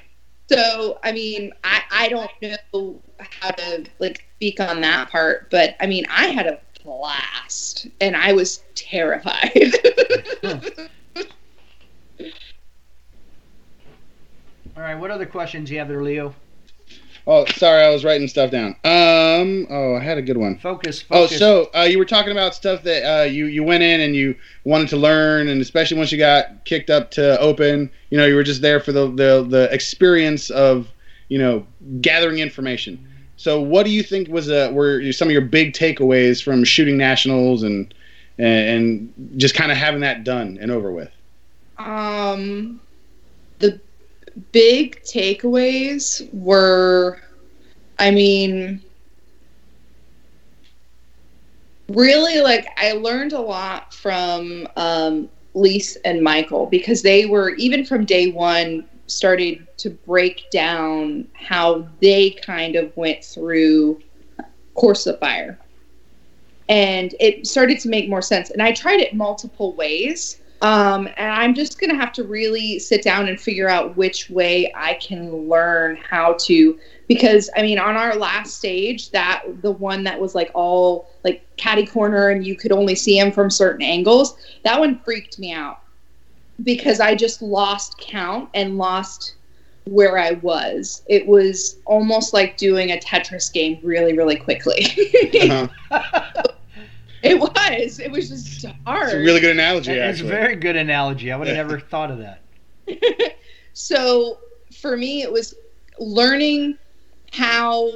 so 0.49 0.99
I 1.03 1.11
mean, 1.11 1.53
I 1.63 1.81
I 1.91 2.09
don't 2.09 2.31
know 2.73 3.01
how 3.19 3.49
to 3.51 3.85
like 3.99 4.25
speak 4.35 4.59
on 4.59 4.81
that 4.81 5.09
part, 5.09 5.49
but 5.49 5.75
I 5.79 5.87
mean, 5.87 6.05
I 6.09 6.27
had 6.27 6.47
a 6.47 6.59
blast, 6.83 7.87
and 8.01 8.15
I 8.15 8.33
was 8.33 8.63
terrified. 8.75 9.73
All 14.77 14.83
right, 14.83 14.93
what 14.93 15.09
other 15.09 15.25
questions 15.25 15.71
you 15.71 15.79
have 15.79 15.87
there, 15.87 16.03
Leo? 16.03 16.35
Oh, 17.25 17.45
sorry, 17.45 17.83
I 17.83 17.89
was 17.89 18.05
writing 18.05 18.27
stuff 18.27 18.51
down. 18.51 18.75
Um, 18.83 19.65
oh, 19.71 19.95
I 19.95 20.03
had 20.03 20.19
a 20.19 20.21
good 20.21 20.37
one. 20.37 20.59
Focus. 20.59 21.01
focus. 21.01 21.33
Oh, 21.33 21.35
so 21.35 21.69
uh, 21.75 21.81
you 21.81 21.97
were 21.97 22.05
talking 22.05 22.31
about 22.31 22.53
stuff 22.53 22.83
that 22.83 23.03
uh, 23.03 23.23
you 23.23 23.47
you 23.47 23.63
went 23.63 23.81
in 23.81 24.01
and 24.01 24.15
you 24.15 24.35
wanted 24.65 24.87
to 24.89 24.97
learn, 24.97 25.47
and 25.47 25.59
especially 25.61 25.97
once 25.97 26.11
you 26.11 26.19
got 26.19 26.63
kicked 26.65 26.91
up 26.91 27.09
to 27.11 27.39
open, 27.39 27.89
you 28.11 28.19
know, 28.19 28.27
you 28.27 28.35
were 28.35 28.43
just 28.43 28.61
there 28.61 28.79
for 28.79 28.91
the 28.91 29.07
the, 29.07 29.47
the 29.49 29.67
experience 29.73 30.51
of 30.51 30.87
you 31.29 31.39
know 31.39 31.65
gathering 31.99 32.37
information. 32.37 33.03
So, 33.35 33.59
what 33.59 33.83
do 33.83 33.91
you 33.91 34.03
think 34.03 34.29
was 34.29 34.47
uh, 34.47 34.69
were 34.71 35.11
some 35.11 35.27
of 35.27 35.31
your 35.31 35.41
big 35.41 35.73
takeaways 35.73 36.41
from 36.41 36.63
shooting 36.63 36.97
nationals 36.97 37.63
and 37.63 37.91
and, 38.37 38.69
and 38.69 39.31
just 39.37 39.55
kind 39.55 39.71
of 39.71 39.77
having 39.77 40.01
that 40.01 40.23
done 40.23 40.59
and 40.61 40.69
over 40.69 40.91
with? 40.91 41.09
Um, 41.79 42.79
the 42.79 42.86
big 44.51 45.01
takeaways 45.03 46.27
were, 46.33 47.21
I 47.99 48.11
mean, 48.11 48.81
really 51.89 52.41
like 52.41 52.67
I 52.77 52.93
learned 52.93 53.33
a 53.33 53.39
lot 53.39 53.93
from 53.93 54.67
um, 54.75 55.29
Jalise 55.55 55.97
and 56.05 56.21
Michael 56.21 56.65
because 56.65 57.01
they 57.01 57.25
were 57.25 57.51
even 57.51 57.85
from 57.85 58.05
day 58.05 58.31
one 58.31 58.85
started 59.07 59.65
to 59.77 59.89
break 59.89 60.49
down 60.51 61.27
how 61.33 61.87
they 62.01 62.31
kind 62.31 62.75
of 62.75 62.95
went 62.97 63.23
through 63.23 64.01
Course 64.75 65.07
of 65.07 65.19
Fire. 65.19 65.57
And 66.69 67.15
it 67.19 67.47
started 67.47 67.79
to 67.79 67.89
make 67.89 68.09
more 68.09 68.21
sense. 68.21 68.49
And 68.51 68.61
I 68.61 68.73
tried 68.73 68.99
it 68.99 69.15
multiple 69.15 69.73
ways. 69.73 70.41
Um, 70.61 71.07
and 71.17 71.31
I'm 71.31 71.53
just 71.53 71.79
going 71.79 71.91
to 71.91 71.95
have 71.95 72.11
to 72.13 72.23
really 72.23 72.79
sit 72.79 73.03
down 73.03 73.27
and 73.27 73.39
figure 73.39 73.69
out 73.69 73.95
which 73.95 74.29
way 74.29 74.71
I 74.75 74.95
can 74.95 75.47
learn 75.47 75.97
how 75.97 76.33
to. 76.41 76.79
Because, 77.07 77.49
I 77.55 77.61
mean, 77.61 77.79
on 77.79 77.95
our 77.95 78.15
last 78.15 78.55
stage, 78.55 79.11
that 79.11 79.43
the 79.61 79.71
one 79.71 80.03
that 80.03 80.19
was 80.19 80.35
like 80.35 80.51
all 80.53 81.09
like 81.23 81.45
caddy 81.57 81.85
corner 81.85 82.29
and 82.29 82.45
you 82.45 82.55
could 82.55 82.71
only 82.71 82.95
see 82.95 83.17
him 83.17 83.31
from 83.31 83.49
certain 83.49 83.83
angles, 83.83 84.35
that 84.63 84.79
one 84.79 84.99
freaked 84.99 85.37
me 85.39 85.53
out 85.53 85.81
because 86.63 86.99
I 86.99 87.15
just 87.15 87.41
lost 87.41 87.97
count 87.99 88.49
and 88.53 88.77
lost 88.77 89.35
where 89.85 90.17
I 90.17 90.31
was. 90.31 91.03
It 91.07 91.27
was 91.27 91.77
almost 91.85 92.33
like 92.33 92.57
doing 92.57 92.91
a 92.91 92.97
Tetris 92.97 93.51
game 93.53 93.79
really, 93.83 94.17
really 94.17 94.35
quickly. 94.35 94.87
Uh-huh. 95.39 96.43
it 97.23 97.39
was. 97.39 97.99
It 97.99 98.11
was 98.11 98.29
just 98.29 98.65
hard. 98.85 99.05
It's 99.05 99.13
a 99.13 99.19
really 99.19 99.39
good 99.39 99.51
analogy. 99.51 99.91
It's 99.91 100.21
a 100.21 100.25
very 100.25 100.55
good 100.55 100.75
analogy. 100.75 101.31
I 101.31 101.37
would 101.37 101.47
have 101.47 101.57
never 101.57 101.79
thought 101.79 102.11
of 102.11 102.19
that. 102.19 102.43
so 103.73 104.39
for 104.73 104.95
me, 104.97 105.21
it 105.21 105.31
was 105.31 105.55
learning 105.99 106.77
how 107.33 107.91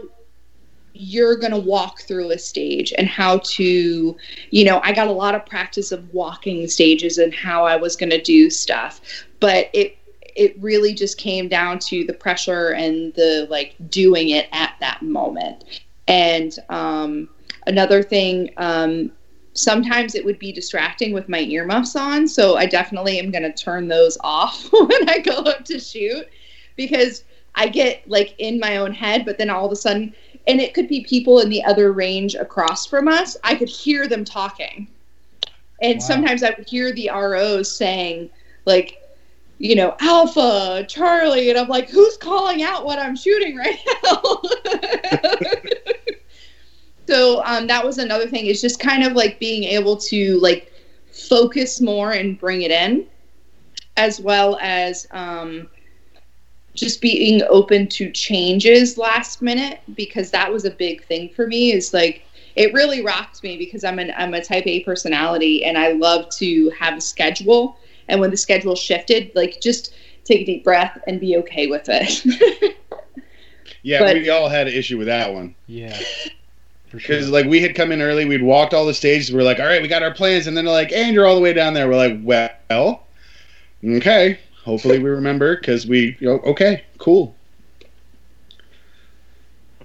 you're 0.93 1.37
going 1.37 1.51
to 1.51 1.59
walk 1.59 2.01
through 2.01 2.31
a 2.31 2.37
stage 2.37 2.93
and 2.97 3.07
how 3.07 3.39
to, 3.43 4.15
you 4.49 4.65
know, 4.65 4.81
I 4.83 4.93
got 4.93 5.07
a 5.07 5.11
lot 5.11 5.35
of 5.35 5.45
practice 5.45 5.91
of 5.91 6.13
walking 6.13 6.67
stages 6.67 7.17
and 7.17 7.33
how 7.33 7.65
I 7.65 7.75
was 7.75 7.95
going 7.95 8.09
to 8.09 8.21
do 8.21 8.49
stuff. 8.49 9.01
But 9.39 9.69
it, 9.73 9.97
it 10.35 10.61
really 10.61 10.93
just 10.93 11.17
came 11.17 11.47
down 11.47 11.79
to 11.79 12.05
the 12.05 12.13
pressure 12.13 12.69
and 12.69 13.13
the 13.13 13.47
like 13.49 13.75
doing 13.89 14.29
it 14.29 14.47
at 14.51 14.75
that 14.79 15.01
moment. 15.01 15.81
And 16.07 16.57
um, 16.69 17.29
another 17.67 18.01
thing, 18.03 18.51
um, 18.57 19.11
sometimes 19.53 20.15
it 20.15 20.23
would 20.23 20.39
be 20.39 20.51
distracting 20.51 21.13
with 21.13 21.29
my 21.29 21.39
earmuffs 21.41 21.95
on. 21.95 22.27
So 22.27 22.55
I 22.57 22.65
definitely 22.65 23.19
am 23.19 23.31
going 23.31 23.43
to 23.43 23.51
turn 23.51 23.87
those 23.87 24.17
off 24.21 24.69
when 24.71 25.09
I 25.09 25.19
go 25.19 25.37
up 25.37 25.65
to 25.65 25.79
shoot 25.79 26.25
because 26.75 27.23
I 27.55 27.67
get 27.67 28.07
like 28.07 28.35
in 28.39 28.59
my 28.59 28.77
own 28.77 28.93
head, 28.93 29.25
but 29.25 29.37
then 29.37 29.49
all 29.49 29.65
of 29.65 29.71
a 29.71 29.75
sudden, 29.75 30.13
and 30.47 30.59
it 30.61 30.73
could 30.73 30.87
be 30.87 31.03
people 31.03 31.39
in 31.39 31.49
the 31.49 31.63
other 31.63 31.91
range 31.91 32.35
across 32.35 32.85
from 32.85 33.07
us, 33.07 33.37
I 33.43 33.55
could 33.55 33.69
hear 33.69 34.07
them 34.07 34.23
talking. 34.23 34.87
And 35.81 35.99
Wow. 35.99 36.07
sometimes 36.07 36.43
I 36.43 36.53
would 36.57 36.67
hear 36.67 36.93
the 36.93 37.09
ROs 37.13 37.71
saying, 37.75 38.29
like, 38.65 38.97
you 39.57 39.75
know, 39.75 39.95
Alpha, 39.99 40.85
Charlie, 40.87 41.49
and 41.49 41.59
I'm 41.59 41.67
like, 41.67 41.89
who's 41.89 42.17
calling 42.17 42.63
out 42.63 42.85
what 42.85 42.99
I'm 42.99 43.15
shooting 43.15 43.57
right 43.57 43.77
now? 44.03 44.41
so 47.11 47.43
um, 47.43 47.67
that 47.67 47.85
was 47.85 47.97
another 47.97 48.27
thing. 48.27 48.45
Is 48.45 48.61
just 48.61 48.79
kind 48.79 49.03
of 49.03 49.13
like 49.13 49.39
being 49.39 49.65
able 49.65 49.97
to 49.97 50.39
like 50.39 50.71
focus 51.11 51.81
more 51.81 52.11
and 52.11 52.39
bring 52.39 52.61
it 52.61 52.71
in, 52.71 53.05
as 53.97 54.21
well 54.21 54.57
as 54.61 55.07
um, 55.11 55.67
just 56.73 57.01
being 57.01 57.41
open 57.49 57.87
to 57.89 58.09
changes 58.11 58.97
last 58.97 59.41
minute 59.41 59.81
because 59.95 60.31
that 60.31 60.51
was 60.51 60.63
a 60.63 60.71
big 60.71 61.03
thing 61.05 61.29
for 61.29 61.47
me. 61.47 61.73
Is 61.73 61.93
like 61.93 62.23
it 62.55 62.73
really 62.73 63.03
rocked 63.03 63.43
me 63.43 63.57
because 63.57 63.83
I'm 63.83 63.99
an 63.99 64.13
I'm 64.15 64.33
a 64.33 64.41
type 64.41 64.65
A 64.65 64.81
personality 64.83 65.65
and 65.65 65.77
I 65.77 65.91
love 65.91 66.29
to 66.37 66.69
have 66.69 66.97
a 66.97 67.01
schedule. 67.01 67.77
And 68.07 68.21
when 68.21 68.31
the 68.31 68.37
schedule 68.37 68.75
shifted, 68.75 69.31
like 69.35 69.59
just 69.61 69.93
take 70.23 70.41
a 70.41 70.45
deep 70.45 70.63
breath 70.63 70.97
and 71.07 71.19
be 71.19 71.35
okay 71.37 71.67
with 71.67 71.87
it. 71.89 72.77
Yeah, 73.83 73.99
But- 73.99 74.17
we 74.17 74.29
all 74.29 74.47
had 74.49 74.67
an 74.67 74.73
issue 74.73 74.97
with 74.97 75.07
that 75.07 75.33
one. 75.33 75.55
Yeah. 75.67 75.99
For 76.91 76.99
sure. 76.99 77.15
Because 77.15 77.29
like 77.29 77.45
we 77.45 77.61
had 77.61 77.73
come 77.73 77.93
in 77.93 78.01
early, 78.01 78.25
we'd 78.25 78.41
walked 78.43 78.73
all 78.73 78.85
the 78.85 78.93
stages. 78.93 79.31
We're 79.33 79.43
like, 79.43 79.59
all 79.61 79.65
right, 79.65 79.81
we 79.81 79.87
got 79.87 80.03
our 80.03 80.13
plans, 80.13 80.45
and 80.47 80.57
then 80.57 80.65
they're 80.65 80.73
like, 80.73 80.91
and 80.91 81.15
you're 81.15 81.25
all 81.25 81.35
the 81.35 81.41
way 81.41 81.53
down 81.53 81.73
there. 81.73 81.87
We're 81.87 81.95
like, 81.95 82.19
well, 82.21 83.03
okay. 83.83 84.37
Hopefully 84.65 84.99
we 84.99 85.09
remember 85.09 85.55
because 85.55 85.87
we 85.87 86.17
you 86.19 86.27
know, 86.27 86.39
okay, 86.39 86.83
cool. 86.97 87.33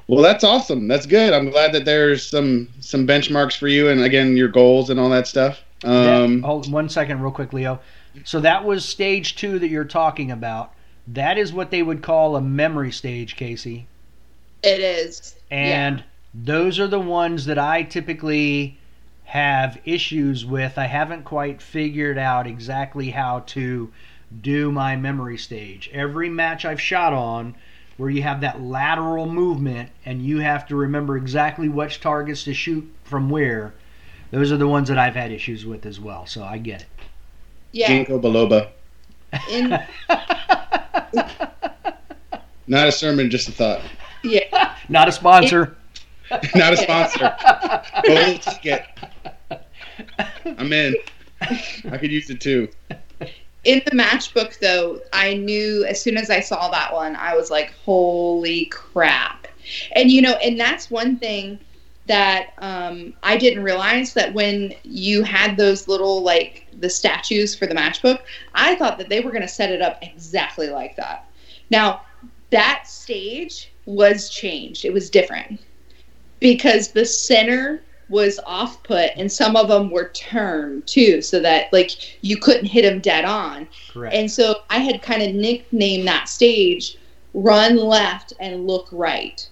Well, 0.08 0.22
that's 0.22 0.44
awesome. 0.44 0.86
That's 0.88 1.06
good. 1.06 1.32
I'm 1.32 1.50
glad 1.50 1.72
that 1.72 1.84
there's 1.84 2.24
some 2.26 2.68
some 2.80 3.06
benchmarks 3.06 3.56
for 3.56 3.68
you, 3.68 3.88
and 3.88 4.02
again, 4.02 4.36
your 4.36 4.48
goals 4.48 4.90
and 4.90 4.98
all 5.00 5.08
that 5.10 5.26
stuff. 5.26 5.62
Um, 5.84 6.40
That- 6.40 6.46
hold 6.46 6.72
one 6.72 6.88
second, 6.88 7.20
real 7.20 7.32
quick, 7.32 7.52
Leo. 7.52 7.80
So 8.24 8.40
that 8.40 8.64
was 8.64 8.84
stage 8.84 9.36
two 9.36 9.58
that 9.58 9.68
you're 9.68 9.84
talking 9.84 10.30
about. 10.30 10.72
That 11.06 11.38
is 11.38 11.52
what 11.52 11.70
they 11.70 11.82
would 11.82 12.02
call 12.02 12.34
a 12.36 12.40
memory 12.40 12.90
stage, 12.90 13.36
Casie. 13.36 13.84
it 14.62 14.80
is. 14.80 15.36
And 15.50 16.02
those 16.44 16.78
are 16.78 16.86
the 16.86 17.00
ones 17.00 17.46
that 17.46 17.58
I 17.58 17.82
typically 17.82 18.78
have 19.24 19.80
issues 19.84 20.44
with. 20.44 20.76
I 20.76 20.86
haven't 20.86 21.24
quite 21.24 21.62
figured 21.62 22.18
out 22.18 22.46
exactly 22.46 23.10
how 23.10 23.40
to 23.46 23.90
do 24.40 24.70
my 24.70 24.96
memory 24.96 25.38
stage. 25.38 25.88
Every 25.92 26.28
match 26.28 26.64
I've 26.64 26.80
shot 26.80 27.12
on 27.12 27.54
where 27.96 28.10
you 28.10 28.22
have 28.22 28.42
that 28.42 28.60
lateral 28.60 29.26
movement 29.26 29.90
and 30.04 30.22
you 30.22 30.40
have 30.40 30.66
to 30.68 30.76
remember 30.76 31.16
exactly 31.16 31.68
which 31.68 32.00
targets 32.00 32.44
to 32.44 32.52
shoot 32.52 32.86
from 33.04 33.30
where, 33.30 33.72
those 34.30 34.52
are 34.52 34.58
the 34.58 34.68
ones 34.68 34.88
that 34.88 34.98
I've 34.98 35.14
had 35.14 35.32
issues 35.32 35.64
with 35.64 35.86
as 35.86 35.98
well. 35.98 36.26
So 36.26 36.42
I 36.44 36.58
get 36.58 36.82
it. 36.82 36.88
Yeah. 37.72 37.88
Ginkgo 37.88 38.20
biloba. 38.20 38.68
In. 39.50 39.70
Not 42.68 42.88
a 42.88 42.92
sermon, 42.92 43.30
just 43.30 43.48
a 43.48 43.52
thought. 43.52 43.80
yeah. 44.22 44.76
Not 44.88 45.08
a 45.08 45.12
sponsor. 45.12 45.76
Not 46.54 46.72
a 46.72 46.76
sponsor. 46.76 47.34
take 48.04 48.66
it. 48.66 48.84
I'm 50.58 50.72
in. 50.72 50.94
I 51.90 51.98
could 51.98 52.10
use 52.10 52.30
it 52.30 52.40
too. 52.40 52.68
in 53.66 53.82
the 53.84 53.90
matchbook 53.90 54.58
though 54.60 55.00
i 55.12 55.34
knew 55.34 55.84
as 55.84 56.00
soon 56.00 56.16
as 56.16 56.30
i 56.30 56.40
saw 56.40 56.70
that 56.70 56.92
one 56.94 57.16
i 57.16 57.34
was 57.34 57.50
like 57.50 57.72
holy 57.84 58.66
crap 58.66 59.48
and 59.92 60.10
you 60.10 60.22
know 60.22 60.34
and 60.34 60.58
that's 60.58 60.90
one 60.90 61.16
thing 61.18 61.58
that 62.06 62.52
um, 62.58 63.12
i 63.24 63.36
didn't 63.36 63.62
realize 63.64 64.14
that 64.14 64.32
when 64.32 64.72
you 64.84 65.22
had 65.24 65.56
those 65.56 65.88
little 65.88 66.22
like 66.22 66.66
the 66.78 66.88
statues 66.88 67.56
for 67.56 67.66
the 67.66 67.74
matchbook 67.74 68.20
i 68.54 68.76
thought 68.76 68.98
that 68.98 69.08
they 69.08 69.20
were 69.20 69.30
going 69.30 69.42
to 69.42 69.48
set 69.48 69.70
it 69.72 69.82
up 69.82 69.98
exactly 70.00 70.68
like 70.68 70.94
that 70.94 71.28
now 71.70 72.02
that 72.50 72.84
stage 72.86 73.72
was 73.84 74.30
changed 74.30 74.84
it 74.84 74.92
was 74.92 75.10
different 75.10 75.60
because 76.46 76.92
the 76.92 77.04
center 77.04 77.82
was 78.08 78.38
off 78.46 78.80
put 78.84 79.10
and 79.16 79.30
some 79.32 79.56
of 79.56 79.66
them 79.66 79.90
were 79.90 80.10
turned 80.10 80.86
too 80.86 81.20
so 81.20 81.40
that 81.40 81.72
like 81.72 82.22
you 82.22 82.36
couldn't 82.36 82.66
hit 82.66 82.82
them 82.82 83.00
dead 83.00 83.24
on 83.24 83.66
Correct. 83.92 84.14
and 84.14 84.30
so 84.30 84.60
i 84.70 84.78
had 84.78 85.02
kind 85.02 85.22
of 85.22 85.34
nicknamed 85.34 86.06
that 86.06 86.28
stage 86.28 86.98
run 87.34 87.76
left 87.76 88.32
and 88.38 88.64
look 88.64 88.86
right 88.92 89.48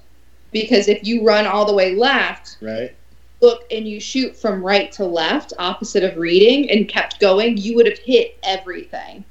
because 0.52 0.86
if 0.86 1.04
you 1.04 1.24
run 1.26 1.48
all 1.48 1.64
the 1.64 1.74
way 1.74 1.96
left 1.96 2.58
Right? 2.62 2.94
look 3.40 3.64
and 3.72 3.88
you 3.88 3.98
shoot 3.98 4.36
from 4.36 4.64
right 4.64 4.92
to 4.92 5.04
left 5.04 5.52
opposite 5.58 6.04
of 6.04 6.16
reading 6.16 6.70
and 6.70 6.88
kept 6.88 7.18
going 7.18 7.56
you 7.56 7.74
would 7.74 7.86
have 7.86 7.98
hit 7.98 8.38
everything 8.44 9.24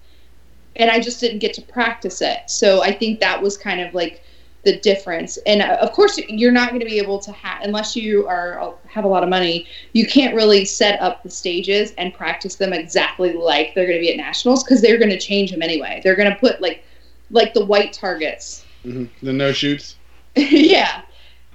and 0.75 0.91
i 0.91 0.99
just 0.99 1.21
didn't 1.21 1.39
get 1.39 1.53
to 1.53 1.61
practice 1.61 2.21
it 2.21 2.39
so 2.49 2.83
i 2.83 2.91
think 2.91 3.21
that 3.21 3.41
was 3.41 3.55
kind 3.55 3.79
of 3.79 3.93
like 3.93 4.21
the 4.63 4.77
difference 4.79 5.37
and 5.45 5.61
uh, 5.61 5.77
of 5.81 5.91
course 5.91 6.17
you're 6.29 6.51
not 6.51 6.69
going 6.69 6.79
to 6.79 6.85
be 6.85 6.97
able 6.97 7.19
to 7.19 7.31
have 7.33 7.61
unless 7.63 7.95
you 7.95 8.25
are 8.27 8.73
have 8.87 9.03
a 9.03 9.07
lot 9.07 9.21
of 9.23 9.29
money 9.29 9.67
you 9.91 10.07
can't 10.07 10.33
really 10.35 10.63
set 10.63 11.01
up 11.01 11.21
the 11.23 11.29
stages 11.29 11.93
and 11.97 12.13
practice 12.13 12.55
them 12.55 12.71
exactly 12.71 13.33
like 13.33 13.75
they're 13.75 13.85
going 13.85 13.97
to 13.97 14.01
be 14.01 14.11
at 14.11 14.17
nationals 14.17 14.63
because 14.63 14.81
they're 14.81 14.97
going 14.97 15.09
to 15.09 15.19
change 15.19 15.51
them 15.51 15.61
anyway 15.61 15.99
they're 16.03 16.15
going 16.15 16.29
to 16.29 16.39
put 16.39 16.61
like 16.61 16.83
like 17.29 17.53
the 17.53 17.65
white 17.65 17.91
targets 17.91 18.63
hmm 18.83 19.05
The 19.21 19.33
no 19.33 19.51
shoots. 19.51 19.95
yeah, 20.35 21.03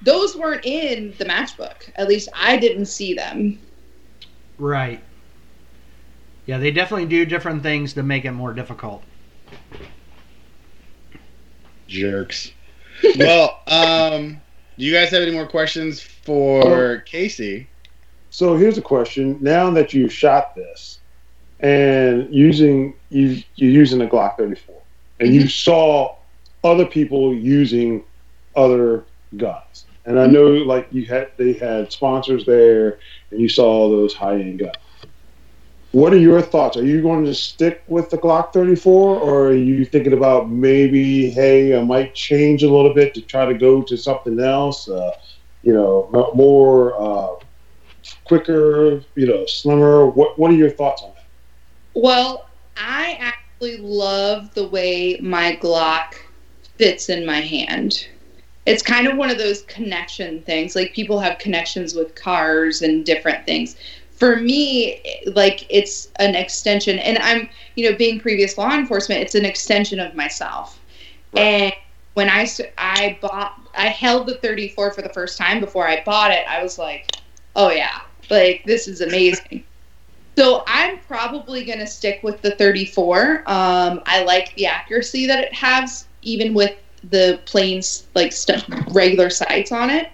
those 0.02 0.36
weren't 0.36 0.64
in 0.64 1.14
the 1.18 1.24
matchbook. 1.24 1.90
At 1.96 2.08
least 2.08 2.28
I 2.34 2.56
didn't 2.56 2.86
see 2.86 3.14
them. 3.14 3.58
Right. 4.58 5.02
Yeah, 6.46 6.58
they 6.58 6.70
definitely 6.70 7.06
do 7.06 7.24
different 7.26 7.62
things 7.62 7.92
to 7.94 8.02
make 8.02 8.24
it 8.24 8.32
more 8.32 8.54
difficult. 8.54 9.02
Jerks. 11.86 12.52
Well, 13.18 13.60
um, 13.66 14.40
do 14.78 14.84
you 14.84 14.92
guys 14.92 15.10
have 15.10 15.22
any 15.22 15.32
more 15.32 15.46
questions 15.46 16.00
for 16.00 17.02
Casie? 17.10 17.66
So 18.30 18.56
here's 18.56 18.78
a 18.78 18.82
question: 18.82 19.38
Now 19.40 19.70
that 19.70 19.92
you've 19.92 20.12
shot 20.12 20.54
this 20.54 21.00
and 21.60 22.32
using 22.32 22.94
you 23.10 23.42
you're 23.56 23.70
using 23.70 24.02
a 24.02 24.06
Glock 24.06 24.36
34, 24.36 24.74
and 25.20 25.34
you 25.34 25.48
saw 25.48 26.16
other 26.62 26.86
people 26.86 27.34
using 27.34 28.04
other 28.54 29.04
guns, 29.36 29.86
and 30.04 30.18
I 30.18 30.26
know 30.26 30.46
like 30.48 30.88
you 30.90 31.06
had 31.06 31.30
they 31.36 31.54
had 31.54 31.92
sponsors 31.92 32.44
there, 32.46 32.98
and 33.30 33.40
you 33.40 33.48
saw 33.48 33.88
those 33.88 34.14
high 34.14 34.34
end 34.34 34.60
guns. 34.60 34.76
What 35.92 36.12
are 36.12 36.18
your 36.18 36.42
thoughts? 36.42 36.76
Are 36.76 36.84
you 36.84 37.00
going 37.00 37.24
to 37.24 37.34
stick 37.34 37.82
with 37.86 38.10
the 38.10 38.18
Glock 38.18 38.52
34, 38.52 39.16
or 39.20 39.48
are 39.48 39.54
you 39.54 39.86
thinking 39.86 40.12
about 40.12 40.50
maybe, 40.50 41.30
hey, 41.30 41.78
I 41.78 41.82
might 41.82 42.14
change 42.14 42.62
a 42.62 42.70
little 42.70 42.92
bit 42.92 43.14
to 43.14 43.22
try 43.22 43.46
to 43.46 43.54
go 43.54 43.80
to 43.82 43.96
something 43.96 44.38
else? 44.38 44.88
Uh, 44.88 45.12
you 45.62 45.72
know, 45.72 46.10
more 46.34 47.00
uh, 47.00 47.44
quicker, 48.24 49.02
you 49.14 49.26
know, 49.26 49.46
slimmer. 49.46 50.06
What 50.06 50.38
What 50.38 50.50
are 50.50 50.54
your 50.54 50.70
thoughts 50.70 51.02
on 51.02 51.12
that? 51.14 51.24
Well, 51.94 52.48
I 52.76 53.16
actually 53.18 53.78
love 53.78 54.54
the 54.54 54.68
way 54.68 55.18
my 55.22 55.56
Glock 55.56 56.14
fits 56.76 57.08
in 57.08 57.26
my 57.26 57.40
hand. 57.40 58.06
It's 58.66 58.82
kind 58.82 59.06
of 59.08 59.16
one 59.16 59.30
of 59.30 59.38
those 59.38 59.62
connection 59.62 60.42
things. 60.42 60.76
Like 60.76 60.92
people 60.92 61.18
have 61.18 61.38
connections 61.38 61.94
with 61.94 62.14
cars 62.14 62.82
and 62.82 63.04
different 63.04 63.44
things. 63.46 63.76
For 64.18 64.36
me, 64.36 65.22
like 65.34 65.66
it's 65.70 66.10
an 66.16 66.34
extension, 66.34 66.98
and 66.98 67.18
I'm, 67.18 67.48
you 67.76 67.88
know, 67.88 67.96
being 67.96 68.18
previous 68.18 68.58
law 68.58 68.72
enforcement, 68.72 69.22
it's 69.22 69.34
an 69.34 69.44
extension 69.44 70.00
of 70.00 70.14
myself. 70.14 70.80
And 71.36 71.72
when 72.14 72.28
i 72.28 72.48
i 72.78 73.16
bought, 73.20 73.60
I 73.74 73.88
held 73.88 74.26
the 74.26 74.34
34 74.36 74.92
for 74.92 75.02
the 75.02 75.08
first 75.10 75.38
time 75.38 75.60
before 75.60 75.86
I 75.86 76.02
bought 76.02 76.32
it. 76.32 76.44
I 76.48 76.62
was 76.62 76.78
like, 76.78 77.16
oh 77.54 77.70
yeah, 77.70 78.00
like 78.30 78.64
this 78.64 78.88
is 78.88 79.00
amazing. 79.00 79.64
So 80.36 80.62
I'm 80.68 81.00
probably 81.00 81.64
going 81.64 81.80
to 81.80 81.86
stick 81.88 82.20
with 82.22 82.40
the 82.42 82.52
34. 82.52 83.38
Um, 83.38 84.00
I 84.06 84.22
like 84.22 84.54
the 84.54 84.66
accuracy 84.66 85.26
that 85.26 85.42
it 85.42 85.52
has, 85.52 86.06
even 86.22 86.54
with 86.54 86.76
the 87.10 87.40
plain 87.44 87.82
like 88.14 88.32
st- 88.32 88.64
regular 88.92 89.30
sights 89.30 89.72
on 89.72 89.90
it. 89.90 90.10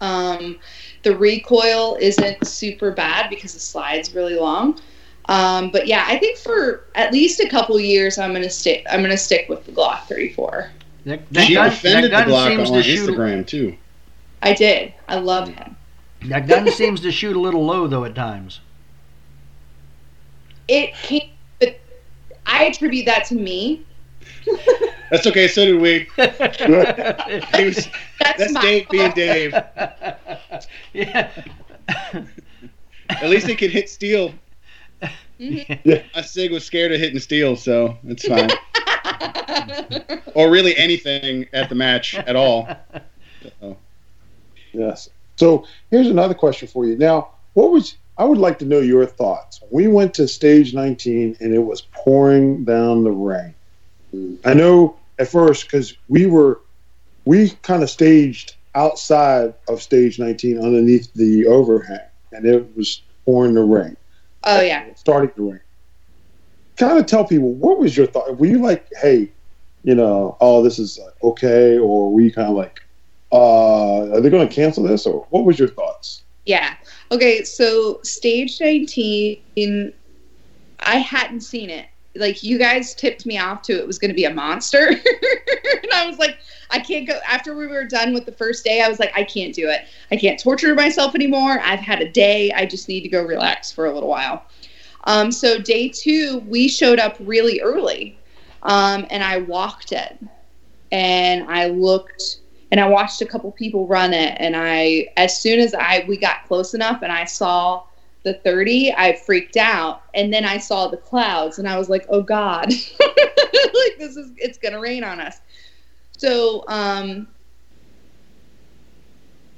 Um, 0.00 0.60
the 1.02 1.16
recoil 1.16 1.96
isn't 2.00 2.46
super 2.46 2.90
bad 2.90 3.28
because 3.30 3.54
the 3.54 3.60
slide's 3.60 4.14
really 4.14 4.36
long. 4.36 4.80
Um, 5.26 5.70
but 5.70 5.86
yeah, 5.86 6.04
I 6.06 6.18
think 6.18 6.38
for 6.38 6.84
at 6.94 7.12
least 7.12 7.40
a 7.40 7.48
couple 7.48 7.78
years, 7.78 8.18
I'm 8.18 8.32
gonna 8.32 8.50
stick. 8.50 8.84
I'm 8.90 9.02
gonna 9.02 9.16
stick 9.16 9.48
with 9.48 9.64
the 9.64 9.72
Glock 9.72 10.04
34. 10.06 10.70
That, 11.04 11.28
that 11.32 11.46
she 11.46 11.54
gun, 11.54 11.70
defended 11.70 12.12
that 12.12 12.26
the 12.26 12.32
Glock 12.32 12.66
on 12.66 12.72
to 12.72 12.82
shoot. 12.82 13.10
Instagram 13.10 13.46
too. 13.46 13.76
I 14.42 14.52
did. 14.52 14.92
I 15.08 15.16
love 15.16 15.48
him. 15.48 15.76
That 16.26 16.46
gun 16.46 16.68
seems 16.70 17.00
to 17.00 17.12
shoot 17.12 17.36
a 17.36 17.40
little 17.40 17.64
low 17.64 17.86
though 17.86 18.04
at 18.04 18.14
times. 18.14 18.60
It 20.68 20.94
came, 20.94 21.30
but 21.60 21.78
I 22.46 22.64
attribute 22.64 23.06
that 23.06 23.24
to 23.26 23.34
me. 23.34 23.84
That's 25.12 25.26
okay. 25.26 25.46
So 25.46 25.66
did 25.66 25.78
we. 25.78 26.08
He 26.16 27.64
was, 27.66 27.86
That's, 28.18 28.38
that's 28.38 28.52
my 28.52 28.62
Dave 28.62 28.88
being 28.88 29.10
Dave. 29.12 29.52
yeah. 30.94 31.30
At 33.10 33.28
least 33.28 33.46
he 33.46 33.54
could 33.54 33.70
hit 33.70 33.90
steel. 33.90 34.32
Mhm. 35.38 36.02
A 36.14 36.22
Sig 36.22 36.50
was 36.50 36.64
scared 36.64 36.92
of 36.92 37.00
hitting 37.00 37.18
steel, 37.18 37.56
so 37.56 37.98
it's 38.04 38.26
fine. 38.26 38.48
or 40.34 40.50
really 40.50 40.74
anything 40.78 41.46
at 41.52 41.68
the 41.68 41.74
match 41.74 42.14
at 42.14 42.34
all. 42.34 42.66
So, 43.60 43.76
Yes. 44.72 45.10
So 45.36 45.66
here's 45.90 46.06
another 46.06 46.32
question 46.34 46.68
for 46.68 46.86
you. 46.86 46.96
Now, 46.96 47.32
what 47.52 47.70
was 47.70 47.96
I 48.16 48.24
would 48.24 48.38
like 48.38 48.58
to 48.60 48.64
know 48.64 48.78
your 48.80 49.04
thoughts. 49.04 49.60
We 49.70 49.88
went 49.88 50.14
to 50.14 50.26
stage 50.26 50.72
19 50.72 51.36
and 51.40 51.54
it 51.54 51.58
was 51.58 51.82
pouring 51.92 52.64
down 52.64 53.04
the 53.04 53.10
rain. 53.10 53.54
I 54.44 54.54
know 54.54 54.96
at 55.22 55.28
first 55.28 55.64
because 55.64 55.96
we 56.08 56.26
were 56.26 56.60
we 57.24 57.50
kind 57.62 57.82
of 57.82 57.88
staged 57.88 58.56
outside 58.74 59.54
of 59.68 59.80
stage 59.80 60.18
19 60.18 60.58
underneath 60.58 61.12
the 61.14 61.46
overhang 61.46 62.00
and 62.32 62.44
it 62.44 62.76
was 62.76 63.02
pouring 63.24 63.54
the 63.54 63.62
rain. 63.62 63.96
oh 64.44 64.60
yeah. 64.60 64.92
starting 64.94 65.30
to 65.36 65.52
rain. 65.52 65.60
Kind 66.76 66.98
of 66.98 67.06
tell 67.06 67.24
people 67.24 67.52
what 67.52 67.78
was 67.78 67.96
your 67.96 68.06
thought? 68.06 68.36
Were 68.38 68.46
you 68.46 68.58
like, 68.58 68.88
hey, 69.00 69.30
you 69.84 69.94
know, 69.94 70.36
oh, 70.40 70.62
this 70.62 70.78
is 70.78 70.98
uh, 70.98 71.26
okay, 71.28 71.78
or 71.78 72.12
were 72.12 72.20
you 72.20 72.32
kind 72.32 72.48
of 72.48 72.56
like, 72.56 72.80
uh, 73.30 74.12
are 74.12 74.20
they 74.20 74.30
going 74.30 74.48
to 74.48 74.54
cancel 74.54 74.82
this, 74.82 75.06
or 75.06 75.26
what 75.30 75.44
was 75.44 75.58
your 75.58 75.68
thoughts? 75.68 76.22
Yeah. 76.46 76.74
Okay, 77.10 77.44
so 77.44 78.00
stage 78.02 78.60
19, 78.60 79.92
I 80.80 80.96
hadn't 80.96 81.40
seen 81.42 81.70
it. 81.70 81.86
Like, 82.14 82.42
you 82.42 82.58
guys 82.58 82.94
tipped 82.94 83.24
me 83.24 83.38
off 83.38 83.62
to 83.62 83.72
it 83.72 83.86
was 83.86 83.98
going 83.98 84.10
to 84.10 84.14
be 84.14 84.24
a 84.24 84.34
monster. 84.34 84.88
and 84.88 85.92
I 85.94 86.06
was 86.06 86.18
like, 86.18 86.38
I 86.70 86.78
can't 86.78 87.06
go. 87.06 87.18
After 87.26 87.56
we 87.56 87.66
were 87.66 87.84
done 87.84 88.12
with 88.12 88.26
the 88.26 88.32
first 88.32 88.64
day, 88.64 88.82
I 88.82 88.88
was 88.88 88.98
like, 88.98 89.12
I 89.14 89.24
can't 89.24 89.54
do 89.54 89.68
it. 89.68 89.82
I 90.10 90.16
can't 90.16 90.38
torture 90.38 90.74
myself 90.74 91.14
anymore. 91.14 91.58
I've 91.60 91.80
had 91.80 92.02
a 92.02 92.10
day. 92.10 92.52
I 92.52 92.66
just 92.66 92.88
need 92.88 93.02
to 93.02 93.08
go 93.08 93.22
relax 93.22 93.72
for 93.72 93.86
a 93.86 93.92
little 93.92 94.08
while. 94.08 94.44
Um, 95.04 95.32
so, 95.32 95.58
day 95.58 95.88
two, 95.88 96.40
we 96.46 96.68
showed 96.68 96.98
up 96.98 97.16
really 97.20 97.60
early. 97.60 98.18
Um, 98.62 99.06
and 99.10 99.22
I 99.22 99.38
walked 99.38 99.92
it. 99.92 100.18
And 100.92 101.50
I 101.50 101.68
looked 101.68 102.40
and 102.72 102.80
I 102.80 102.88
watched 102.88 103.20
a 103.20 103.26
couple 103.26 103.52
people 103.52 103.86
run 103.86 104.14
it 104.14 104.34
and 104.40 104.56
I 104.56 105.08
as 105.18 105.40
soon 105.40 105.60
as 105.60 105.74
I 105.74 106.04
we 106.08 106.16
got 106.16 106.46
close 106.48 106.72
enough 106.72 107.02
and 107.02 107.12
I 107.12 107.24
saw 107.24 107.84
the 108.24 108.34
30 108.34 108.92
I 108.96 109.14
freaked 109.14 109.56
out 109.56 110.02
and 110.14 110.32
then 110.32 110.44
I 110.44 110.58
saw 110.58 110.88
the 110.88 110.96
clouds 110.96 111.58
and 111.58 111.68
I 111.68 111.78
was 111.78 111.88
like 111.88 112.06
oh 112.08 112.22
god 112.22 112.68
like 113.00 113.98
this 113.98 114.16
is 114.16 114.30
it's 114.36 114.58
going 114.58 114.72
to 114.72 114.80
rain 114.80 115.04
on 115.04 115.20
us 115.20 115.40
so 116.16 116.64
um 116.68 117.28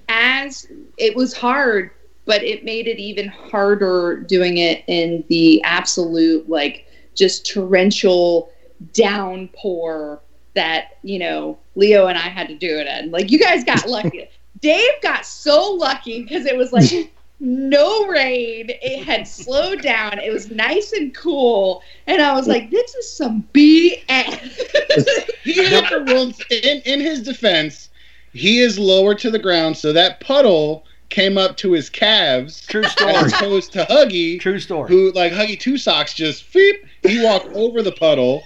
as 0.09 0.67
it 0.97 1.15
was 1.15 1.35
hard 1.35 1.91
but 2.25 2.43
it 2.43 2.65
made 2.65 2.89
it 2.89 2.99
even 2.99 3.29
harder 3.29 4.21
doing 4.21 4.59
it 4.59 4.85
in 4.87 5.25
the 5.29 5.63
absolute 5.63 6.49
like 6.49 6.87
just 7.15 7.47
torrential 7.47 8.51
downpour 8.93 10.21
that 10.55 10.99
you 11.03 11.19
know 11.19 11.59
Leo 11.75 12.07
and 12.07 12.17
I 12.17 12.29
had 12.29 12.49
to 12.49 12.55
do 12.55 12.79
it 12.79 12.87
in. 12.87 13.11
Like 13.11 13.31
you 13.31 13.39
guys 13.39 13.65
got 13.65 13.89
lucky. 13.89 14.29
Dave 14.61 14.93
got 15.03 15.27
so 15.27 15.73
lucky 15.73 16.23
because 16.23 16.47
it 16.47 16.57
was 16.57 16.73
like 16.73 16.91
no 17.45 18.07
rain. 18.09 18.71
It 18.71 19.05
had 19.05 19.29
slowed 19.29 19.83
down. 19.83 20.19
It 20.19 20.33
was 20.33 20.51
nice 20.51 20.93
and 20.93 21.15
cool, 21.15 21.83
and 22.07 22.21
I 22.21 22.35
was 22.35 22.49
like, 22.49 22.71
"This 22.71 22.95
is 22.95 23.11
some 23.17 23.47
BS." 23.53 25.31
he 25.43 25.65
had 25.65 25.89
to 25.91 25.99
run 26.01 26.35
in, 26.51 26.81
in 26.83 27.01
his 27.01 27.23
defense. 27.23 27.91
He 28.33 28.61
is 28.61 28.79
lower 28.79 29.15
to 29.15 29.31
the 29.31 29.39
ground, 29.39 29.77
so 29.77 29.93
that 29.93 30.21
puddle 30.21 30.85
came 31.11 31.39
up 31.39 31.57
to 31.59 31.73
his 31.73 31.89
calves 31.89 32.67
True 32.67 32.83
story. 32.85 33.13
as 33.13 33.29
story. 33.33 33.47
opposed 33.47 33.73
to 33.75 33.85
Huggy, 33.85 34.41
True 34.41 34.59
story. 34.59 34.89
who 34.89 35.13
like 35.13 35.33
Huggy 35.33 35.59
Two 35.61 35.79
Socks 35.79 36.15
just 36.15 36.53
beep. 36.53 36.85
He 37.03 37.23
walked 37.23 37.47
over 37.55 37.83
the 37.83 37.93
puddle, 37.93 38.43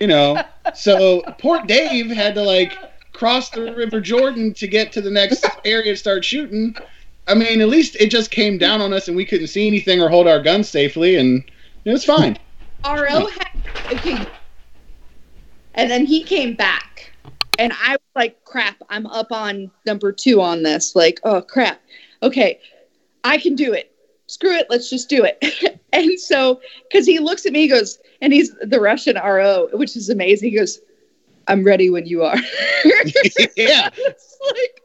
you 0.00 0.06
know. 0.06 0.42
So 0.74 1.22
poor 1.38 1.62
Dave 1.66 2.10
had 2.10 2.34
to 2.34 2.42
like 2.42 2.76
cross 3.12 3.50
the 3.50 3.72
River 3.74 4.00
Jordan 4.00 4.54
to 4.54 4.66
get 4.66 4.90
to 4.92 5.00
the 5.00 5.10
next 5.10 5.44
area 5.64 5.92
to 5.92 5.96
start 5.96 6.24
shooting. 6.24 6.74
I 7.28 7.34
mean, 7.34 7.60
at 7.60 7.68
least 7.68 7.94
it 8.00 8.10
just 8.10 8.30
came 8.30 8.56
down 8.56 8.80
on 8.80 8.92
us 8.94 9.06
and 9.06 9.16
we 9.16 9.26
couldn't 9.26 9.48
see 9.48 9.66
anything 9.66 10.00
or 10.00 10.08
hold 10.08 10.26
our 10.26 10.40
guns 10.40 10.68
safely, 10.68 11.16
and 11.16 11.44
it 11.84 11.92
was 11.92 12.04
fine. 12.04 12.38
RO 12.84 13.26
had 13.26 13.48
okay, 13.92 14.24
and 15.74 15.90
then 15.90 16.06
he 16.06 16.24
came 16.24 16.54
back, 16.54 17.12
and 17.58 17.72
I 17.74 17.92
was 17.92 18.00
like, 18.16 18.42
"Crap! 18.44 18.76
I'm 18.88 19.06
up 19.06 19.30
on 19.30 19.70
number 19.84 20.10
two 20.10 20.40
on 20.40 20.62
this. 20.62 20.96
Like, 20.96 21.20
oh 21.24 21.42
crap! 21.42 21.80
Okay, 22.22 22.60
I 23.24 23.36
can 23.36 23.54
do 23.54 23.74
it. 23.74 23.92
Screw 24.26 24.54
it. 24.54 24.66
Let's 24.70 24.88
just 24.88 25.10
do 25.10 25.24
it." 25.24 25.80
and 25.92 26.18
so, 26.18 26.60
because 26.88 27.06
he 27.06 27.18
looks 27.18 27.44
at 27.44 27.52
me, 27.52 27.62
he 27.62 27.68
goes, 27.68 27.98
and 28.22 28.32
he's 28.32 28.54
the 28.62 28.80
Russian 28.80 29.16
RO, 29.16 29.68
which 29.74 29.96
is 29.96 30.08
amazing. 30.08 30.50
He 30.50 30.56
goes, 30.56 30.80
"I'm 31.46 31.62
ready 31.62 31.90
when 31.90 32.06
you 32.06 32.24
are." 32.24 32.36
yeah, 32.84 33.90
it's 33.94 34.38
like 34.50 34.82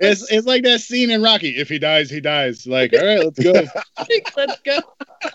it's 0.00 0.30
it's 0.30 0.46
like 0.46 0.62
that 0.64 0.80
scene 0.80 1.10
in 1.10 1.22
Rocky. 1.22 1.50
If 1.56 1.68
he 1.68 1.78
dies, 1.78 2.10
he 2.10 2.20
dies. 2.20 2.66
Like, 2.66 2.92
all 2.92 3.04
right, 3.04 3.24
let's 3.24 3.38
go. 3.38 3.52
let's 4.36 4.60
go. 4.60 4.78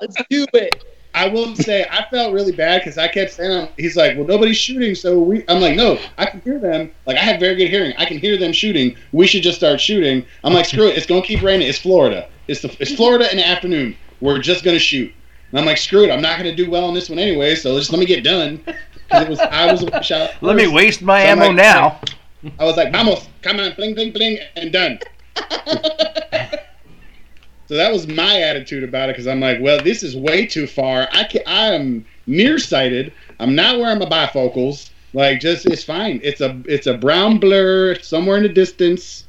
Let's 0.02 0.16
do 0.30 0.46
it. 0.54 0.84
I 1.16 1.28
will 1.28 1.56
say 1.56 1.88
I 1.90 2.06
felt 2.12 2.34
really 2.34 2.52
bad 2.52 2.82
because 2.82 2.98
I 3.00 3.08
kept 3.08 3.34
saying 3.34 3.70
he's 3.78 3.98
like, 3.98 4.16
well, 4.16 4.28
nobody's 4.28 4.58
shooting, 4.58 4.94
so 4.94 5.20
we. 5.20 5.44
I'm 5.48 5.60
like, 5.60 5.76
no, 5.76 5.98
I 6.18 6.26
can 6.28 6.42
hear 6.42 6.60
them. 6.60 6.92
Like 7.08 7.18
I 7.18 7.22
have 7.22 7.40
very 7.40 7.56
good 7.56 7.70
hearing. 7.70 7.94
I 7.98 8.06
can 8.06 8.20
hear 8.20 8.38
them 8.38 8.52
shooting. 8.54 8.96
We 9.12 9.26
should 9.26 9.42
just 9.42 9.58
start 9.58 9.82
shooting. 9.82 10.24
I'm 10.44 10.54
like, 10.54 10.66
screw 10.68 10.88
it. 10.88 10.98
It's 10.98 11.08
gonna 11.08 11.24
keep 11.24 11.42
raining. 11.42 11.68
It's 11.68 11.80
Florida. 11.80 12.30
It's 12.48 12.62
the 12.62 12.76
it's 12.80 12.94
Florida 12.96 13.30
in 13.32 13.38
the 13.38 13.48
afternoon. 13.48 13.96
We're 14.22 14.40
just 14.40 14.64
gonna 14.64 14.80
shoot. 14.80 15.12
And 15.52 15.60
I'm 15.60 15.66
like, 15.66 15.78
screw 15.78 16.04
it. 16.04 16.12
I'm 16.12 16.22
not 16.22 16.38
gonna 16.38 16.56
do 16.56 16.70
well 16.70 16.86
on 16.86 16.94
this 16.94 17.10
one 17.10 17.18
anyway. 17.18 17.56
So 17.56 17.74
let's 17.74 17.88
just 17.88 17.92
let 17.92 18.00
me 18.00 18.06
get 18.06 18.24
done. 18.24 18.60
'Cause 19.10 19.24
It 19.24 19.30
was 19.30 19.40
I 19.40 19.72
was 19.72 19.84
shot. 20.06 20.32
Let 20.42 20.56
me 20.56 20.68
waste 20.68 21.02
my 21.02 21.24
So 21.24 21.28
ammo 21.28 21.48
like, 21.48 21.56
now. 21.56 22.00
I 22.58 22.64
was 22.64 22.78
like, 22.78 22.92
vamos, 22.92 23.28
come 23.42 23.60
on, 23.60 23.74
bling, 23.76 23.96
bling, 23.96 24.12
bling, 24.12 24.38
and 24.56 24.72
done. 24.72 25.00
so 27.68 27.76
that 27.76 27.92
was 27.92 28.08
my 28.08 28.42
attitude 28.42 28.84
about 28.84 29.10
it 29.10 29.14
because 29.14 29.28
I'm 29.28 29.40
like, 29.40 29.60
well, 29.62 29.82
this 29.84 30.04
is 30.04 30.16
way 30.16 30.46
too 30.46 30.66
far. 30.68 31.08
I 31.12 31.26
can, 31.26 31.42
I 31.46 31.74
am 31.74 32.06
nearsighted. 32.28 33.14
I'm 33.40 33.56
not 33.56 33.80
wearing 33.80 34.00
my 34.00 34.06
bifocals. 34.06 34.90
Like, 35.14 35.40
just 35.40 35.66
it's 35.66 35.84
fine. 35.84 36.20
It's 36.24 36.40
a 36.42 36.62
it's 36.66 36.88
a 36.88 36.98
brown 36.98 37.40
blur 37.40 37.96
somewhere 38.00 38.38
in 38.38 38.44
the 38.44 38.50
distance. 38.50 39.26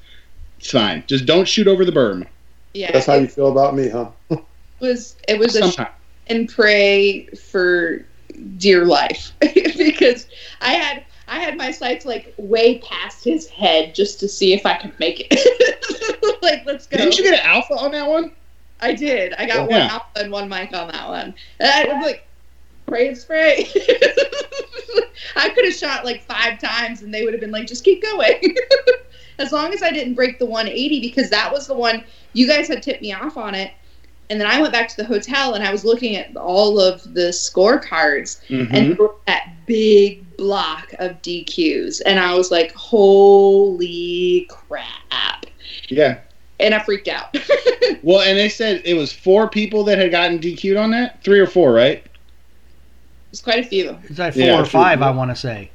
It's 0.58 0.70
fine. 0.70 1.02
Just 1.06 1.26
don't 1.26 1.48
shoot 1.48 1.66
over 1.66 1.84
the 1.84 1.92
berm. 1.92 2.26
Yeah, 2.74 2.92
That's 2.92 3.06
how 3.06 3.14
you 3.14 3.26
feel 3.26 3.50
about 3.50 3.74
me, 3.74 3.88
huh? 3.88 4.10
was 4.80 5.16
it 5.28 5.38
was 5.38 5.56
a 5.56 5.62
Sometime. 5.62 5.92
and 6.28 6.48
pray 6.48 7.26
for 7.26 8.04
dear 8.58 8.84
life 8.84 9.32
because 9.40 10.26
I 10.60 10.74
had 10.74 11.04
I 11.30 11.38
had 11.38 11.56
my 11.56 11.70
sights 11.70 12.04
like 12.04 12.34
way 12.36 12.78
past 12.78 13.24
his 13.24 13.48
head 13.48 13.94
just 13.94 14.18
to 14.20 14.28
see 14.28 14.52
if 14.52 14.66
I 14.66 14.76
could 14.76 14.98
make 14.98 15.28
it. 15.30 16.42
like, 16.42 16.66
let's 16.66 16.88
go. 16.88 16.96
Didn't 16.96 17.16
you 17.16 17.22
get 17.22 17.34
an 17.34 17.46
alpha 17.46 17.74
on 17.74 17.92
that 17.92 18.08
one? 18.08 18.32
I 18.80 18.94
did. 18.94 19.34
I 19.34 19.46
got 19.46 19.58
oh, 19.58 19.68
Yeah. 19.70 19.78
one 19.78 19.90
alpha 19.90 20.06
and 20.16 20.32
one 20.32 20.48
mic 20.48 20.74
on 20.74 20.88
that 20.88 21.08
one. 21.08 21.34
And 21.60 21.70
I 21.70 21.94
was 21.94 22.04
like, 22.04 22.26
pray 22.86 23.08
and 23.08 23.16
spray. 23.16 23.68
I 25.36 25.50
could 25.50 25.66
have 25.66 25.74
shot 25.74 26.04
like 26.04 26.24
five 26.24 26.58
times 26.58 27.02
and 27.02 27.14
they 27.14 27.24
would 27.24 27.32
have 27.32 27.40
been 27.40 27.52
like, 27.52 27.68
just 27.68 27.84
keep 27.84 28.02
going. 28.02 28.56
as 29.38 29.52
long 29.52 29.72
as 29.72 29.84
I 29.84 29.92
didn't 29.92 30.14
break 30.14 30.40
the 30.40 30.46
180 30.46 31.00
because 31.00 31.30
that 31.30 31.52
was 31.52 31.68
the 31.68 31.74
one 31.74 32.02
you 32.32 32.48
guys 32.48 32.66
had 32.66 32.82
tipped 32.82 33.02
me 33.02 33.12
off 33.12 33.36
on 33.36 33.54
it. 33.54 33.72
And 34.30 34.40
then 34.40 34.46
I 34.46 34.60
went 34.60 34.72
back 34.72 34.88
to 34.88 34.96
the 34.96 35.04
hotel 35.04 35.54
and 35.54 35.62
I 35.64 35.72
was 35.72 35.84
looking 35.84 36.14
at 36.16 36.34
all 36.36 36.80
of 36.80 37.02
the 37.14 37.28
scorecards 37.30 38.40
Mm-hmm. 38.48 38.74
and 38.74 38.98
that 39.26 39.52
big 39.66 40.24
block 40.36 40.92
of 41.00 41.20
DQs. 41.20 42.00
And 42.06 42.18
I 42.20 42.34
was 42.34 42.50
like, 42.50 42.72
holy 42.74 44.46
crap. 44.48 45.46
yeah. 45.88 46.20
And 46.60 46.74
I 46.74 46.78
freaked 46.80 47.08
out. 47.08 47.36
Well, 48.02 48.20
and 48.20 48.38
they 48.38 48.48
said 48.48 48.80
it 48.86 48.94
was 48.94 49.12
four 49.12 49.48
people 49.48 49.84
that 49.84 49.98
had 49.98 50.10
gotten 50.10 50.38
DQ'd 50.38 50.76
on 50.78 50.90
that. 50.92 51.22
Three 51.22 51.38
or 51.40 51.46
four, 51.46 51.72
right? 51.72 52.02
There's 53.30 53.42
quite 53.42 53.58
a 53.58 53.68
few. 53.68 53.90
Is 54.04 54.16
that 54.16 54.32
four 54.32 54.42
Yeah, 54.42 54.54
or 54.54 54.62
true. 54.62 54.70
five? 54.70 55.02
I 55.02 55.10
want 55.10 55.30
to 55.30 55.36
say. 55.36 55.70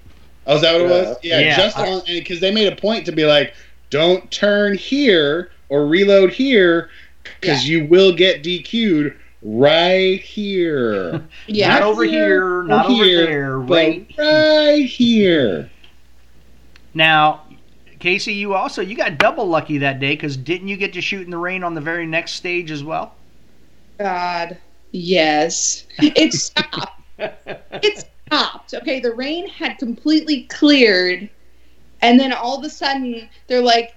Oh, 0.48 0.56
is 0.56 0.62
that 0.64 0.74
what 0.74 0.82
it 0.82 0.90
was? 0.90 1.18
Yeah, 1.22 1.40
Yeah, 1.40 1.58
just 1.58 1.78
I- 1.78 1.88
on 1.92 2.02
because 2.08 2.40
they 2.40 2.52
made 2.52 2.72
a 2.72 2.76
point 2.76 3.06
to 3.06 3.12
be 3.12 3.26
like, 3.26 3.54
don't 3.92 4.30
turn 4.32 4.76
here 4.76 5.52
or 5.70 5.86
reload 5.86 6.32
here 6.32 6.90
because 7.40 7.68
you 7.68 7.86
will 7.86 8.14
get 8.14 8.44
DQ'd 8.44 9.16
right 9.42 10.20
here. 10.20 11.26
Yeah. 11.48 11.70
Not 11.70 11.84
over 11.84 12.04
here, 12.04 12.64
not 12.64 12.88
over 12.88 13.04
here, 13.04 13.26
there, 13.26 13.60
right. 13.60 14.12
right 14.18 14.86
here. 14.86 15.70
Now, 16.96 17.44
Casie, 18.00 18.36
you 18.36 18.56
also 18.56 18.82
you 18.82 18.96
got 18.96 19.20
double 19.20 19.48
lucky 19.48 19.78
that 19.80 20.00
day 20.00 20.14
because 20.14 20.36
didn't 20.38 20.68
you 20.68 20.78
get 20.78 20.94
to 20.94 21.02
shoot 21.02 21.24
in 21.24 21.30
the 21.30 21.38
rain 21.38 21.64
on 21.64 21.76
the 21.76 21.82
very 21.82 22.08
next 22.08 22.34
stage 22.34 22.72
as 22.72 22.84
well? 22.84 23.14
God, 24.00 24.58
yes. 24.92 25.86
It 26.00 26.34
stopped. 26.34 27.02
it 27.20 28.08
stopped. 28.28 28.74
Okay, 28.74 29.00
the 29.00 29.14
rain 29.14 29.48
had 29.48 29.78
completely 29.78 30.44
cleared, 30.44 31.30
and 32.02 32.20
then 32.20 32.34
all 32.34 32.58
of 32.58 32.64
a 32.64 32.70
sudden 32.70 33.30
they're 33.48 33.62
like, 33.62 33.96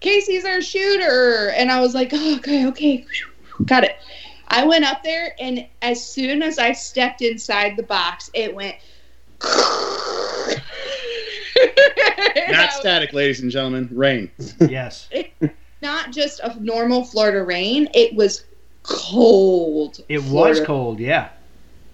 "Casie's 0.00 0.44
our 0.44 0.60
shooter," 0.60 1.50
and 1.56 1.70
I 1.70 1.80
was 1.80 1.94
like, 1.94 2.10
oh, 2.12 2.36
"Okay, 2.36 2.66
okay, 2.66 3.04
got 3.64 3.84
it." 3.84 3.96
I 4.48 4.64
went 4.64 4.84
up 4.84 5.02
there, 5.02 5.34
and 5.40 5.66
as 5.82 6.04
soon 6.04 6.42
as 6.42 6.58
I 6.58 6.72
stepped 6.72 7.20
inside 7.22 7.76
the 7.76 7.82
box, 7.82 8.30
it 8.34 8.54
went. 8.54 8.76
Not 12.48 12.72
static, 12.72 13.12
ladies 13.12 13.40
and 13.40 13.50
gentlemen. 13.50 13.88
Rain. 13.92 14.30
yes, 14.60 15.08
not 15.82 16.12
just 16.12 16.40
a 16.40 16.56
normal 16.60 17.04
Florida 17.04 17.42
rain. 17.42 17.88
It 17.94 18.14
was 18.14 18.44
cold. 18.82 19.98
it 20.08 20.22
was 20.24 20.60
cold. 20.60 21.00
Yeah, 21.00 21.28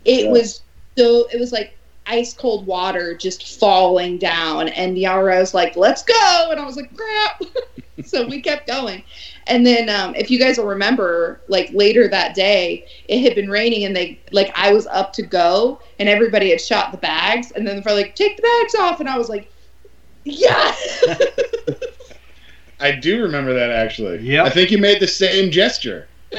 It 0.05 0.25
Yeah. 0.27 0.31
was 0.31 0.63
so. 0.97 1.27
It 1.33 1.39
was 1.41 1.53
like 1.53 1.77
ice 2.07 2.35
cold 2.35 2.67
water 2.67 3.15
just 3.17 3.59
falling 3.59 4.19
down, 4.19 4.69
and 4.69 4.99
Yara 4.99 5.39
was 5.39 5.55
like, 5.55 5.75
"Let's 5.77 6.03
go," 6.03 6.49
and 6.51 6.61
I 6.61 6.67
was 6.67 6.77
like, 6.77 6.95
"Crap." 6.97 7.43
so 8.05 8.27
we 8.27 8.41
kept 8.41 8.67
going, 8.67 9.03
and 9.47 9.67
then 9.67 9.89
um, 9.89 10.15
if 10.15 10.31
you 10.31 10.39
guys 10.39 10.59
will 10.59 10.67
remember, 10.67 11.41
like 11.49 11.71
later 11.73 12.09
that 12.09 12.35
day, 12.35 12.87
it 13.09 13.21
had 13.23 13.35
been 13.35 13.51
raining, 13.51 13.85
and 13.85 13.95
they 13.95 14.21
like 14.31 14.53
I 14.55 14.73
was 14.73 14.87
up 14.87 15.13
to 15.15 15.23
go, 15.23 15.81
and 15.99 16.09
everybody 16.09 16.51
had 16.51 16.61
shot 16.61 16.93
the 16.93 16.99
bags, 16.99 17.53
and 17.53 17.67
then 17.67 17.83
they're 17.83 17.95
like, 17.95 18.15
"Take 18.15 18.37
the 18.37 18.43
bags 18.43 18.75
off," 18.75 19.01
and 19.01 19.09
I 19.09 19.19
was 19.19 19.29
like, 19.29 19.51
"Yeah." 20.25 20.75
I 22.83 22.91
do 22.91 23.23
remember 23.23 23.55
that 23.55 23.71
actually. 23.71 24.19
Yeah. 24.19 24.43
I 24.43 24.51
think 24.51 24.73
you 24.73 24.79
made 24.79 25.01
the 25.01 25.07
same 25.07 25.51
gesture. 25.51 26.09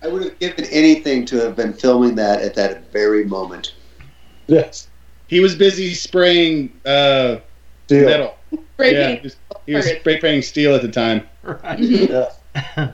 I 0.00 0.06
would 0.06 0.22
have 0.22 0.38
given 0.38 0.64
anything 0.66 1.26
to 1.26 1.36
have 1.36 1.54
been 1.54 1.74
filming 1.74 2.14
that 2.14 2.40
at 2.40 2.54
that 2.54 2.90
very 2.90 3.24
moment. 3.24 3.74
Yes. 4.46 4.88
He 5.26 5.40
was 5.40 5.54
busy 5.54 5.92
spraying 5.92 6.72
uh, 6.86 7.36
Deal. 7.88 8.06
metal. 8.06 8.37
Spray 8.74 8.92
yeah, 8.92 9.06
paint. 9.06 9.20
he 9.66 9.74
was, 9.74 9.86
he 9.86 9.98
spray 9.98 10.20
painting 10.20 10.42
steel 10.42 10.74
at 10.74 10.82
the 10.82 10.88
time. 10.88 11.28
right. 11.42 11.78
Yeah. 11.78 12.30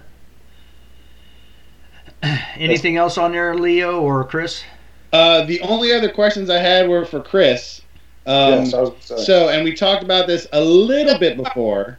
Anything 2.57 2.97
else 2.97 3.19
on 3.19 3.33
there, 3.33 3.55
Leo 3.55 4.01
or 4.01 4.25
Chris? 4.25 4.65
Uh, 5.13 5.45
the 5.45 5.61
only 5.61 5.93
other 5.93 6.11
questions 6.11 6.49
I 6.51 6.59
had 6.59 6.89
were 6.89 7.05
for 7.05 7.21
Chris. 7.21 7.83
Um, 8.27 8.65
yes, 8.65 8.75
I 8.75 8.81
was. 8.81 9.27
So, 9.27 9.51
and 9.51 9.63
we 9.63 9.75
talked 9.75 10.03
about 10.03 10.27
this 10.27 10.47
a 10.53 10.61
little 10.61 11.19
bit 11.19 11.37
before. 11.37 11.99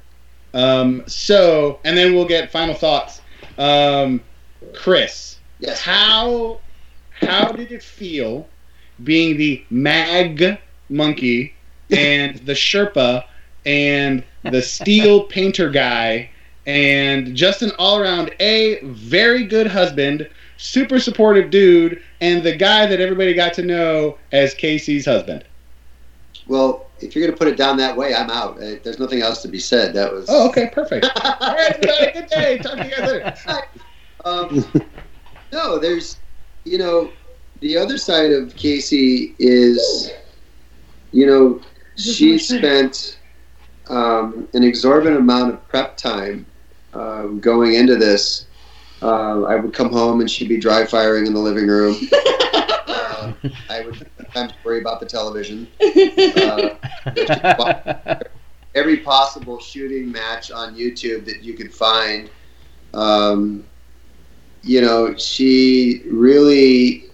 Um, 0.53 1.03
so, 1.05 1.79
and 1.83 1.95
then 1.95 2.15
we'll 2.15 2.27
get 2.27 2.51
final 2.51 2.73
thoughts. 2.73 3.21
Um, 3.57 4.21
Chris, 4.73 5.37
Yes. 5.59 5.81
how 5.81 6.59
how 7.21 7.51
did 7.51 7.71
it 7.71 7.83
feel 7.83 8.47
being 9.03 9.37
the 9.37 9.63
mag 9.69 10.59
monkey 10.89 11.53
and 11.91 12.37
the 12.39 12.53
Sherpa 12.53 13.23
and 13.65 14.23
the 14.43 14.61
steel 14.61 15.23
painter 15.29 15.69
guy 15.69 16.29
and 16.65 17.35
just 17.35 17.61
an 17.61 17.71
all 17.77 17.99
around 17.99 18.33
a 18.39 18.79
very 18.83 19.43
good 19.45 19.67
husband, 19.67 20.27
super 20.57 20.99
supportive 20.99 21.49
dude, 21.49 22.01
and 22.21 22.43
the 22.43 22.55
guy 22.55 22.85
that 22.85 22.99
everybody 22.99 23.33
got 23.33 23.53
to 23.53 23.61
know 23.61 24.17
as 24.31 24.53
Casie's 24.53 25.05
husband? 25.05 25.45
Well, 26.47 26.87
if 26.99 27.15
you're 27.15 27.25
going 27.25 27.33
to 27.33 27.37
put 27.37 27.47
it 27.47 27.57
down 27.57 27.77
that 27.77 27.95
way, 27.95 28.15
I'm 28.15 28.29
out. 28.29 28.57
Uh, 28.57 28.75
There's 28.83 28.99
nothing 28.99 29.21
else 29.21 29.41
to 29.41 29.47
be 29.47 29.59
said. 29.59 29.93
That 29.93 30.11
was. 30.11 30.27
Oh, 30.29 30.47
okay, 30.49 30.69
perfect. 30.71 31.05
All 31.23 31.55
right, 31.55 31.71
everybody, 31.71 32.11
good 32.13 32.27
day. 32.27 32.57
Talk 32.59 32.77
to 32.77 32.85
you 32.85 32.91
guys 32.91 33.11
later. 33.11 33.33
Um, 34.23 34.65
no, 35.51 35.77
there's, 35.77 36.17
you 36.63 36.79
know, 36.79 37.11
the 37.59 37.77
other 37.77 37.97
side 37.97 38.31
of 38.31 38.55
Casey 38.55 39.35
is, 39.37 40.11
you 41.11 41.27
know, 41.27 41.61
she 41.95 42.37
spent 42.39 43.19
um, 43.89 44.47
an 44.53 44.63
exorbitant 44.63 45.17
amount 45.17 45.53
of 45.53 45.67
prep 45.67 45.97
time 45.97 46.45
um, 46.93 47.39
going 47.39 47.75
into 47.75 47.95
this. 47.95 48.45
Uh, 49.01 49.43
I 49.43 49.55
would 49.55 49.73
come 49.73 49.91
home 49.91 50.21
and 50.21 50.29
she'd 50.29 50.49
be 50.49 50.57
dry 50.57 50.85
firing 50.85 51.27
in 51.27 51.33
the 51.33 51.39
living 51.39 51.67
room. 51.67 51.95
Uh, 52.87 53.33
I 53.69 53.81
would 53.81 53.95
have 53.95 54.07
sometimes 54.17 54.53
worry 54.63 54.79
about 54.79 54.99
the 54.99 55.05
television. 55.05 55.67
Uh, 57.55 58.15
every 58.75 58.97
possible 58.97 59.59
shooting 59.59 60.11
match 60.11 60.51
on 60.51 60.75
YouTube 60.75 61.25
that 61.25 61.41
you 61.41 61.53
could 61.53 61.73
find. 61.73 62.29
Um, 62.93 63.65
you 64.61 64.81
know, 64.81 65.15
she 65.15 66.03
really 66.09 67.05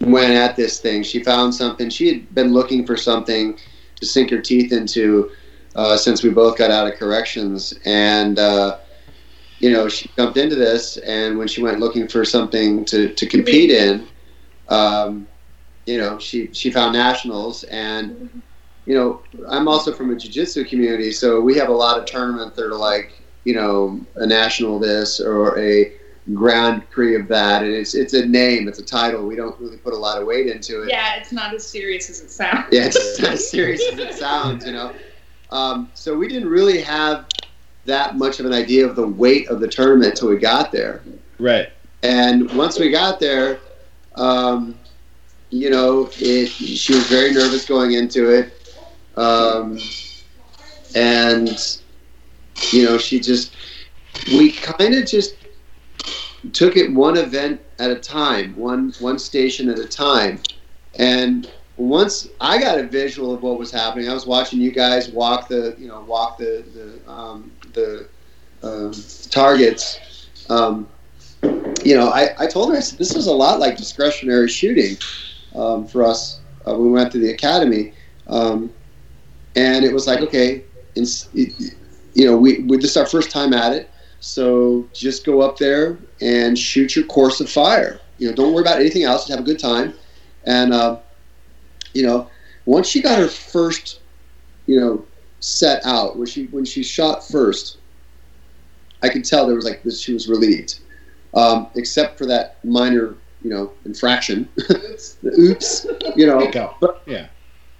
went 0.00 0.32
at 0.32 0.56
this 0.56 0.80
thing. 0.80 1.02
She 1.02 1.22
found 1.22 1.54
something. 1.54 1.88
She 1.90 2.08
had 2.08 2.34
been 2.34 2.52
looking 2.52 2.84
for 2.84 2.96
something 2.96 3.58
to 3.96 4.06
sink 4.06 4.30
her 4.30 4.40
teeth 4.40 4.72
into 4.72 5.30
uh, 5.76 5.96
since 5.96 6.22
we 6.22 6.30
both 6.30 6.56
got 6.56 6.70
out 6.70 6.86
of 6.86 6.94
corrections. 6.94 7.74
And, 7.84 8.38
uh, 8.38 8.78
you 9.58 9.70
know, 9.72 9.88
she 9.88 10.10
jumped 10.16 10.36
into 10.36 10.56
this. 10.56 10.96
And 10.98 11.38
when 11.38 11.48
she 11.48 11.62
went 11.62 11.80
looking 11.80 12.08
for 12.08 12.24
something 12.24 12.84
to, 12.86 13.12
to 13.12 13.26
compete 13.26 13.70
in, 13.70 14.06
um, 14.68 15.26
you 15.86 15.98
know, 15.98 16.18
she, 16.18 16.52
she 16.52 16.70
found 16.70 16.92
nationals. 16.92 17.64
And, 17.64 18.42
you 18.86 18.94
know, 18.94 19.22
I'm 19.48 19.68
also 19.68 19.92
from 19.92 20.10
a 20.10 20.16
jiu-jitsu 20.16 20.64
community, 20.66 21.10
so 21.10 21.40
we 21.40 21.56
have 21.56 21.68
a 21.68 21.72
lot 21.72 21.98
of 21.98 22.06
tournaments 22.06 22.56
that 22.56 22.66
are 22.66 22.74
like, 22.74 23.22
you 23.44 23.54
know, 23.54 24.00
a 24.16 24.26
national 24.26 24.78
this 24.78 25.20
or 25.20 25.58
a 25.58 25.92
Grand 26.32 26.88
Prix 26.88 27.16
of 27.16 27.28
that, 27.28 27.62
and 27.62 27.74
it's 27.74 27.94
it's 27.94 28.14
a 28.14 28.24
name, 28.24 28.66
it's 28.66 28.78
a 28.78 28.84
title. 28.84 29.26
We 29.26 29.36
don't 29.36 29.60
really 29.60 29.76
put 29.76 29.92
a 29.92 29.96
lot 29.96 30.18
of 30.18 30.26
weight 30.26 30.46
into 30.46 30.82
it. 30.82 30.88
Yeah, 30.88 31.16
it's 31.16 31.32
not 31.32 31.52
as 31.52 31.66
serious 31.66 32.08
as 32.08 32.22
it 32.22 32.30
sounds. 32.30 32.68
Yeah, 32.72 32.86
it's 32.86 33.20
not 33.20 33.32
as 33.32 33.50
serious 33.50 33.82
as 33.92 33.98
it 33.98 34.14
sounds, 34.14 34.64
you 34.64 34.72
know. 34.72 34.94
Um, 35.50 35.90
so 35.92 36.16
we 36.16 36.26
didn't 36.26 36.48
really 36.48 36.80
have 36.80 37.26
that 37.84 38.16
much 38.16 38.40
of 38.40 38.46
an 38.46 38.54
idea 38.54 38.86
of 38.86 38.96
the 38.96 39.06
weight 39.06 39.48
of 39.48 39.60
the 39.60 39.68
tournament 39.68 40.12
until 40.12 40.28
we 40.30 40.38
got 40.38 40.72
there. 40.72 41.02
Right. 41.38 41.68
And 42.02 42.50
once 42.52 42.78
we 42.78 42.90
got 42.90 43.20
there, 43.20 43.60
um, 44.14 44.74
you 45.50 45.68
know, 45.68 46.08
it, 46.16 46.48
she 46.48 46.94
was 46.94 47.06
very 47.06 47.32
nervous 47.32 47.66
going 47.66 47.92
into 47.92 48.30
it. 48.30 48.74
Um, 49.16 49.78
and, 50.94 51.78
you 52.72 52.84
know, 52.84 52.98
she 52.98 53.20
just, 53.20 53.54
we 54.28 54.52
kind 54.52 54.94
of 54.94 55.06
just 55.06 55.36
took 56.52 56.76
it 56.76 56.92
one 56.92 57.16
event 57.16 57.60
at 57.78 57.90
a 57.90 57.96
time, 57.96 58.56
one, 58.56 58.92
one 59.00 59.18
station 59.18 59.68
at 59.68 59.78
a 59.78 59.86
time. 59.86 60.40
And 60.98 61.50
once 61.76 62.28
I 62.40 62.60
got 62.60 62.78
a 62.78 62.84
visual 62.84 63.34
of 63.34 63.42
what 63.42 63.58
was 63.58 63.70
happening, 63.70 64.08
I 64.08 64.14
was 64.14 64.26
watching 64.26 64.60
you 64.60 64.70
guys 64.70 65.08
walk 65.08 65.48
the, 65.48 65.74
you 65.78 65.88
know, 65.88 66.02
walk 66.02 66.38
the, 66.38 66.64
the, 66.74 67.10
um, 67.10 67.52
the 67.72 68.08
um, 68.62 68.92
targets. 69.30 70.28
Um, 70.48 70.88
you 71.84 71.96
know, 71.96 72.08
I, 72.08 72.30
I 72.38 72.46
told 72.46 72.70
her, 72.70 72.76
I 72.76 72.80
said, 72.80 72.98
this 72.98 73.14
is 73.14 73.26
a 73.26 73.32
lot 73.32 73.58
like 73.58 73.76
discretionary 73.76 74.48
shooting 74.48 74.96
um, 75.54 75.86
for 75.86 76.04
us 76.04 76.40
uh, 76.66 76.72
when 76.74 76.86
we 76.86 76.92
went 76.92 77.12
to 77.12 77.18
the 77.18 77.30
academy. 77.30 77.92
Um, 78.26 78.72
and 79.56 79.84
it 79.84 79.92
was 79.92 80.06
like, 80.06 80.20
okay, 80.20 80.64
it, 80.94 81.08
you 82.14 82.24
know, 82.26 82.36
we, 82.36 82.60
we, 82.60 82.76
this 82.76 82.90
is 82.90 82.96
our 82.96 83.06
first 83.06 83.30
time 83.30 83.52
at 83.52 83.72
it. 83.72 83.90
So 84.20 84.88
just 84.94 85.26
go 85.26 85.42
up 85.42 85.58
there 85.58 85.98
and 86.24 86.58
shoot 86.58 86.96
your 86.96 87.04
course 87.04 87.40
of 87.40 87.48
fire. 87.48 88.00
You 88.18 88.28
know, 88.28 88.34
don't 88.34 88.52
worry 88.52 88.62
about 88.62 88.80
anything 88.80 89.04
else. 89.04 89.26
Just 89.26 89.30
have 89.30 89.40
a 89.40 89.48
good 89.48 89.58
time. 89.58 89.94
And, 90.44 90.72
uh, 90.72 90.98
you 91.92 92.02
know, 92.02 92.28
once 92.64 92.88
she 92.88 93.00
got 93.02 93.18
her 93.18 93.28
first, 93.28 94.00
you 94.66 94.80
know, 94.80 95.04
set 95.40 95.84
out, 95.84 96.16
when 96.16 96.26
she, 96.26 96.46
when 96.46 96.64
she 96.64 96.82
shot 96.82 97.26
first, 97.26 97.78
I 99.02 99.10
could 99.10 99.24
tell 99.24 99.46
there 99.46 99.54
was 99.54 99.64
like 99.64 99.82
this, 99.82 100.00
she 100.00 100.12
was 100.14 100.28
relieved 100.28 100.80
um, 101.34 101.68
except 101.74 102.18
for 102.18 102.26
that 102.26 102.64
minor, 102.64 103.14
you 103.42 103.50
know, 103.50 103.72
infraction. 103.84 104.48
Oops, 104.70 105.86
you 106.16 106.26
know. 106.26 106.40
But, 106.80 107.02
yeah. 107.06 107.28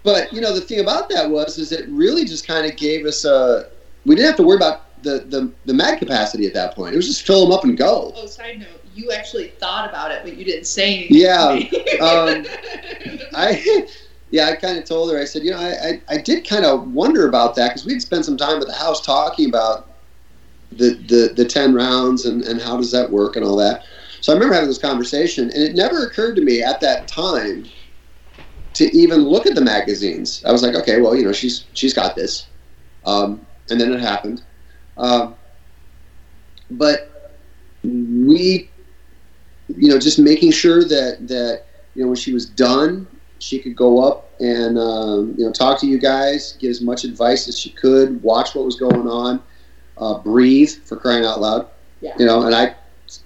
But 0.03 0.33
you 0.33 0.41
know, 0.41 0.53
the 0.53 0.61
thing 0.61 0.81
about 0.81 1.09
that 1.11 1.31
was, 1.31 1.59
is 1.59 1.73
it 1.73 1.89
really 1.89 2.25
just 2.25 2.47
kind 2.47 2.71
of 2.71 2.77
gave 2.77 3.07
us 3.07 3.25
a. 3.25 3.71
We 4.05 4.15
didn't 4.15 4.29
have 4.29 4.37
to 4.37 4.43
worry 4.43 4.57
about 4.57 4.94
the, 5.05 5.25
the 5.29 5.53
the 5.67 5.75
mag 5.75 5.99
capacity 5.99 6.47
at 6.47 6.55
that 6.55 6.75
point. 6.75 6.95
It 6.95 6.97
was 6.97 7.07
just 7.07 7.27
fill 7.27 7.45
them 7.45 7.53
up 7.53 7.65
and 7.65 7.77
go. 7.77 8.13
Oh, 8.17 8.27
side 8.27 8.59
note, 8.59 8.85
you 8.95 9.13
actually 9.13 9.49
thought 9.49 9.89
about 9.89 10.11
it, 10.11 10.23
but 10.25 10.37
you 10.37 10.45
didn't 10.45 10.67
say 10.67 11.07
anything. 11.09 11.17
Yeah. 11.17 11.49
um, 12.01 12.47
I. 13.35 13.87
Yeah, 14.31 14.49
I 14.49 14.57
kind 14.57 14.77
of 14.77 14.85
told 14.85 15.13
her. 15.13 15.21
I 15.21 15.27
said, 15.27 15.45
you 15.45 15.53
know, 15.53 15.59
I, 15.61 15.71
I, 15.71 16.03
I 16.09 16.19
did 16.19 16.49
kind 16.49 16.65
of 16.65 16.91
wonder 16.91 17.29
about 17.29 17.55
that 17.55 17.69
because 17.69 17.87
we'd 17.87 18.03
spent 18.03 18.25
some 18.25 18.37
time 18.37 18.61
at 18.61 18.67
the 18.67 18.73
house 18.73 19.01
talking 19.01 19.49
about 19.49 19.93
the, 20.73 20.95
the, 21.07 21.33
the 21.37 21.45
10 21.45 21.73
rounds 21.73 22.27
and, 22.27 22.43
and 22.43 22.61
how 22.61 22.77
does 22.77 22.91
that 22.91 23.09
work 23.09 23.37
and 23.37 23.45
all 23.45 23.55
that. 23.57 23.85
So 24.21 24.33
I 24.33 24.35
remember 24.35 24.55
having 24.55 24.69
this 24.69 24.79
conversation, 24.79 25.51
and 25.51 25.63
it 25.63 25.77
never 25.77 26.07
occurred 26.07 26.35
to 26.37 26.43
me 26.43 26.63
at 26.63 26.81
that 26.81 27.07
time 27.07 27.67
to 28.75 28.85
even 28.97 29.21
look 29.21 29.47
at 29.47 29.55
the 29.55 29.61
magazines. 29.61 30.43
I 30.45 30.53
was 30.53 30.63
like, 30.63 30.75
okay, 30.75 31.01
well, 31.01 31.15
you 31.15 31.25
know, 31.25 31.33
she's 31.33 31.67
she's 31.75 31.95
got 31.95 32.17
this, 32.17 32.49
um, 33.05 33.47
and 33.71 33.81
then 33.81 33.93
it 33.93 34.01
happened. 34.01 34.43
Um, 34.97 35.35
but 36.71 37.39
we, 37.83 38.71
you 39.69 39.89
know, 39.89 39.99
just 39.99 40.19
making 40.19 40.53
sure 40.53 40.85
that 40.85 41.27
that 41.29 41.65
you 41.95 42.03
know 42.03 42.09
when 42.09 42.17
she 42.17 42.33
was 42.33 42.47
done, 42.47 43.07
she 43.39 43.59
could 43.59 43.77
go 43.77 44.03
up 44.03 44.31
and 44.41 44.79
um, 44.79 45.35
you 45.37 45.45
know 45.45 45.53
talk 45.53 45.81
to 45.81 45.87
you 45.87 45.99
guys, 45.99 46.55
get 46.59 46.71
as 46.71 46.81
much 46.81 47.05
advice 47.05 47.49
as 47.49 47.59
she 47.59 47.71
could, 47.71 48.23
watch 48.23 48.55
what 48.55 48.65
was 48.65 48.77
going 48.77 49.09
on 49.09 49.43
uh, 49.99 50.19
breathe 50.19 50.71
for 50.85 50.97
crying 50.97 51.25
out 51.25 51.41
loud. 51.41 51.69
Yeah. 52.01 52.15
You 52.19 52.27
know, 52.27 52.43
and 52.43 52.55
I, 52.55 52.75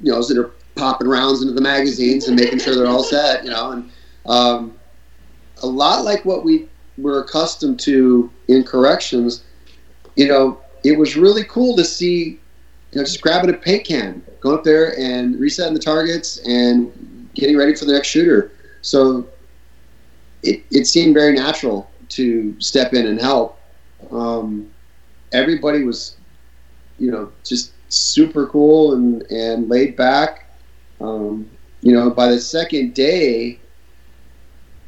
you 0.00 0.12
know, 0.12 0.18
was 0.18 0.28
there 0.28 0.50
popping 0.74 1.08
rounds 1.08 1.42
into 1.42 1.54
the 1.54 1.60
magazines 1.60 2.28
and 2.28 2.38
making 2.38 2.58
sure 2.58 2.74
they're 2.74 2.86
all 2.86 3.02
set. 3.02 3.44
You 3.44 3.50
know, 3.50 3.72
and 3.72 3.90
um, 4.26 4.78
a 5.62 5.66
lot 5.66 6.04
like 6.04 6.24
what 6.24 6.44
we 6.44 6.68
were 6.96 7.20
accustomed 7.20 7.80
to 7.80 8.30
in 8.48 8.64
corrections. 8.64 9.44
You 10.16 10.28
know, 10.28 10.60
it 10.88 10.98
was 10.98 11.16
really 11.16 11.44
cool 11.44 11.76
to 11.76 11.84
see. 11.84 12.40
You 12.92 13.00
know, 13.00 13.04
just 13.04 13.20
grabbing 13.20 13.50
a 13.50 13.58
paint 13.58 13.84
can, 13.86 14.22
going 14.40 14.56
up 14.56 14.64
there 14.64 14.98
and 14.98 15.38
resetting 15.38 15.74
the 15.74 15.80
targets 15.80 16.38
and 16.46 17.28
getting 17.34 17.54
ready 17.54 17.74
for 17.74 17.84
the 17.84 17.92
next 17.92 18.08
shooter. 18.08 18.50
So 18.80 19.28
it, 20.42 20.64
it 20.70 20.86
seemed 20.86 21.12
very 21.12 21.34
natural 21.34 21.90
to 22.10 22.58
step 22.58 22.94
in 22.94 23.06
and 23.06 23.20
help. 23.20 23.60
Um, 24.10 24.70
everybody 25.32 25.84
was 25.84 26.16
you 26.98 27.10
know, 27.10 27.32
just 27.44 27.72
super 27.88 28.46
cool 28.46 28.94
and, 28.94 29.22
and 29.30 29.68
laid 29.68 29.96
back. 29.96 30.50
Um, 31.00 31.48
you 31.80 31.94
know, 31.94 32.10
by 32.10 32.28
the 32.28 32.40
second 32.40 32.94
day, 32.94 33.58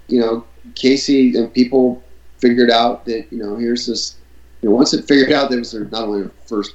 you 0.09 0.21
know, 0.21 0.45
Casie 0.75 1.37
and 1.37 1.53
people 1.53 2.03
figured 2.39 2.71
out 2.71 3.05
that, 3.05 3.27
you 3.31 3.39
know, 3.39 3.57
here's 3.57 3.87
this, 3.87 4.17
know, 4.69 4.75
once 4.75 4.93
it 4.93 5.07
figured 5.07 5.33
out 5.33 5.51
that 5.51 5.57
it 5.57 5.61
was 5.61 5.73
her, 5.73 5.85
not 5.87 6.05
only 6.05 6.25
her 6.25 6.33
first 6.47 6.75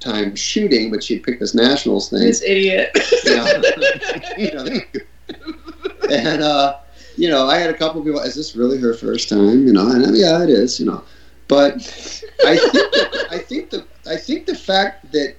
time 0.00 0.34
shooting, 0.34 0.90
but 0.90 1.02
she 1.02 1.18
picked 1.18 1.40
this 1.40 1.54
nationals 1.54 2.10
thing. 2.10 2.20
This 2.20 2.42
idiot. 2.42 2.90
you 4.38 4.52
know, 4.52 4.80
and, 6.10 6.42
uh, 6.42 6.78
you 7.16 7.28
know, 7.28 7.46
I 7.46 7.58
had 7.58 7.70
a 7.70 7.74
couple 7.74 8.02
people, 8.02 8.20
is 8.20 8.34
this 8.34 8.54
really 8.54 8.78
her 8.78 8.94
first 8.94 9.28
time? 9.28 9.66
You 9.66 9.72
know, 9.72 9.90
and 9.90 10.16
yeah, 10.16 10.42
it 10.42 10.50
is, 10.50 10.78
you 10.78 10.86
know. 10.86 11.02
But 11.48 11.74
I 12.44 12.56
think 12.56 12.92
that, 12.92 13.26
I 13.30 13.38
think 13.38 13.70
the 13.70 13.86
I 14.08 14.16
think 14.16 14.46
the 14.46 14.54
fact 14.54 15.12
that 15.12 15.36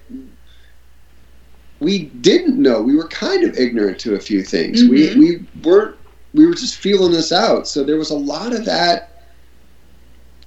we 1.80 2.06
didn't 2.06 2.60
know, 2.60 2.80
we 2.80 2.96
were 2.96 3.08
kind 3.08 3.44
of 3.44 3.56
ignorant 3.56 3.98
to 4.00 4.14
a 4.14 4.20
few 4.20 4.42
things. 4.42 4.82
Mm-hmm. 4.82 5.20
We 5.20 5.36
we 5.38 5.46
weren't 5.62 5.96
we 6.34 6.46
were 6.46 6.54
just 6.54 6.76
feeling 6.76 7.12
this 7.12 7.32
out. 7.32 7.68
So 7.68 7.84
there 7.84 7.96
was 7.96 8.10
a 8.10 8.16
lot 8.16 8.54
of 8.54 8.64
that 8.64 9.22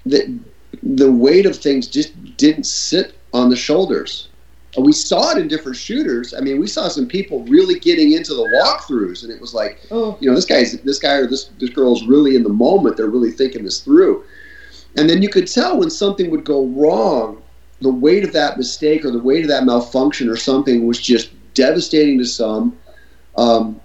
that 0.05 0.39
the 0.84 1.11
weight 1.11 1.45
of 1.45 1.55
things 1.57 1.88
just 1.88 2.38
didn't 2.38 2.65
sit 2.65 3.17
on 3.34 3.49
the 3.49 3.55
shoulders. 3.55 4.30
We 4.78 4.93
saw 4.93 5.32
it 5.32 5.38
in 5.38 5.49
different 5.49 5.78
shooters. 5.78 6.34
I 6.34 6.39
mean, 6.39 6.57
we 6.57 6.67
saw 6.67 6.88
some 6.88 7.05
people 7.05 7.43
really 7.43 7.78
getting 7.78 8.13
into 8.13 8.34
the 8.34 8.43
walkthroughs, 8.43 9.24
and 9.24 9.32
it 9.32 9.41
was 9.41 9.53
like, 9.53 9.82
oh, 9.91 10.17
you 10.22 10.30
know, 10.30 10.36
this 10.36 10.45
guy's 10.45 10.80
this 10.82 10.99
guy 10.99 11.15
or 11.15 11.28
this 11.28 11.49
this 11.59 11.72
girl's 11.72 12.05
really 12.07 12.36
in 12.36 12.43
the 12.43 12.49
moment. 12.49 12.95
They're 12.95 13.07
really 13.09 13.32
thinking 13.32 13.65
this 13.65 13.82
through. 13.82 14.24
And 14.97 15.09
then 15.09 15.22
you 15.22 15.30
could 15.30 15.47
tell 15.47 15.78
when 15.78 15.89
something 15.89 16.30
would 16.32 16.45
go 16.45 16.67
wrong, 16.67 17.41
the 17.82 17.91
weight 17.91 18.24
of 18.24 18.32
that 18.34 18.57
mistake 18.57 19.03
or 19.03 19.11
the 19.11 19.19
weight 19.19 19.43
of 19.43 19.49
that 19.49 19.65
malfunction 19.65 20.30
or 20.30 20.38
something 20.38 20.88
was 20.88 21.01
just 21.01 21.32
devastating 21.53 22.17
to 22.19 22.26
some. 22.26 22.78
Um, 23.38 23.80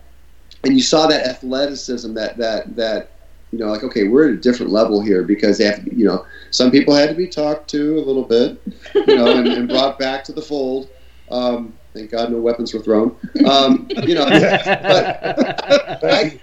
and 0.64 0.74
you 0.74 0.82
saw 0.82 1.06
that 1.06 1.26
athleticism, 1.26 2.14
that 2.14 2.36
that 2.36 2.76
that 2.76 3.10
you 3.56 3.64
know, 3.64 3.70
like 3.70 3.82
okay, 3.84 4.06
we're 4.06 4.28
at 4.28 4.34
a 4.34 4.36
different 4.36 4.70
level 4.70 5.00
here 5.00 5.22
because 5.22 5.56
they 5.56 5.64
have 5.64 5.82
to, 5.82 5.96
you 5.96 6.04
know, 6.04 6.26
some 6.50 6.70
people 6.70 6.94
had 6.94 7.08
to 7.08 7.14
be 7.14 7.26
talked 7.26 7.70
to 7.70 7.98
a 7.98 8.04
little 8.04 8.22
bit, 8.22 8.60
you 8.94 9.16
know, 9.16 9.34
and, 9.34 9.48
and 9.48 9.66
brought 9.66 9.98
back 9.98 10.22
to 10.24 10.32
the 10.32 10.42
fold. 10.42 10.90
Um, 11.30 11.72
thank 11.94 12.10
God 12.10 12.30
no 12.30 12.38
weapons 12.38 12.74
were 12.74 12.80
thrown. 12.80 13.16
Um, 13.46 13.88
you 14.02 14.14
know, 14.14 14.26
but 14.26 16.04
I, 16.04 16.38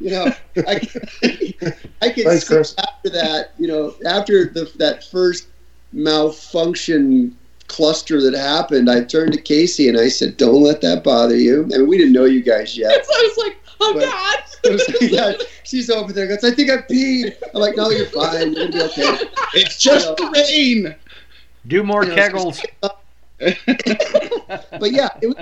you 0.00 0.10
know, 0.10 0.32
I, 0.56 0.88
I 2.00 2.08
can 2.08 2.24
Thanks, 2.24 2.46
see 2.46 2.54
Chris. 2.54 2.74
after 2.78 3.10
that, 3.10 3.50
you 3.58 3.68
know, 3.68 3.94
after 4.06 4.46
the, 4.46 4.72
that 4.76 5.04
first 5.04 5.48
malfunction 5.92 7.36
cluster 7.68 8.22
that 8.22 8.34
happened, 8.34 8.88
I 8.88 9.04
turned 9.04 9.34
to 9.34 9.42
Casie 9.42 9.90
and 9.90 9.98
I 10.00 10.08
said, 10.08 10.38
"Don't 10.38 10.62
let 10.62 10.80
that 10.80 11.04
bother 11.04 11.36
you." 11.36 11.64
I 11.74 11.78
mean, 11.78 11.88
we 11.88 11.98
didn't 11.98 12.14
know 12.14 12.24
you 12.24 12.42
guys 12.42 12.74
yet. 12.74 13.04
So 13.06 13.12
I 13.12 13.28
was 13.28 13.36
like, 13.44 13.61
"Oh 13.82 13.94
but 13.94 14.00
God!" 14.04 14.38
Like, 15.00 15.10
yeah, 15.10 15.32
she's 15.64 15.90
over 15.90 16.12
there. 16.12 16.26
Goes, 16.28 16.44
"I 16.44 16.52
think 16.52 16.70
I 16.70 16.78
peed." 16.78 17.34
I'm 17.54 17.60
like, 17.60 17.76
"No, 17.76 17.90
you're 17.90 18.06
fine. 18.06 18.52
You're 18.52 18.68
gonna 18.68 18.72
be 18.72 19.02
okay." 19.02 19.18
It's 19.54 19.78
just 19.78 20.18
you 20.18 20.24
know, 20.24 20.32
the 20.32 20.44
rain. 20.50 20.94
Do 21.66 21.82
more 21.82 22.04
you 22.04 22.14
know, 22.14 22.16
kegels. 22.16 22.64
but 24.80 24.92
yeah, 24.92 25.10
it, 25.20 25.36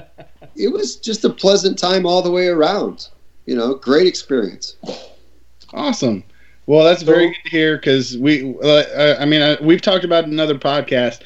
it 0.56 0.68
was 0.68 0.96
just 0.96 1.24
a 1.24 1.30
pleasant 1.30 1.78
time 1.78 2.06
all 2.06 2.22
the 2.22 2.30
way 2.30 2.48
around 2.48 3.08
you 3.50 3.56
know, 3.56 3.74
great 3.74 4.06
experience. 4.06 4.76
Awesome. 5.74 6.22
Well, 6.66 6.84
that's 6.84 7.02
very 7.02 7.30
good 7.30 7.42
to 7.44 7.50
hear 7.50 7.76
because 7.78 8.16
we, 8.16 8.56
uh, 8.62 9.16
I 9.18 9.24
mean, 9.24 9.42
uh, 9.42 9.56
we've 9.60 9.82
talked 9.82 10.04
about 10.04 10.24
another 10.24 10.54
podcast, 10.54 11.22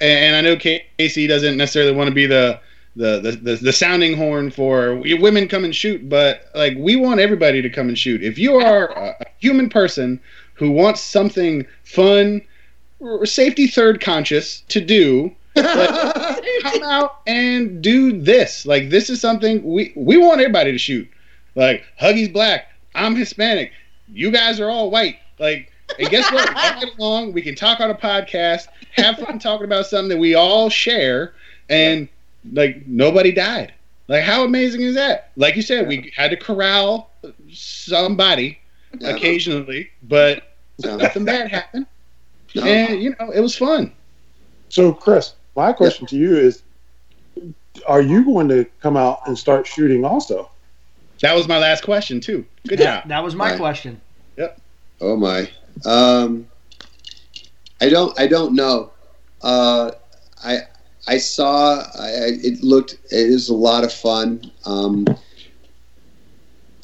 and 0.00 0.36
I 0.36 0.40
know 0.40 0.56
Casie 0.56 1.28
doesn't 1.28 1.58
necessarily 1.58 1.92
want 1.92 2.08
to 2.08 2.14
be 2.14 2.24
the, 2.24 2.58
the, 2.96 3.20
the, 3.20 3.32
the, 3.32 3.56
the 3.56 3.72
sounding 3.72 4.16
horn 4.16 4.50
for 4.50 4.96
women 4.96 5.48
come 5.48 5.64
and 5.64 5.74
shoot, 5.74 6.08
but 6.08 6.46
like 6.54 6.74
we 6.78 6.96
want 6.96 7.20
everybody 7.20 7.60
to 7.60 7.68
come 7.68 7.88
and 7.88 7.98
shoot. 7.98 8.22
If 8.22 8.38
you 8.38 8.56
are 8.56 8.88
a, 8.88 9.16
a 9.20 9.26
human 9.38 9.68
person 9.68 10.18
who 10.54 10.70
wants 10.70 11.02
something 11.02 11.66
fun, 11.84 12.40
safety 13.24 13.66
third 13.66 14.00
conscious 14.00 14.62
to 14.68 14.80
do, 14.80 15.34
come 15.56 16.82
out 16.82 17.20
and 17.26 17.82
do 17.82 18.18
this. 18.20 18.64
Like 18.64 18.88
this 18.88 19.10
is 19.10 19.20
something 19.20 19.62
we 19.62 19.92
we 19.94 20.16
want 20.16 20.40
everybody 20.40 20.72
to 20.72 20.78
shoot. 20.78 21.08
Like 21.54 21.84
Huggy's 22.00 22.28
black, 22.28 22.68
I'm 22.94 23.14
Hispanic, 23.14 23.72
you 24.08 24.30
guys 24.30 24.58
are 24.58 24.70
all 24.70 24.90
white. 24.90 25.16
Like 25.38 25.70
and 25.98 26.08
guess 26.08 26.30
what? 26.32 26.48
We 26.48 26.60
all 26.60 26.80
get 26.80 26.98
along. 26.98 27.32
We 27.32 27.42
can 27.42 27.54
talk 27.54 27.80
on 27.80 27.90
a 27.90 27.94
podcast, 27.94 28.68
have 28.92 29.18
fun 29.18 29.38
talking 29.38 29.66
about 29.66 29.86
something 29.86 30.08
that 30.08 30.18
we 30.18 30.34
all 30.34 30.70
share, 30.70 31.34
and 31.68 32.08
like 32.52 32.86
nobody 32.86 33.32
died. 33.32 33.72
Like 34.08 34.22
how 34.24 34.44
amazing 34.44 34.82
is 34.82 34.94
that? 34.94 35.32
Like 35.36 35.56
you 35.56 35.62
said, 35.62 35.88
we 35.88 36.12
had 36.16 36.30
to 36.30 36.36
corral 36.36 37.10
somebody 37.52 38.58
Yeah. 39.00 39.10
occasionally, 39.10 39.90
but 40.02 40.56
No. 40.82 40.96
nothing 40.96 41.24
bad 41.24 41.50
happened. 41.50 41.86
No. 42.54 42.62
And 42.62 43.02
you 43.02 43.14
know, 43.18 43.30
it 43.30 43.40
was 43.40 43.56
fun. 43.56 43.92
So, 44.68 44.92
Chris, 44.92 45.34
my 45.54 45.72
question 45.72 46.06
to 46.08 46.16
you 46.16 46.36
is: 46.36 46.62
Are 47.86 48.00
you 48.02 48.24
going 48.24 48.48
to 48.48 48.64
come 48.80 48.96
out 48.96 49.20
and 49.26 49.38
start 49.38 49.66
shooting 49.66 50.04
also? 50.04 50.50
That 51.22 51.34
was 51.34 51.48
my 51.48 51.58
last 51.58 51.82
question 51.84 52.20
too. 52.20 52.44
Good 52.68 52.78
that, 52.78 53.02
job. 53.02 53.08
that 53.08 53.22
was 53.24 53.34
my 53.34 53.50
Right. 53.50 53.58
question. 53.58 54.00
Yep. 54.36 54.60
Oh 55.00 55.16
my. 55.16 55.48
Um, 55.84 56.46
I 57.80 57.88
don't. 57.88 58.18
I 58.18 58.26
don't 58.26 58.54
know. 58.54 58.92
Uh, 59.42 59.90
I 60.42 60.60
I 61.08 61.18
saw. 61.18 61.80
I, 61.98 62.04
I- 62.06 62.38
it 62.42 62.62
looked. 62.62 62.94
It 63.10 63.30
is 63.30 63.48
a 63.48 63.54
lot 63.54 63.84
of 63.84 63.92
fun. 63.92 64.50
Um, 64.64 65.06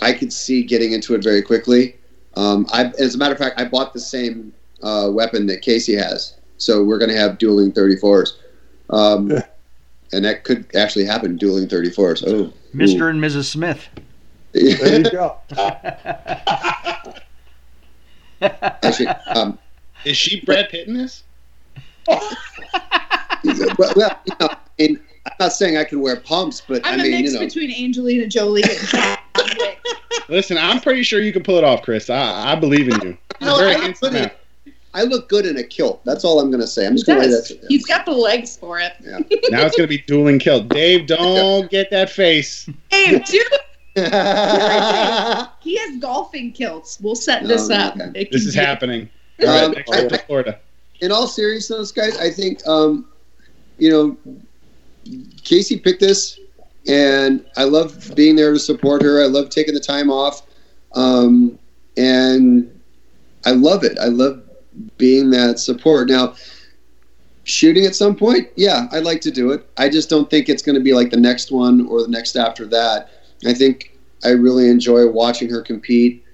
I 0.00 0.12
could 0.12 0.32
see 0.32 0.62
getting 0.62 0.92
into 0.92 1.14
it 1.14 1.22
very 1.22 1.42
quickly. 1.42 1.96
Um, 2.34 2.66
I, 2.72 2.86
as 2.98 3.14
a 3.14 3.18
matter 3.18 3.32
of 3.34 3.38
fact, 3.38 3.60
I 3.60 3.64
bought 3.66 3.92
the 3.92 4.00
same 4.00 4.52
uh, 4.82 5.08
weapon 5.12 5.46
that 5.46 5.62
Casie 5.62 5.94
has, 6.02 6.34
so 6.56 6.82
we're 6.82 6.98
going 6.98 7.10
to 7.10 7.16
have 7.16 7.38
dueling 7.38 7.70
34s, 7.72 8.32
um, 8.90 9.30
Yeah. 9.30 9.42
and 10.12 10.24
that 10.24 10.42
could 10.44 10.74
actually 10.74 11.04
happen. 11.04 11.36
Dueling 11.36 11.68
34s. 11.68 12.24
Oh, 12.26 12.52
Mr. 12.74 13.10
and 13.10 13.20
Mrs. 13.20 13.44
Smith. 13.44 13.86
There 14.52 14.98
you 15.00 15.10
go. 15.10 15.36
Actually, 18.82 19.08
um, 19.34 19.58
Is 20.04 20.16
she 20.16 20.40
Brad 20.40 20.68
Pitt 20.70 20.88
in 20.88 20.94
this? 20.94 21.22
well, 23.78 23.93
well, 23.97 24.20
you 24.26 24.34
know, 24.40 24.49
I 24.51 24.57
mean, 24.78 25.01
I'm 25.26 25.32
not 25.38 25.53
saying 25.53 25.76
I 25.76 25.84
can 25.84 26.01
wear 26.01 26.16
pumps, 26.20 26.62
but 26.66 26.80
I'm 26.84 27.01
I 27.01 27.05
a 27.05 27.09
mean, 27.09 27.22
mix 27.22 27.32
you 27.32 27.38
know, 27.40 27.47
between 27.47 27.70
Angelina 27.84 28.26
Jolie 28.26 28.62
and 28.62 28.72
John 28.88 29.18
Wick. 29.59 29.78
Listen, 30.28 30.59
I'm 30.59 30.80
pretty 30.80 31.03
sure 31.03 31.20
you 31.20 31.32
can 31.32 31.43
pull 31.43 31.57
it 31.59 31.64
off, 31.64 31.82
Chris. 31.82 32.09
I, 32.11 32.53
I 32.53 32.55
believe 32.55 32.88
in 32.88 33.01
you. 33.03 33.18
No, 33.40 33.59
very 33.59 33.74
I 33.74 33.86
look 33.86 34.03
man. 34.12 34.12
good 34.12 34.30
I 34.95 35.03
look 35.05 35.28
good 35.28 35.47
in 35.47 35.57
a 35.57 35.62
kilt. 35.64 36.05
That's 36.05 36.22
all 36.24 36.38
I'm 36.38 36.51
going 36.51 36.61
to 36.61 36.66
say. 36.66 36.86
I'm 36.86 36.93
just 36.95 37.07
going 37.07 37.22
to 37.22 37.26
does. 37.28 37.49
that. 37.49 37.64
He's 37.68 37.86
got 37.86 38.05
the 38.05 38.12
legs 38.12 38.57
for 38.59 38.78
it. 38.78 38.93
Now 39.01 39.62
it's 39.66 39.74
gonna 39.76 39.88
be 39.88 39.99
dueling 39.99 40.38
kilt. 40.38 40.68
Dave, 40.68 41.07
don't 41.07 41.70
get 41.70 41.90
that 41.90 42.11
face. 42.11 42.68
Hey, 42.90 43.18
dude, 43.18 43.43
he 45.61 45.76
has 45.78 45.99
golfing 46.01 46.53
kilts. 46.53 47.01
We'll 47.01 47.14
set 47.14 47.43
No, 47.43 47.49
this 47.49 47.70
up. 47.70 47.99
okay. 47.99 48.28
This 48.30 48.45
is 48.47 48.55
be- 48.55 48.61
happening. 48.61 49.09
All 49.40 49.47
right, 49.47 49.62
Um, 49.64 49.72
next 49.72 49.90
trip 49.90 50.09
to 50.11 50.18
Florida. 50.18 50.59
in 51.01 51.11
all 51.11 51.26
seriousness, 51.26 51.90
guys, 51.90 52.16
I 52.18 52.30
think 52.30 52.64
um, 52.66 53.07
you 53.78 53.90
know 53.90 54.16
Casie 55.42 55.82
picked 55.82 56.00
this, 56.00 56.38
and 56.88 57.44
I 57.56 57.64
love 57.64 58.14
being 58.14 58.36
there 58.36 58.52
to 58.52 58.58
support 58.58 59.02
her. 59.02 59.22
I 59.22 59.26
love 59.26 59.50
taking 59.50 59.74
the 59.74 59.80
time 59.80 60.10
off, 60.10 60.42
um, 60.94 61.58
and 61.96 62.80
I 63.44 63.50
love 63.52 63.84
it. 63.84 63.98
I 63.98 64.06
love 64.06 64.42
being 64.98 65.30
that 65.30 65.58
support. 65.58 66.08
Now, 66.08 66.34
shooting 67.44 67.84
at 67.86 67.94
some 67.94 68.16
point, 68.16 68.48
yeah, 68.56 68.88
I'd 68.92 69.04
like 69.04 69.20
to 69.22 69.30
do 69.30 69.52
it. 69.52 69.68
I 69.76 69.88
just 69.88 70.08
don't 70.08 70.30
think 70.30 70.48
it's 70.48 70.62
going 70.62 70.76
to 70.76 70.80
be 70.80 70.92
like 70.94 71.10
the 71.10 71.20
next 71.20 71.50
one 71.50 71.86
or 71.86 72.02
the 72.02 72.08
next 72.08 72.36
after 72.36 72.66
that. 72.66 73.10
I 73.44 73.52
think 73.52 73.96
I 74.24 74.30
really 74.30 74.68
enjoy 74.68 75.08
watching 75.08 75.50
her 75.50 75.62
compete. 75.62 76.24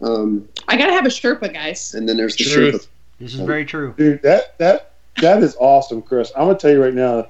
Um, 0.00 0.48
I 0.68 0.76
gotta 0.76 0.92
have 0.92 1.06
a 1.06 1.08
Sherpa, 1.08 1.52
guys. 1.52 1.94
and 1.94 2.08
then 2.08 2.16
there's 2.16 2.36
the 2.36 2.44
Truth. 2.44 2.74
Sherpa 2.74 2.88
This 3.18 3.34
is 3.34 3.40
very 3.40 3.64
true. 3.64 3.94
Dude, 3.96 4.22
that 4.22 4.58
that 4.58 4.95
that 5.20 5.42
is 5.42 5.56
awesome, 5.58 6.02
Chris. 6.02 6.32
I'm 6.36 6.46
gonna 6.46 6.58
tell 6.58 6.70
you 6.70 6.82
right 6.82 6.94
now, 6.94 7.26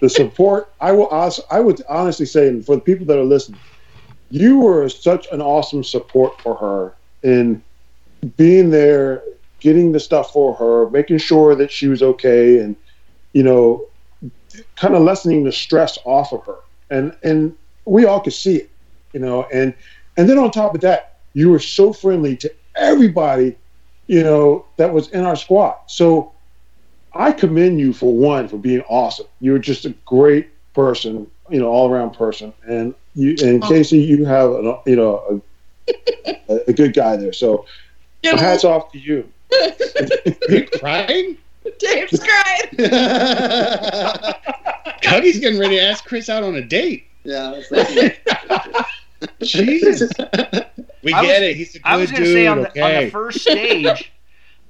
the 0.00 0.08
support. 0.08 0.72
I 0.80 0.92
will. 0.92 1.08
I 1.50 1.60
would 1.60 1.82
honestly 1.88 2.26
say, 2.26 2.48
and 2.48 2.64
for 2.64 2.76
the 2.76 2.82
people 2.82 3.06
that 3.06 3.18
are 3.18 3.24
listening, 3.24 3.60
you 4.30 4.58
were 4.60 4.88
such 4.88 5.26
an 5.32 5.40
awesome 5.40 5.84
support 5.84 6.40
for 6.42 6.54
her 6.56 6.96
in 7.22 7.62
being 8.36 8.70
there, 8.70 9.22
getting 9.60 9.92
the 9.92 10.00
stuff 10.00 10.32
for 10.32 10.54
her, 10.54 10.90
making 10.90 11.18
sure 11.18 11.54
that 11.54 11.70
she 11.70 11.88
was 11.88 12.02
okay, 12.02 12.58
and 12.58 12.76
you 13.32 13.42
know, 13.42 13.86
kind 14.76 14.94
of 14.94 15.02
lessening 15.02 15.44
the 15.44 15.52
stress 15.52 15.98
off 16.04 16.32
of 16.32 16.44
her. 16.44 16.58
And 16.90 17.16
and 17.22 17.54
we 17.86 18.04
all 18.04 18.20
could 18.20 18.32
see 18.32 18.56
it, 18.56 18.70
you 19.12 19.20
know. 19.20 19.44
And 19.52 19.74
and 20.16 20.28
then 20.28 20.38
on 20.38 20.50
top 20.50 20.74
of 20.74 20.80
that, 20.82 21.18
you 21.34 21.50
were 21.50 21.58
so 21.58 21.92
friendly 21.92 22.36
to 22.38 22.52
everybody 22.76 23.56
you 24.10 24.24
know, 24.24 24.66
that 24.76 24.92
was 24.92 25.08
in 25.10 25.24
our 25.24 25.36
squad. 25.36 25.76
So 25.86 26.34
I 27.12 27.32
commend 27.32 27.80
you 27.80 27.92
for 27.92 28.12
one 28.14 28.48
for 28.48 28.56
being 28.56 28.82
awesome. 28.82 29.26
You're 29.40 29.58
just 29.58 29.84
a 29.84 29.90
great 30.06 30.48
person, 30.74 31.28
you 31.48 31.58
know, 31.58 31.66
all 31.68 31.90
around 31.90 32.10
person. 32.12 32.52
And 32.66 32.94
you 33.14 33.30
and 33.42 33.62
Oh. 33.62 33.68
Casie, 33.68 34.06
you 34.06 34.24
have 34.24 34.50
an, 34.52 34.76
you 34.86 34.96
know 34.96 35.42
a, 36.48 36.60
a 36.68 36.72
good 36.72 36.94
guy 36.94 37.16
there. 37.16 37.32
So 37.32 37.66
hats 38.22 38.64
off 38.64 38.92
to 38.92 38.98
you. 38.98 39.28
Are 39.52 39.72
you 40.48 40.66
crying? 40.78 41.36
Dave's 41.78 42.18
crying. 42.20 42.70
Huggy's 45.02 45.40
getting 45.40 45.58
ready 45.58 45.76
to 45.76 45.82
ask 45.82 46.04
Chris 46.04 46.28
out 46.28 46.42
on 46.42 46.54
a 46.54 46.62
date. 46.62 47.06
yeah, 47.24 47.60
that's 47.70 47.70
right. 48.72 48.86
Jesus. 49.42 50.10
We 51.02 51.12
I 51.12 51.22
get 51.22 51.40
was- 51.40 51.48
it. 51.50 51.56
He's 51.56 51.74
a 51.74 51.78
good 51.78 51.86
I 51.86 51.96
was 51.96 52.10
going 52.10 52.22
to 52.22 52.28
dude. 52.28 52.34
say 52.36 52.46
on 52.46 52.58
the, 52.62 52.80
on 52.82 53.04
the 53.04 53.10
first 53.10 53.40
stage, 53.40 54.12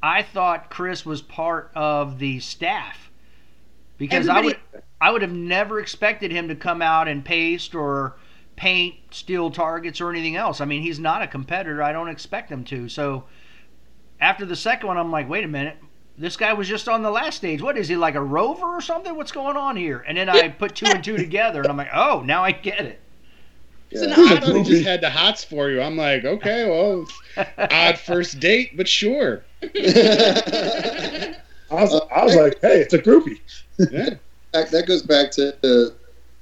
I 0.03 0.23
thought 0.23 0.71
Chris 0.71 1.05
was 1.05 1.21
part 1.21 1.71
of 1.75 2.19
the 2.19 2.41
staff 2.41 3.11
because 3.99 4.29
I 4.29 4.41
would 4.41 4.59
I 5.01 5.11
would 5.11 5.23
have 5.23 5.33
never 5.33 5.79
expected 5.79 6.31
him 6.31 6.49
to 6.49 6.55
come 6.55 6.81
out 6.83 7.09
and 7.09 7.25
paste 7.25 7.75
or 7.75 8.17
paint 8.57 8.97
steel 9.11 9.51
targets 9.51 10.01
or 10.01 10.11
anything 10.11 10.37
else. 10.37 10.61
I 10.61 10.65
mean, 10.65 10.83
he's 10.83 10.99
not 10.99 11.23
a 11.23 11.27
competitor. 11.27 11.83
I 11.83 11.93
don't 11.93 12.09
expect 12.09 12.51
him 12.51 12.65
to. 12.65 12.89
So 12.89 13.25
after 14.21 14.45
the 14.45 14.57
second 14.57 14.87
one, 14.87 14.99
I'm 14.99 15.11
like, 15.11 15.29
wait 15.29 15.45
a 15.45 15.49
minute. 15.49 15.79
This 16.19 16.37
guy 16.37 16.53
was 16.53 16.69
just 16.69 16.87
on 16.87 17.03
the 17.03 17.11
last 17.11 17.37
stage. 17.37 17.63
What 17.63 17.79
is 17.79 17.89
he 17.89 17.97
like 17.97 18.15
a 18.15 18.23
rover 18.23 18.67
or 18.67 18.83
something? 18.83 19.17
What's 19.17 19.33
going 19.33 19.57
on 19.57 19.77
here? 19.77 20.05
And 20.07 20.19
then 20.19 20.29
I 20.29 20.49
put 20.49 20.77
two 20.77 20.85
and 20.87 21.03
two 21.03 21.17
together, 21.17 21.63
and 21.63 21.71
I'm 21.71 21.79
like, 21.79 21.89
oh, 21.95 22.21
now 22.21 22.45
I 22.45 22.53
get 22.53 22.81
it. 22.81 23.01
It's 23.91 24.03
an 24.03 24.11
Yeah. 24.11 24.17
I 24.17 24.35
odd 24.37 24.45
thought 24.45 24.67
just 24.67 24.85
had 24.85 25.01
the 25.01 25.11
hots 25.11 25.45
for 25.45 25.71
you. 25.71 25.81
I'm 25.81 25.97
like, 25.97 26.25
okay, 26.25 26.69
well, 26.69 27.07
odd 27.59 27.99
first 27.99 28.39
date, 28.41 28.77
but 28.77 28.87
sure. 28.89 29.43
I 29.63 31.35
was, 31.71 32.01
I 32.15 32.25
was 32.25 32.35
like, 32.35 32.61
hey, 32.61 32.81
it's 32.81 32.95
a 32.95 32.99
groupie. 32.99 33.39
Yeah. 33.79 34.11
that, 34.53 34.71
that 34.71 34.87
goes 34.87 35.03
back 35.03 35.31
to 35.33 35.55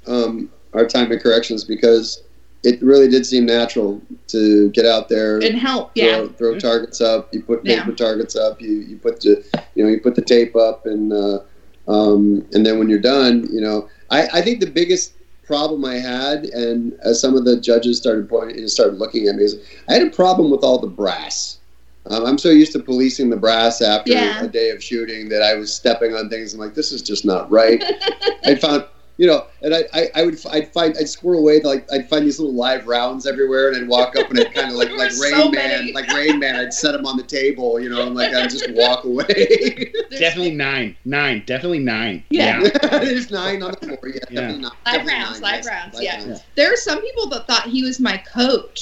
uh, 0.06 0.10
um, 0.10 0.50
our 0.72 0.86
time 0.86 1.12
in 1.12 1.18
corrections 1.18 1.64
because 1.64 2.22
it 2.64 2.82
really 2.82 3.08
did 3.08 3.24
seem 3.24 3.46
natural 3.46 4.00
to 4.28 4.70
get 4.70 4.84
out 4.84 5.08
there, 5.08 5.38
and 5.38 5.56
help, 5.56 5.92
yeah. 5.94 6.16
throw, 6.16 6.28
throw 6.30 6.52
Yeah. 6.54 6.58
targets 6.58 7.00
up. 7.00 7.32
You 7.32 7.42
put 7.42 7.64
Yeah. 7.64 7.80
paper 7.84 7.94
targets 7.96 8.34
up. 8.34 8.60
You 8.60 8.72
you 8.80 8.96
put 8.96 9.20
the 9.20 9.44
you 9.76 9.84
know 9.84 9.90
you 9.90 10.00
put 10.00 10.16
the 10.16 10.22
tape 10.22 10.56
up, 10.56 10.84
and 10.86 11.12
uh, 11.12 11.38
um, 11.86 12.44
and 12.52 12.66
then 12.66 12.78
when 12.80 12.88
you're 12.88 12.98
done, 12.98 13.46
you 13.52 13.60
know, 13.60 13.88
I, 14.10 14.26
I 14.34 14.42
think 14.42 14.58
the 14.60 14.66
biggest 14.66 15.12
problem 15.48 15.84
I 15.84 15.94
had, 15.96 16.44
and 16.44 16.92
as 17.02 17.20
some 17.20 17.34
of 17.34 17.44
the 17.46 17.58
judges 17.58 17.96
started 17.96 18.28
pointing, 18.28 18.58
and 18.58 18.70
started 18.70 18.98
looking 18.98 19.26
at 19.26 19.34
me, 19.34 19.44
is 19.44 19.56
I 19.88 19.94
had 19.94 20.02
a 20.06 20.10
problem 20.10 20.50
with 20.50 20.62
all 20.62 20.78
the 20.78 20.86
brass. 20.86 21.58
Um, 22.06 22.24
I'm 22.26 22.38
so 22.38 22.50
used 22.50 22.72
to 22.72 22.78
policing 22.78 23.30
the 23.30 23.36
brass 23.36 23.80
after 23.82 24.12
Yeah. 24.12 24.44
a 24.44 24.48
day 24.48 24.70
of 24.70 24.82
shooting 24.84 25.28
that 25.30 25.42
I 25.42 25.54
was 25.54 25.74
stepping 25.74 26.14
on 26.14 26.28
things. 26.28 26.54
I'm 26.54 26.60
like, 26.60 26.74
this 26.74 26.92
is 26.92 27.02
just 27.02 27.24
not 27.24 27.50
right. 27.50 27.82
I 28.44 28.54
found, 28.54 28.84
you 29.18 29.26
know, 29.26 29.46
and 29.62 29.74
I, 29.74 29.82
I, 29.92 30.08
I 30.14 30.22
would, 30.24 30.38
I'd 30.46 30.72
find, 30.72 30.96
I'd 30.96 31.08
squirrel 31.08 31.40
away, 31.40 31.60
like, 31.60 31.86
I'd 31.92 32.08
find 32.08 32.24
these 32.24 32.38
little 32.38 32.54
live 32.54 32.86
rounds 32.86 33.26
everywhere, 33.26 33.66
and 33.68 33.76
I'd 33.76 33.88
walk 33.88 34.14
up 34.16 34.30
and 34.30 34.38
I'd 34.38 34.54
kind 34.54 34.70
of 34.70 34.76
like, 34.76 34.90
like 34.96 35.10
Rain 35.20 35.32
so 35.32 35.50
Man, 35.50 35.52
many. 35.52 35.92
like 35.92 36.08
Rain 36.12 36.38
Man, 36.38 36.54
I'd 36.54 36.72
set 36.72 36.92
them 36.92 37.04
on 37.04 37.16
the 37.16 37.24
table, 37.24 37.80
you 37.80 37.88
know, 37.90 38.06
and 38.06 38.14
like 38.14 38.32
I'd 38.32 38.48
just 38.48 38.70
walk 38.74 39.02
away. 39.04 39.92
Definitely 40.10 40.52
nine. 40.54 40.96
Nine. 41.04 41.42
Definitely 41.46 41.80
nine. 41.80 42.22
Yeah. 42.30 42.60
There's 42.90 43.30
nine 43.30 43.62
on 43.62 43.72
the 43.72 43.76
floor. 43.88 43.98
Yeah, 44.04 44.20
Yeah. 44.30 44.40
definitely 44.40 44.62
nine. 44.62 44.70
Live 44.86 44.94
definitely 44.94 45.12
rounds, 45.14 45.40
nine, 45.40 45.42
live 45.52 45.64
yes, 45.64 45.66
rounds, 45.66 45.94
live 45.94 46.02
yeah. 46.04 46.24
rounds. 46.24 46.40
There 46.54 46.72
are 46.72 46.76
some 46.76 47.00
people 47.02 47.26
that 47.30 47.46
thought 47.48 47.64
he 47.66 47.82
was 47.82 47.98
my 48.00 48.18
coach, 48.18 48.80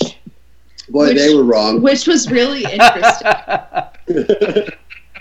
Boy, 0.90 1.06
Which- 1.08 1.16
they 1.16 1.34
were 1.34 1.44
wrong. 1.44 1.80
which 1.82 2.06
was 2.06 2.30
really 2.30 2.62
interesting. 2.62 3.32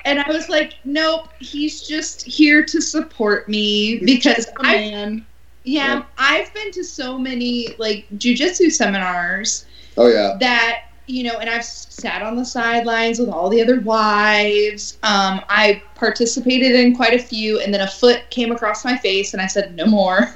And 0.05 0.19
I 0.19 0.29
was 0.29 0.47
like, 0.49 0.75
nope, 0.85 1.27
he's 1.39 1.81
just 1.87 2.23
here 2.25 2.63
to 2.63 2.81
support 2.81 3.49
me 3.49 3.97
because 4.05 4.47
I 4.59 4.75
Man. 4.75 5.25
yeah, 5.63 6.03
I've 6.17 6.53
been 6.53 6.71
to 6.71 6.83
so 6.83 7.17
many 7.17 7.75
like 7.77 8.07
jujitsu 8.17 8.71
seminars 8.71 9.65
Oh 9.97 10.07
yeah. 10.07 10.37
that 10.39 10.83
you 11.07 11.21
know, 11.23 11.37
and 11.37 11.47
I've 11.49 11.63
sat 11.63 12.23
on 12.23 12.35
the 12.35 12.45
sidelines 12.45 13.19
with 13.19 13.29
all 13.29 13.47
the 13.47 13.61
other 13.61 13.79
wives. 13.81 14.97
Um, 15.03 15.39
I 15.49 15.83
participated 15.93 16.71
in 16.71 16.95
quite 16.95 17.13
a 17.13 17.19
few, 17.23 17.59
and 17.59 17.71
then 17.71 17.81
a 17.81 17.87
foot 17.87 18.23
came 18.31 18.51
across 18.51 18.83
my 18.83 18.97
face, 18.97 19.33
and 19.33 19.41
I 19.41 19.45
said, 19.45 19.75
"No 19.75 19.85
more." 19.85 20.21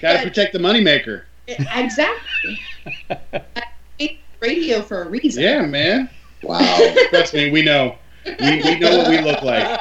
Got 0.00 0.12
to 0.12 0.18
But- 0.18 0.22
protect 0.24 0.52
the 0.52 0.58
moneymaker. 0.58 1.22
exactly. 1.46 2.60
I 3.10 4.18
radio 4.40 4.82
for 4.82 5.02
a 5.02 5.08
reason. 5.08 5.42
Yeah, 5.42 5.62
man. 5.64 6.10
Wow. 6.42 6.94
Trust 7.10 7.34
me, 7.34 7.50
we 7.50 7.62
know. 7.62 7.96
We, 8.24 8.62
we 8.62 8.78
know 8.78 8.98
what 8.98 9.08
we 9.08 9.20
look 9.20 9.42
like. 9.42 9.80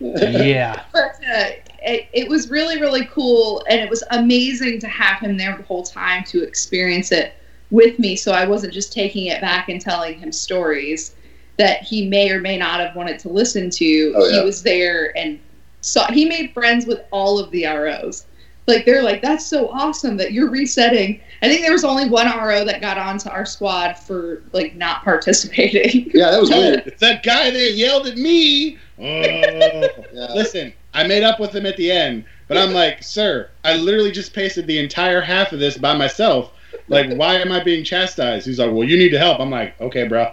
Yeah. 0.00 0.84
but 0.92 1.12
uh, 1.28 1.50
it, 1.82 2.08
it 2.12 2.28
was 2.28 2.50
really 2.50 2.80
really 2.80 3.06
cool 3.06 3.64
and 3.68 3.80
it 3.80 3.88
was 3.88 4.02
amazing 4.10 4.80
to 4.80 4.88
have 4.88 5.20
him 5.20 5.36
there 5.36 5.56
the 5.56 5.62
whole 5.62 5.82
time 5.82 6.24
to 6.24 6.42
experience 6.42 7.12
it 7.12 7.34
with 7.70 7.98
me 7.98 8.16
so 8.16 8.32
i 8.32 8.46
wasn't 8.46 8.72
just 8.72 8.92
taking 8.92 9.26
it 9.26 9.40
back 9.40 9.68
and 9.68 9.80
telling 9.80 10.18
him 10.18 10.32
stories 10.32 11.14
that 11.56 11.82
he 11.82 12.06
may 12.08 12.30
or 12.30 12.40
may 12.40 12.56
not 12.56 12.80
have 12.80 12.94
wanted 12.96 13.18
to 13.20 13.28
listen 13.28 13.70
to 13.70 14.12
Oh, 14.16 14.26
yeah. 14.28 14.40
he 14.40 14.44
was 14.44 14.62
there 14.62 15.16
and 15.16 15.38
saw 15.80 16.10
he 16.10 16.24
made 16.24 16.52
friends 16.52 16.86
with 16.86 17.00
all 17.12 17.38
of 17.38 17.50
the 17.50 17.64
ros 17.66 18.26
like 18.68 18.84
they're 18.84 19.02
like 19.02 19.22
that's 19.22 19.44
so 19.44 19.68
awesome 19.70 20.16
that 20.16 20.32
you're 20.32 20.50
resetting 20.50 21.20
i 21.42 21.48
think 21.48 21.62
there 21.62 21.72
was 21.72 21.84
only 21.84 22.08
one 22.08 22.26
RO 22.26 22.64
that 22.64 22.80
got 22.80 22.98
onto 22.98 23.28
our 23.28 23.46
squad 23.46 23.94
for 23.94 24.42
like 24.52 24.74
not 24.76 25.02
participating 25.02 26.10
Yeah, 26.18 26.30
that 26.30 26.40
was 26.40 26.50
weird. 26.50 26.94
That 26.98 27.22
guy 27.22 27.50
that 27.50 27.72
yelled 27.72 28.06
at 28.06 28.16
me. 28.16 28.78
Oh. 28.98 29.02
Yeah. 30.12 30.32
Listen, 30.34 30.72
I 30.94 31.06
made 31.06 31.22
up 31.22 31.38
with 31.38 31.54
him 31.54 31.64
at 31.64 31.76
the 31.76 31.92
end, 31.92 32.24
but 32.48 32.56
I'm 32.56 32.72
like, 32.72 33.02
sir, 33.02 33.50
I 33.64 33.76
literally 33.76 34.10
just 34.10 34.34
pasted 34.34 34.66
the 34.66 34.78
entire 34.78 35.20
half 35.20 35.52
of 35.52 35.60
this 35.60 35.78
by 35.78 35.96
myself. 35.96 36.52
Like, 36.88 37.12
why 37.14 37.34
am 37.36 37.52
I 37.52 37.62
being 37.62 37.84
chastised? 37.84 38.46
He's 38.46 38.58
like, 38.58 38.72
well, 38.72 38.82
you 38.82 38.96
need 38.96 39.10
to 39.10 39.18
help. 39.18 39.38
I'm 39.38 39.50
like, 39.50 39.80
okay, 39.80 40.08
bro. 40.08 40.32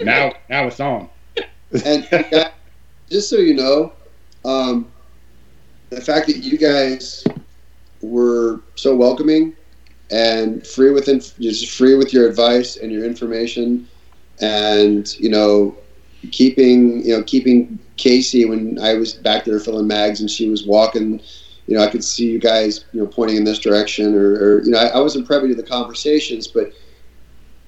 Now, 0.00 0.32
now 0.48 0.66
it's 0.66 0.80
on. 0.80 1.10
And 1.84 2.08
yeah, 2.10 2.52
just 3.10 3.28
so 3.28 3.36
you 3.36 3.54
know, 3.54 3.92
um, 4.44 4.90
the 5.90 6.00
fact 6.00 6.28
that 6.28 6.38
you 6.38 6.56
guys 6.56 7.24
were 8.00 8.60
so 8.76 8.94
welcoming 8.96 9.54
and 10.10 10.66
free 10.66 10.90
with 10.90 11.08
inf- 11.08 11.36
just 11.38 11.68
free 11.70 11.94
with 11.96 12.12
your 12.12 12.28
advice 12.28 12.76
and 12.76 12.92
your 12.92 13.04
information, 13.04 13.88
and 14.40 15.12
you 15.18 15.28
know, 15.30 15.76
keeping 16.30 17.04
you 17.04 17.16
know 17.16 17.22
keeping 17.24 17.78
Casie 17.96 18.48
when 18.48 18.78
I 18.80 18.94
was 18.94 19.14
back 19.14 19.44
there 19.44 19.58
filling 19.58 19.86
mags 19.86 20.20
and 20.20 20.30
she 20.30 20.48
was 20.48 20.66
walking. 20.66 21.20
You 21.66 21.76
know, 21.76 21.82
I 21.82 21.88
could 21.88 22.04
see 22.04 22.30
you 22.30 22.38
guys, 22.38 22.84
you 22.92 23.00
know, 23.00 23.08
pointing 23.08 23.36
in 23.38 23.44
this 23.44 23.58
direction, 23.58 24.14
or, 24.14 24.34
or 24.34 24.62
you 24.64 24.70
know, 24.70 24.78
I, 24.78 24.86
I 24.86 25.00
wasn't 25.00 25.26
privy 25.26 25.48
to 25.48 25.54
the 25.54 25.64
conversations, 25.64 26.46
but 26.46 26.70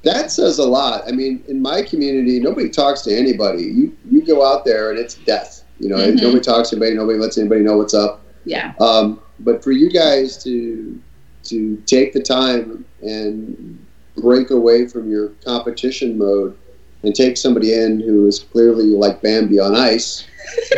that 0.05 0.31
says 0.31 0.59
a 0.59 0.67
lot. 0.69 1.03
I 1.09 1.13
mean, 1.13 1.43
in 1.49 1.61
my 1.61 1.83
community, 1.83 2.39
nobody 2.39 2.69
talks 2.69 3.03
to 3.03 3.17
anybody. 3.17 3.65
You 3.65 3.97
you 4.09 4.25
go 4.25 4.47
out 4.47 4.65
there 4.65 4.91
and 4.91 4.99
it's 4.99 5.17
death. 5.17 5.65
You 5.79 5.89
know, 5.89 5.97
Mhm. 5.97 6.21
nobody 6.21 6.41
talks 6.41 6.71
to 6.71 6.77
anybody. 6.77 6.95
Nobody 6.95 7.19
lets 7.19 7.39
anybody 7.39 7.63
know 7.63 7.77
what's 7.77 7.95
up. 7.95 8.25
yeah 8.45 8.73
Um, 8.81 9.21
but 9.41 9.63
for 9.63 9.73
you 9.73 9.91
guys 9.91 10.43
to 10.45 11.01
to 11.45 11.77
take 11.87 12.13
the 12.13 12.23
time 12.23 12.85
and 13.03 13.87
break 14.17 14.51
away 14.51 14.87
from 14.87 15.11
your 15.11 15.29
competition 15.45 16.19
mode 16.19 16.57
and 17.03 17.15
take 17.15 17.37
somebody 17.37 17.73
in 17.75 18.01
who 18.01 18.27
is 18.27 18.41
clearly 18.41 18.87
like 18.87 19.23
Bambi 19.23 19.59
on 19.59 19.75
ice 19.75 20.27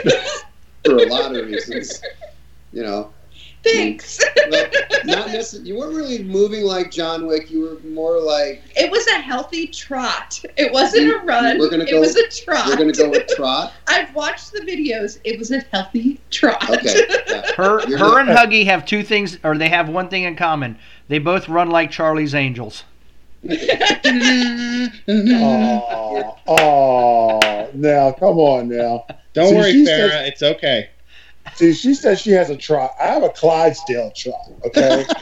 for 0.85 0.97
a 0.97 1.07
lot 1.07 1.35
of 1.35 1.47
reasons, 1.47 2.03
you 2.73 2.83
know, 2.83 3.11
thanks 3.63 4.21
like, 4.51 4.75
not 5.05 5.29
necessarily. 5.29 5.69
You 5.69 5.77
weren't 5.79 5.95
really 5.95 6.23
moving 6.25 6.63
like 6.65 6.91
John 6.91 7.27
Wick. 7.27 7.51
You 7.51 7.61
were 7.63 7.79
more 7.89 8.21
like 8.21 8.63
It 8.77 8.91
was 8.91 9.07
a 9.09 9.19
healthy 9.21 9.67
trot. 9.67 10.41
It 10.57 10.73
wasn't 10.73 11.11
a 11.13 11.19
run. 11.19 11.59
We're 11.59 11.71
gonna 11.71 11.85
go, 11.85 11.97
it 11.97 12.01
was 12.01 12.17
a 12.17 12.29
trot. 12.29 12.67
we're 12.69 12.77
going 12.77 12.93
to 12.93 12.99
go 13.03 13.11
with 13.11 13.27
trot. 13.29 13.73
I've 13.87 14.15
watched 14.15 14.53
the 14.53 14.61
videos. 14.61 15.19
It 15.25 15.39
was 15.39 15.51
a 15.51 15.61
healthy 15.73 16.21
trot. 16.31 16.69
Okay. 16.71 17.07
Yeah. 17.31 17.53
Her, 17.55 17.87
You're 17.89 17.99
her 17.99 18.25
not- 18.25 18.29
and 18.29 18.37
Huggy 18.53 18.65
have 18.65 18.85
two 18.85 19.05
things, 19.05 19.39
or 19.45 19.57
they 19.57 19.69
have 19.69 19.89
one 19.89 20.09
thing 20.09 20.25
in 20.25 20.35
common. 20.35 20.77
They 21.07 21.19
both 21.21 21.49
run 21.49 21.71
like 21.71 21.91
Charlie's 21.93 22.35
Angels. 22.35 22.83
Oh, 25.09 26.37
oh, 26.47 27.71
now 27.75 28.13
come 28.13 28.39
on 28.39 28.69
now. 28.69 29.07
Don't 29.33 29.51
See, 29.51 29.55
worry, 29.57 29.73
she 29.73 29.85
Farrah. 29.87 30.11
says- 30.11 30.29
It's 30.29 30.43
okay. 30.43 30.91
See, 31.55 31.73
she 31.73 31.95
says 31.95 32.21
she 32.21 32.31
has 32.33 32.51
a 32.51 32.57
trot. 32.57 32.93
I 33.01 33.07
have 33.07 33.23
a 33.23 33.31
Clydesdale 33.31 34.13
trot. 34.13 34.51
Okay. 34.67 35.05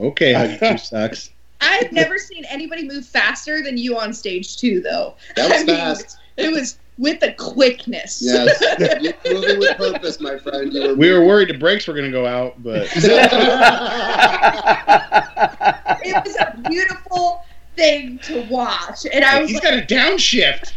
Okay, 0.00 0.32
Huggy 0.32 0.58
Two 0.58 0.78
Sucks. 0.78 1.30
I've 1.60 1.92
never 1.92 2.16
seen 2.16 2.44
anybody 2.46 2.88
move 2.88 3.04
faster 3.04 3.62
than 3.62 3.76
you 3.76 3.98
on 3.98 4.14
stage 4.14 4.56
two, 4.56 4.80
though. 4.80 5.14
That 5.36 5.50
was 5.50 5.62
I 5.62 5.64
mean, 5.64 5.76
fast. 5.76 6.16
It 6.38 6.50
was 6.50 6.78
with 6.96 7.20
the 7.20 7.32
quickness. 7.34 8.20
Yes. 8.22 8.62
You're 9.24 9.34
moving 9.34 9.58
with 9.58 9.76
purpose, 9.76 10.20
my 10.20 10.38
friend. 10.38 10.72
You 10.72 10.88
were 10.88 10.94
We 10.94 11.12
were 11.12 11.22
worried 11.24 11.50
the 11.50 11.58
brakes 11.58 11.86
were 11.86 11.92
going 11.92 12.06
to 12.06 12.10
go 12.10 12.26
out, 12.26 12.62
but 12.62 12.82
it 16.02 16.24
was 16.24 16.36
a 16.36 16.56
beautiful 16.68 17.44
thing 17.76 18.18
to 18.20 18.42
watch, 18.48 19.06
and 19.12 19.22
I 19.24 19.40
was 19.40 19.50
he's 19.50 19.62
like, 19.62 19.70
got 19.70 19.82
a 19.82 19.86
downshift. 19.86 20.72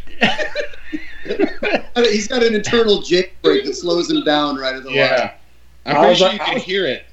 He's 1.95 2.27
got 2.27 2.43
an 2.43 2.53
internal 2.53 3.01
jake 3.01 3.35
brake 3.41 3.65
that 3.65 3.75
slows 3.75 4.09
him 4.09 4.23
down 4.23 4.57
right 4.57 4.75
at 4.75 4.83
the 4.83 4.89
line. 4.89 4.97
Yeah. 4.97 5.33
I'm 5.85 5.95
I 5.95 5.99
pretty 5.99 6.09
was 6.09 6.17
sure 6.17 6.27
like- 6.29 6.37
you 6.37 6.41
I 6.41 6.45
could 6.47 6.53
was- 6.55 6.63
hear 6.63 6.85
it. 6.87 7.05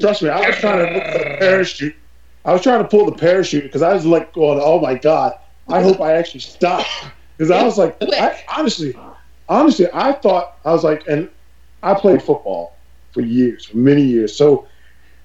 Trust 0.00 0.22
me, 0.22 0.28
I 0.28 0.46
was 0.46 0.56
trying 0.56 0.78
to 0.86 0.92
pull 1.00 1.18
the 1.18 1.36
parachute. 1.38 1.96
I 2.44 2.52
was 2.52 2.62
trying 2.62 2.82
to 2.82 2.88
pull 2.88 3.04
the 3.06 3.12
parachute 3.16 3.64
because 3.64 3.82
I 3.82 3.92
was 3.92 4.06
like 4.06 4.32
going, 4.32 4.60
"Oh 4.62 4.78
my 4.80 4.94
god! 4.94 5.32
I 5.68 5.82
hope 5.82 6.00
I 6.00 6.12
actually 6.12 6.40
stop." 6.40 6.86
Because 7.36 7.50
I 7.58 7.64
was 7.64 7.78
like, 7.78 7.96
I, 8.00 8.40
honestly, 8.56 8.96
honestly, 9.48 9.88
I 9.92 10.12
thought 10.12 10.58
I 10.64 10.70
was 10.72 10.84
like, 10.84 11.02
and 11.08 11.28
I 11.82 11.94
played 11.94 12.22
football 12.22 12.76
for 13.12 13.22
years, 13.22 13.64
for 13.64 13.76
many 13.78 14.02
years, 14.02 14.36
so 14.36 14.68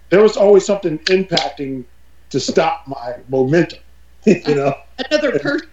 there 0.09 0.23
was 0.23 0.35
always 0.37 0.65
something 0.65 0.97
impacting 1.05 1.83
to 2.31 2.39
stop 2.39 2.87
my 2.87 3.15
momentum. 3.29 3.79
you 4.25 4.55
know, 4.55 4.73
another 5.11 5.37
person. 5.37 5.69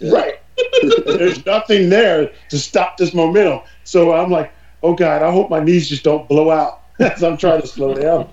Yeah. 0.00 0.12
right? 0.12 0.34
There's 1.06 1.44
nothing 1.46 1.88
there 1.88 2.30
to 2.50 2.58
stop 2.58 2.96
this 2.96 3.14
momentum. 3.14 3.60
So 3.84 4.12
I'm 4.12 4.30
like, 4.30 4.52
"Oh 4.82 4.94
God, 4.94 5.22
I 5.22 5.30
hope 5.30 5.50
my 5.50 5.60
knees 5.60 5.88
just 5.88 6.02
don't 6.02 6.28
blow 6.28 6.50
out." 6.50 6.82
as 7.00 7.22
I'm 7.22 7.36
trying 7.36 7.60
to 7.60 7.66
slow 7.66 7.94
down. 7.94 8.28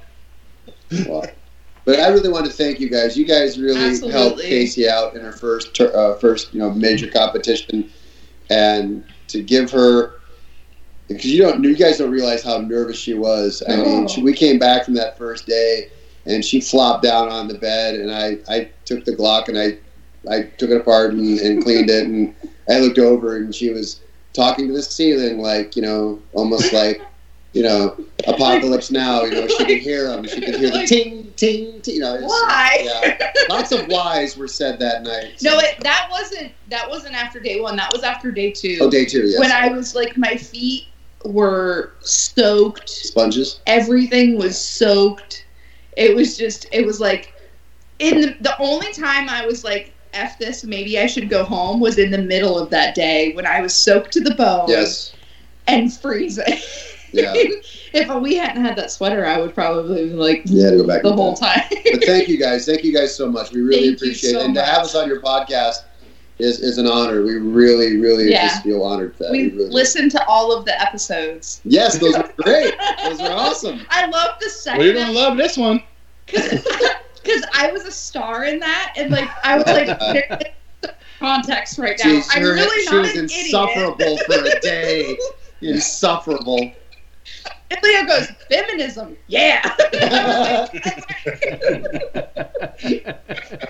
Wow. 1.05 1.24
But 1.86 1.99
I 1.99 2.07
really 2.07 2.30
want 2.30 2.47
to 2.47 2.51
thank 2.51 2.80
you 2.80 2.89
guys. 2.89 3.16
You 3.16 3.26
guys 3.26 3.59
really 3.59 3.80
Absolutely. 3.80 4.20
helped 4.20 4.41
Casie 4.41 4.88
out 4.88 5.16
in 5.16 5.22
her 5.22 5.32
first 5.32 5.80
uh, 5.80 6.16
first 6.16 6.51
you 6.51 6.59
know 6.59 6.72
major 6.72 7.07
competition, 7.07 7.91
and 8.49 9.03
to 9.28 9.43
give 9.43 9.70
her 9.70 10.16
because 11.07 11.26
you 11.26 11.43
don't 11.43 11.63
you 11.63 11.76
guys 11.76 11.99
don't 11.99 12.09
realize 12.09 12.43
how 12.43 12.57
nervous 12.57 12.97
she 12.97 13.13
was. 13.13 13.61
I 13.70 13.76
mean, 13.76 14.07
she, 14.07 14.24
we 14.24 14.34
came 14.34 14.57
back 14.57 14.84
from 14.84 14.95
that 14.95 15.16
first 15.16 15.45
day, 15.45 15.89
and 16.26 16.43
she 16.43 16.59
flopped 16.59 17.03
down 17.03 17.30
on 17.30 17.47
the 17.47 17.53
bed, 17.53 17.95
and 17.95 18.11
I 18.11 18.38
I 18.49 18.72
took 18.86 19.05
the 19.05 19.16
Glock 19.16 19.47
and 19.47 19.57
I 19.57 19.78
I 20.30 20.43
took 20.57 20.69
it 20.69 20.78
apart 20.78 21.13
and, 21.13 21.39
and 21.39 21.63
cleaned 21.63 21.89
it, 21.89 22.07
and 22.07 22.36
I 22.69 22.80
looked 22.80 22.99
over 22.99 23.38
and 23.38 23.53
she 23.53 23.69
was 23.69 24.01
talking 24.34 24.67
to 24.67 24.73
the 24.73 24.84
ceiling 24.84 25.39
like 25.39 25.76
you 25.76 25.82
know 25.82 26.21
almost 26.34 26.73
like. 26.73 27.01
You 27.53 27.63
know, 27.63 27.97
apocalypse 28.28 28.91
now. 28.91 29.23
You 29.23 29.32
know, 29.32 29.47
she 29.47 29.63
could 29.63 29.78
hear 29.78 30.09
them. 30.09 30.28
She 30.28 30.41
could 30.41 30.55
hear 30.55 30.71
the 30.71 30.86
ting, 30.86 31.32
ting, 31.38 31.80
ting. 31.80 31.95
You 31.95 32.01
know, 32.01 32.17
Why? 32.19 32.82
Yeah. 32.84 33.32
Lots 33.49 33.71
of 33.71 33.88
whys 33.88 34.36
were 34.36 34.49
said 34.49 34.78
that 34.80 35.03
night. 35.03 35.41
No, 35.41 35.57
it, 35.59 35.80
that 35.80 36.09
wasn't 36.11 36.51
that 36.69 36.89
wasn't 36.89 37.15
after 37.15 37.39
day 37.39 37.61
one. 37.61 37.78
That 37.78 37.93
was 37.93 38.03
after 38.03 38.30
day 38.30 38.51
two. 38.51 38.80
Oh, 38.82 38.89
day 38.89 39.05
two, 39.05 39.26
yes. 39.26 39.39
When 39.39 39.53
I 39.53 39.69
was 39.69 39.95
like, 39.95 40.17
my 40.17 40.36
feet 40.36 40.89
were 41.23 41.93
soaked. 42.01 42.89
Sponges. 42.89 43.61
Everything 43.67 44.38
was 44.38 44.59
soaked. 44.59 45.45
It 45.95 46.13
was 46.13 46.38
just. 46.38 46.67
It 46.73 46.86
was 46.86 46.99
like, 46.99 47.36
in 47.99 48.19
the, 48.19 48.36
the 48.41 48.61
only 48.61 48.91
time 48.91 49.30
I 49.30 49.45
was 49.45 49.63
like, 49.63 49.93
"F 50.16 50.38
this," 50.39 50.63
maybe 50.63 50.99
I 50.99 51.05
should 51.07 51.30
go 51.30 51.43
home. 51.43 51.80
Was 51.80 51.97
in 51.97 52.09
the 52.11 52.18
middle 52.18 52.57
of 52.57 52.70
that 52.72 52.95
day 52.95 53.34
when 53.34 53.45
I 53.45 53.61
was 53.61 53.74
soaked 53.74 54.11
to 54.13 54.22
the 54.22 54.34
bone. 54.36 54.66
Yes. 54.70 55.13
And 55.68 55.91
freezing. 55.93 56.59
Yeah. 57.11 57.34
if 57.93 58.13
we 58.22 58.36
hadn't 58.36 58.63
had 58.63 58.76
that 58.78 58.91
sweater, 58.91 59.26
I 59.26 59.39
would 59.39 59.53
probably 59.55 60.09
be 60.09 60.13
like 60.13 60.41
Yeah, 60.45 60.72
to 60.72 60.78
go 60.78 60.88
back 60.88 61.01
the 61.03 61.13
whole 61.13 61.36
forth. 61.36 61.39
time. 61.39 61.63
But 61.91 62.03
thank 62.03 62.28
you 62.28 62.38
guys. 62.38 62.66
Thank 62.66 62.84
you 62.84 62.93
guys 62.93 63.16
so 63.16 63.30
much. 63.32 63.51
We 63.51 63.61
really 63.61 63.88
Thank 63.88 63.97
appreciate 63.97 64.32
so 64.32 64.39
it. 64.39 64.45
And 64.45 64.55
to 64.55 64.61
have 64.63 64.84
us 64.84 64.95
on 64.95 65.07
your 65.07 65.22
podcast 65.22 65.84
is, 66.39 66.59
is 66.59 66.78
an 66.78 66.88
honor. 66.88 67.24
We 67.24 67.36
really, 67.36 67.97
really 67.97 68.30
Yeah. 68.30 68.47
just 68.49 68.63
feel 68.63 68.84
honored 68.84 69.16
for 69.16 69.24
that. 69.24 69.32
we 69.32 69.49
really 69.51 69.70
do. 69.70 69.74
listened 69.74 70.11
to 70.11 70.26
all 70.28 70.51
of 70.55 70.66
the 70.66 70.80
episodes. 70.82 71.61
Yes, 71.63 71.97
those 71.97 72.18
were 72.18 72.30
great. 72.43 72.76
Those 73.03 73.22
were 73.22 73.28
awesome. 73.32 73.82
I 73.89 74.07
love 74.07 74.32
the 74.41 74.51
Well, 74.68 74.84
You're 74.84 74.93
gonna 74.93 75.13
love 75.13 75.38
this 75.38 75.55
one. 75.57 75.82
because 77.26 77.43
I 77.53 77.71
was 77.71 77.86
a 77.86 77.91
star 77.91 78.45
in 78.45 78.59
that, 78.59 78.93
and 78.97 79.11
like 79.11 79.30
I 79.43 79.57
was 79.57 79.65
like 79.65 79.99
there's 80.82 80.93
context 81.19 81.78
right 81.80 81.99
now. 82.03 82.11
Jeez, 82.11 82.28
I'm 82.36 82.41
her- 82.43 82.53
really 82.53 82.86
she 82.86 82.91
not 82.91 83.01
was 83.01 83.15
an 83.15 83.23
insufferable 83.23 84.17
idiot. 84.19 84.26
for 84.28 84.57
a 84.57 84.59
day. 84.61 85.17
Insufferable. 85.61 86.59
And 87.71 87.80
Leo 87.82 88.05
goes, 88.05 88.28
feminism, 88.49 89.17
yeah. 89.28 89.61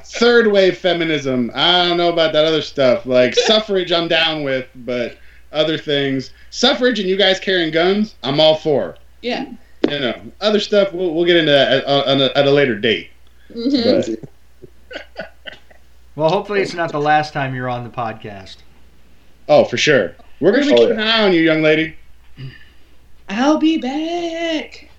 Third 0.04 0.48
wave 0.48 0.78
feminism. 0.78 1.52
I 1.54 1.88
don't 1.88 1.98
know 1.98 2.12
about 2.12 2.34
that 2.34 2.44
other 2.46 2.62
stuff. 2.62 3.06
Like 3.06 3.36
suffrage, 3.36 3.92
I'm 3.92 4.08
down 4.08 4.44
with, 4.44 4.68
but 4.76 5.18
other 5.52 5.78
things, 5.78 6.32
suffrage 6.50 7.00
and 7.00 7.08
you 7.08 7.16
guys 7.18 7.40
carrying 7.40 7.72
guns, 7.72 8.16
I'm 8.24 8.40
all 8.40 8.56
for. 8.58 8.98
yeah. 9.22 9.46
You 9.88 10.00
know, 10.00 10.20
other 10.42 10.60
stuff 10.60 10.92
we'll, 10.94 11.14
we'll 11.14 11.26
get 11.26 11.38
into 11.38 11.52
that 11.52 11.72
at, 11.72 11.86
on 11.86 12.20
a, 12.20 12.26
at 12.36 12.48
a 12.48 12.52
later 12.52 12.76
date. 12.76 13.12
Mhm. 13.54 14.24
Well, 16.16 16.30
hopefully 16.30 16.62
it's 16.62 16.74
not 16.74 16.92
the 16.92 17.00
last 17.00 17.34
time 17.34 17.54
you're 17.54 17.70
on 17.70 17.84
the 17.84 17.90
podcast. 17.90 18.58
oh, 19.50 19.66
for 19.66 19.78
sure. 19.78 20.16
We're 20.40 20.52
gonna 20.52 20.66
be 20.66 20.74
Oh, 20.74 20.78
keeping 20.78 21.00
an 21.00 21.08
eye 21.08 21.24
on 21.24 21.34
you, 21.34 21.42
young 21.42 21.62
lady. 21.62 21.96
I'll 23.30 23.58
be 23.58 23.78
back. 23.78 24.90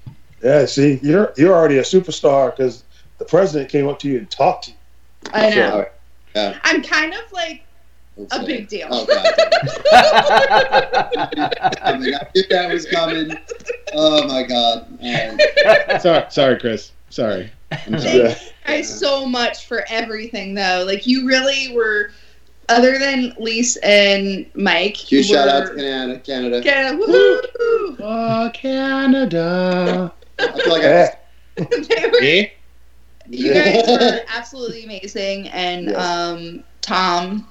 Yeah, 0.43 0.67
see, 0.67 0.99
you're 1.03 1.33
you're 1.37 1.55
already 1.55 1.79
a 1.79 1.83
superstar 1.83 2.55
because 2.55 2.85
the 3.19 3.25
president 3.25 3.71
came 3.71 3.89
up 3.89 3.99
to 4.01 4.09
you 4.09 4.19
and 4.19 4.31
talked 4.31 4.67
to 4.67 4.71
you. 4.73 4.77
I 5.33 5.51
know. 5.51 5.87
So, 6.35 6.55
I'm 6.65 6.83
kind 6.83 7.15
of 7.15 7.33
like 7.33 7.63
let's 8.19 8.37
a 8.37 8.41
see. 8.41 8.47
big 8.47 8.69
deal. 8.69 8.89
Oh 8.91 9.07
god. 9.07 9.27
I 11.83 11.97
mean, 11.99 12.15
I 12.15 12.29
knew 12.35 12.43
that 12.51 12.71
was 12.73 12.85
coming. 12.87 13.33
Oh 13.95 14.27
my 14.29 14.43
god. 14.43 14.87
Alright. 15.03 16.03
Sorry, 16.03 16.25
sorry, 16.31 16.59
Chris. 16.61 16.93
Sorry. 17.11 17.51
I'm 17.71 17.99
sorry. 17.99 18.01
Thank 18.01 18.39
you 18.41 18.51
guys 18.67 18.99
so 19.01 19.27
much 19.27 19.67
for 19.67 19.85
everything, 19.89 20.55
though. 20.55 20.85
Like, 20.87 21.07
you 21.07 21.27
really 21.27 21.73
were, 21.75 22.11
other 22.69 22.99
than 22.99 23.33
Lise 23.39 23.77
and 23.83 24.47
Mike. 24.55 24.97
Huge 24.97 25.29
were- 25.31 25.37
shout 25.37 25.49
out 25.49 25.67
to 25.69 25.75
Canada. 25.77 26.19
Canada. 26.21 26.63
Canada, 26.63 27.03
woohoo! 27.03 27.97
Oh, 28.01 28.51
Canada. 28.53 30.13
I 30.39 30.53
feel 30.53 30.69
like 30.73 30.83
I 30.83 30.89
Yeah. 30.89 31.15
They 31.57 32.09
were- 32.11 32.23
Eh? 32.23 32.47
you 33.29 33.53
guys 33.55 33.85
were 33.89 34.21
absolutely 34.29 34.85
amazing. 34.85 35.49
And 35.49 35.87
Yes. 35.87 35.97
um, 35.97 36.65
Tom, 36.83 37.49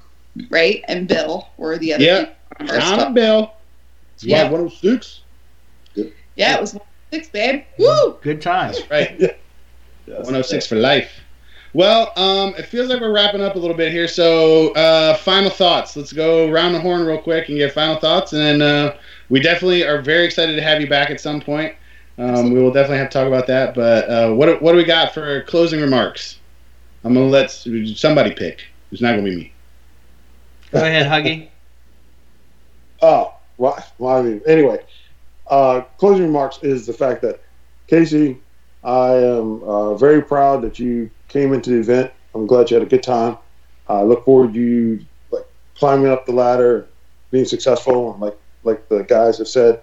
right? 0.49 0.83
And 0.87 1.07
Bill 1.07 1.47
were 1.57 1.77
the 1.77 1.93
other 1.93 2.03
Yeah. 2.03 2.19
people 2.25 2.35
on 2.59 2.69
our 2.69 2.79
Tom 2.79 2.87
stuff. 2.93 3.05
and 3.07 3.15
Bill. 3.15 3.51
Yeah. 4.19 4.39
Spot 4.41 4.51
106. 4.51 5.21
Yeah, 6.35 6.55
it 6.55 6.61
was 6.61 6.77
six, 7.11 7.29
babe. 7.29 7.63
Woo! 7.79 8.17
Good 8.21 8.41
times. 8.41 8.79
Right. 8.91 9.15
Yes. 9.19 9.31
106 10.07 10.67
for 10.67 10.75
life. 10.75 11.11
Well, 11.73 12.13
um, 12.15 12.55
it 12.57 12.67
feels 12.67 12.87
like 12.87 13.01
we're 13.01 13.11
wrapping 13.11 13.41
up 13.41 13.55
a 13.55 13.59
little 13.59 13.75
bit 13.75 13.91
here. 13.91 14.07
So, 14.07 14.73
uh, 14.75 15.15
final 15.17 15.49
thoughts. 15.49 15.97
Let's 15.97 16.13
go 16.13 16.49
round 16.49 16.73
the 16.73 16.79
horn 16.79 17.05
real 17.05 17.21
quick 17.21 17.49
and 17.49 17.57
get 17.57 17.73
final 17.73 17.99
thoughts. 17.99 18.31
And 18.31 18.41
then 18.41 18.61
uh, 18.61 18.97
we 19.29 19.41
definitely 19.41 19.83
are 19.85 20.01
very 20.01 20.23
excited 20.23 20.55
to 20.55 20.61
have 20.61 20.79
you 20.79 20.87
back 20.87 21.09
at 21.09 21.19
some 21.19 21.41
point. 21.41 21.75
Um, 22.17 22.51
we 22.51 22.61
will 22.61 22.71
definitely 22.71 22.99
have 22.99 23.09
to 23.09 23.17
talk 23.17 23.27
about 23.27 23.47
that. 23.47 23.75
But 23.75 24.09
uh, 24.09 24.33
what 24.33 24.61
what 24.61 24.71
do 24.71 24.77
we 24.77 24.85
got 24.85 25.13
for 25.13 25.41
closing 25.43 25.81
remarks? 25.81 26.39
I'm 27.03 27.13
gonna 27.13 27.25
let 27.25 27.51
somebody 27.51 28.33
pick. 28.33 28.63
It's 28.91 29.01
not 29.01 29.11
gonna 29.11 29.23
be 29.23 29.35
me. 29.35 29.53
Go 30.71 30.79
ahead, 30.79 31.07
Huggy. 31.07 31.49
Oh, 33.01 33.35
well, 33.57 33.85
well, 33.99 34.17
I 34.17 34.21
mean, 34.21 34.41
anyway, 34.47 34.79
uh, 35.47 35.81
closing 35.97 36.25
remarks 36.25 36.59
is 36.63 36.87
the 36.87 36.93
fact 36.93 37.21
that 37.21 37.41
Casie, 37.87 38.39
I 38.85 39.15
am 39.15 39.63
uh, 39.63 39.95
very 39.95 40.21
proud 40.21 40.61
that 40.61 40.77
you 40.77 41.09
came 41.27 41.53
into 41.53 41.71
the 41.71 41.79
event. 41.79 42.11
I'm 42.35 42.45
glad 42.45 42.69
you 42.69 42.75
had 42.75 42.85
a 42.85 42.89
good 42.89 43.03
time. 43.03 43.37
I 43.87 44.03
look 44.03 44.25
forward 44.25 44.53
to 44.53 44.59
you 44.59 45.05
like 45.31 45.45
climbing 45.75 46.07
up 46.07 46.25
the 46.25 46.31
ladder, 46.31 46.87
being 47.31 47.45
successful. 47.45 48.13
And 48.13 48.21
like 48.21 48.37
like 48.63 48.87
the 48.89 49.03
guys 49.03 49.39
have 49.39 49.47
said, 49.47 49.81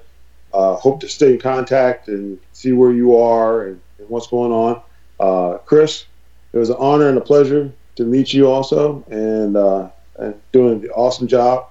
uh, 0.55 0.77
hope 0.77 1.01
to 1.01 1.09
stay 1.09 1.33
in 1.33 1.41
contact 1.41 2.09
and 2.09 2.39
see 2.53 2.73
where 2.73 2.93
you 2.93 3.17
are 3.17 3.67
and, 3.67 3.81
and 3.99 4.09
what's 4.09 4.29
going 4.29 4.53
on. 4.53 4.81
Uh, 5.19 5.59
Chris, 5.59 6.07
it 6.53 6.59
was 6.59 6.71
an 6.71 6.77
honor 6.79 7.09
and 7.09 7.19
a 7.19 7.21
pleasure 7.21 7.73
to 7.97 8.05
meet 8.05 8.33
you 8.33 8.49
also, 8.49 9.05
and 9.11 9.57
uh, 9.57 9.89
and 10.19 10.41
doing 10.53 10.81
the 10.81 10.91
awesome 10.91 11.27
job. 11.27 11.67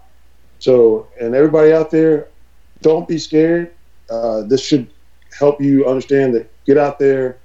So, 0.59 1.07
and 1.19 1.33
everybody 1.33 1.71
out 1.71 1.91
there, 1.91 2.27
don't 2.81 3.07
be 3.07 3.17
scared. 3.17 3.73
Uh, 4.09 4.41
this 4.41 4.63
should 4.63 4.89
help 5.37 5.61
you 5.61 5.85
understand 5.87 6.33
that 6.35 6.49
get 6.65 6.77
out 6.77 6.99
there, 6.99 7.37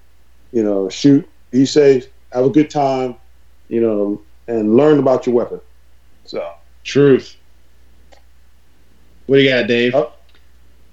you 0.53 0.62
know, 0.62 0.89
shoot, 0.89 1.28
be 1.51 1.66
safe, 1.66 2.07
have 2.32 2.45
a 2.45 2.51
good 2.51 2.70
time, 2.70 3.16
you 3.68 3.80
know, 3.80 4.20
and 4.49 4.76
learn 4.76 4.99
about 4.99 5.26
your 5.26 5.34
weapon. 5.34 5.61
So, 6.24 6.55
Truth. 6.84 7.37
What 9.26 9.39
do 9.39 9.43
you 9.43 9.51
got, 9.51 9.66
Dave? 9.66 9.95
Oh. 9.95 10.12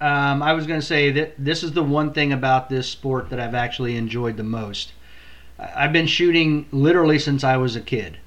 Um, 0.01 0.41
I 0.41 0.53
was 0.53 0.67
going 0.67 0.79
to 0.79 0.85
say 0.85 1.11
that 1.11 1.33
this 1.37 1.63
is 1.63 1.71
the 1.71 1.83
one 1.83 2.11
thing 2.11 2.33
about 2.33 2.69
this 2.69 2.89
sport 2.89 3.29
that 3.29 3.39
I've 3.39 3.55
actually 3.55 3.95
enjoyed 3.95 4.37
the 4.37 4.43
most. 4.43 4.91
I- 5.59 5.85
I've 5.85 5.93
been 5.93 6.07
shooting 6.07 6.65
literally 6.71 7.19
since 7.19 7.43
I 7.43 7.57
was 7.57 7.75
a 7.75 7.81
kid, 7.81 8.17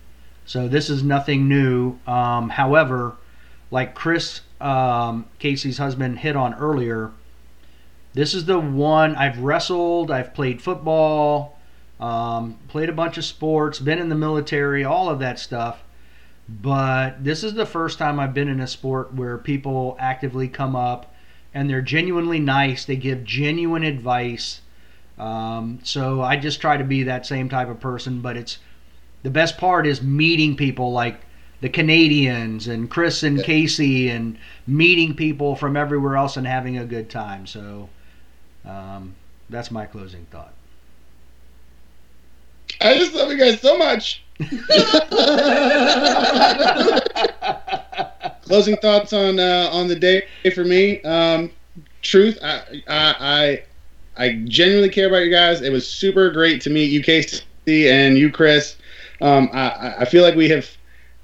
so 0.46 0.68
this 0.68 0.88
is 0.88 1.02
nothing 1.02 1.48
new. 1.48 1.98
Um, 2.06 2.48
however, 2.50 3.16
like 3.70 3.94
Chris, 3.94 4.40
um, 4.60 5.26
Casie's 5.38 5.78
husband, 5.78 6.20
hit 6.20 6.36
on 6.36 6.54
earlier, 6.54 7.10
this 8.16 8.32
is 8.32 8.46
the 8.46 8.58
one 8.58 9.14
I've 9.14 9.40
wrestled, 9.40 10.10
I've 10.10 10.32
played 10.32 10.62
football, 10.62 11.58
um, 12.00 12.58
played 12.66 12.88
a 12.88 12.94
bunch 12.94 13.18
of 13.18 13.26
sports, 13.26 13.78
been 13.78 13.98
in 13.98 14.08
the 14.08 14.14
military, 14.14 14.84
all 14.84 15.10
of 15.10 15.18
that 15.18 15.38
stuff. 15.38 15.82
But 16.48 17.22
this 17.22 17.44
is 17.44 17.52
the 17.52 17.66
first 17.66 17.98
time 17.98 18.18
I've 18.18 18.32
been 18.32 18.48
in 18.48 18.58
a 18.58 18.66
sport 18.66 19.12
where 19.12 19.36
people 19.36 19.98
actively 20.00 20.48
come 20.48 20.74
up 20.74 21.14
and 21.52 21.68
they're 21.68 21.82
genuinely 21.82 22.40
nice. 22.40 22.86
They 22.86 22.96
give 22.96 23.22
genuine 23.22 23.82
advice. 23.82 24.62
Um, 25.18 25.80
so 25.82 26.22
I 26.22 26.36
just 26.36 26.58
try 26.58 26.78
to 26.78 26.84
be 26.84 27.02
that 27.02 27.26
same 27.26 27.50
type 27.50 27.68
of 27.68 27.80
person. 27.80 28.22
But 28.22 28.38
it's 28.38 28.58
the 29.24 29.30
best 29.30 29.58
part 29.58 29.86
is 29.86 30.00
meeting 30.00 30.56
people 30.56 30.90
like 30.90 31.20
the 31.60 31.68
Canadians 31.68 32.66
and 32.66 32.88
Chris 32.88 33.22
and 33.22 33.38
Yeah. 33.38 33.44
Casie 33.44 34.08
and 34.08 34.38
meeting 34.66 35.14
people 35.14 35.54
from 35.54 35.76
everywhere 35.76 36.16
else 36.16 36.38
and 36.38 36.46
having 36.46 36.78
a 36.78 36.86
good 36.86 37.10
time. 37.10 37.46
So 37.46 37.90
um, 38.66 39.14
that's 39.48 39.70
my 39.70 39.86
closing 39.86 40.26
thought. 40.26 40.54
I 42.80 42.96
just 42.98 43.14
love 43.14 43.30
you 43.30 43.38
guys 43.38 43.60
so 43.60 43.78
much. 43.78 44.22
Closing 48.42 48.76
thoughts 48.76 49.12
on 49.12 49.40
uh, 49.40 49.68
on 49.72 49.88
the 49.88 49.96
day 49.96 50.22
for 50.54 50.64
me. 50.64 51.00
Um, 51.02 51.50
truth, 52.02 52.38
I, 52.42 52.82
I 52.86 53.14
I 53.18 53.62
I 54.16 54.42
genuinely 54.44 54.90
care 54.90 55.08
about 55.08 55.24
you 55.24 55.30
guys. 55.30 55.62
It 55.62 55.72
was 55.72 55.88
super 55.88 56.30
great 56.30 56.60
to 56.62 56.70
meet 56.70 56.90
you, 56.90 57.02
Casie, 57.02 57.42
and 57.90 58.16
you, 58.18 58.30
Chris. 58.30 58.76
Um, 59.20 59.48
I 59.52 59.94
I 60.00 60.04
feel 60.04 60.22
like 60.22 60.34
we 60.34 60.48
have 60.50 60.68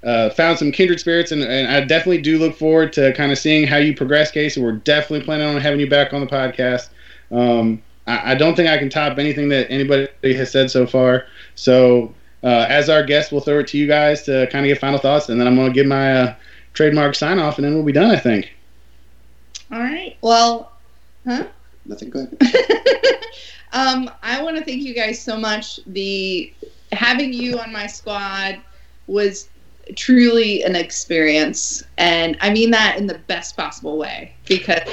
uh, 0.03 0.29
found 0.31 0.57
some 0.57 0.71
kindred 0.71 0.99
spirits, 0.99 1.31
and, 1.31 1.43
and 1.43 1.67
I 1.67 1.81
definitely 1.81 2.21
do 2.21 2.37
look 2.37 2.57
forward 2.57 2.91
to 2.93 3.13
kind 3.13 3.31
of 3.31 3.37
seeing 3.37 3.67
how 3.67 3.77
you 3.77 3.95
progress, 3.95 4.31
Casie. 4.31 4.61
We're 4.61 4.73
definitely 4.73 5.23
planning 5.23 5.47
on 5.47 5.59
having 5.61 5.79
you 5.79 5.89
back 5.89 6.13
on 6.13 6.21
the 6.21 6.27
podcast. 6.27 6.89
Um, 7.33 7.81
I, 8.07 8.31
I 8.31 8.35
don't 8.35 8.55
think 8.55 8.69
I 8.69 8.77
can 8.77 8.89
top 8.89 9.17
anything 9.17 9.49
that 9.49 9.69
anybody 9.69 10.07
has 10.23 10.51
said 10.51 10.69
so 10.71 10.85
far. 10.85 11.25
So, 11.55 12.13
uh, 12.43 12.65
as 12.69 12.89
our 12.89 13.03
guest, 13.03 13.31
we'll 13.31 13.41
throw 13.41 13.59
it 13.59 13.67
to 13.67 13.77
you 13.77 13.87
guys 13.87 14.23
to 14.23 14.47
kind 14.51 14.65
of 14.65 14.69
get 14.69 14.79
final 14.79 14.99
thoughts, 14.99 15.29
and 15.29 15.39
then 15.39 15.47
I'm 15.47 15.55
going 15.55 15.69
to 15.69 15.73
give 15.73 15.87
my 15.87 16.13
uh, 16.13 16.35
trademark 16.73 17.15
sign 17.15 17.39
off, 17.39 17.57
and 17.57 17.65
then 17.65 17.73
we'll 17.73 17.83
be 17.83 17.91
done. 17.91 18.11
I 18.11 18.17
think. 18.17 18.53
All 19.71 19.79
right. 19.79 20.17
Well, 20.21 20.71
huh? 21.25 21.47
Nothing 21.85 22.09
good. 22.09 22.37
um, 23.73 24.09
I 24.21 24.41
want 24.41 24.57
to 24.57 24.63
thank 24.63 24.83
you 24.83 24.93
guys 24.93 25.21
so 25.21 25.37
much. 25.37 25.79
The 25.87 26.53
having 26.91 27.33
you 27.33 27.59
on 27.59 27.71
my 27.71 27.87
squad 27.87 28.61
was 29.07 29.49
truly 29.95 30.63
an 30.63 30.75
experience, 30.75 31.83
and 31.97 32.37
I 32.41 32.51
mean 32.51 32.71
that 32.71 32.97
in 32.97 33.07
the 33.07 33.17
best 33.19 33.55
possible 33.55 33.97
way 33.97 34.33
because 34.47 34.87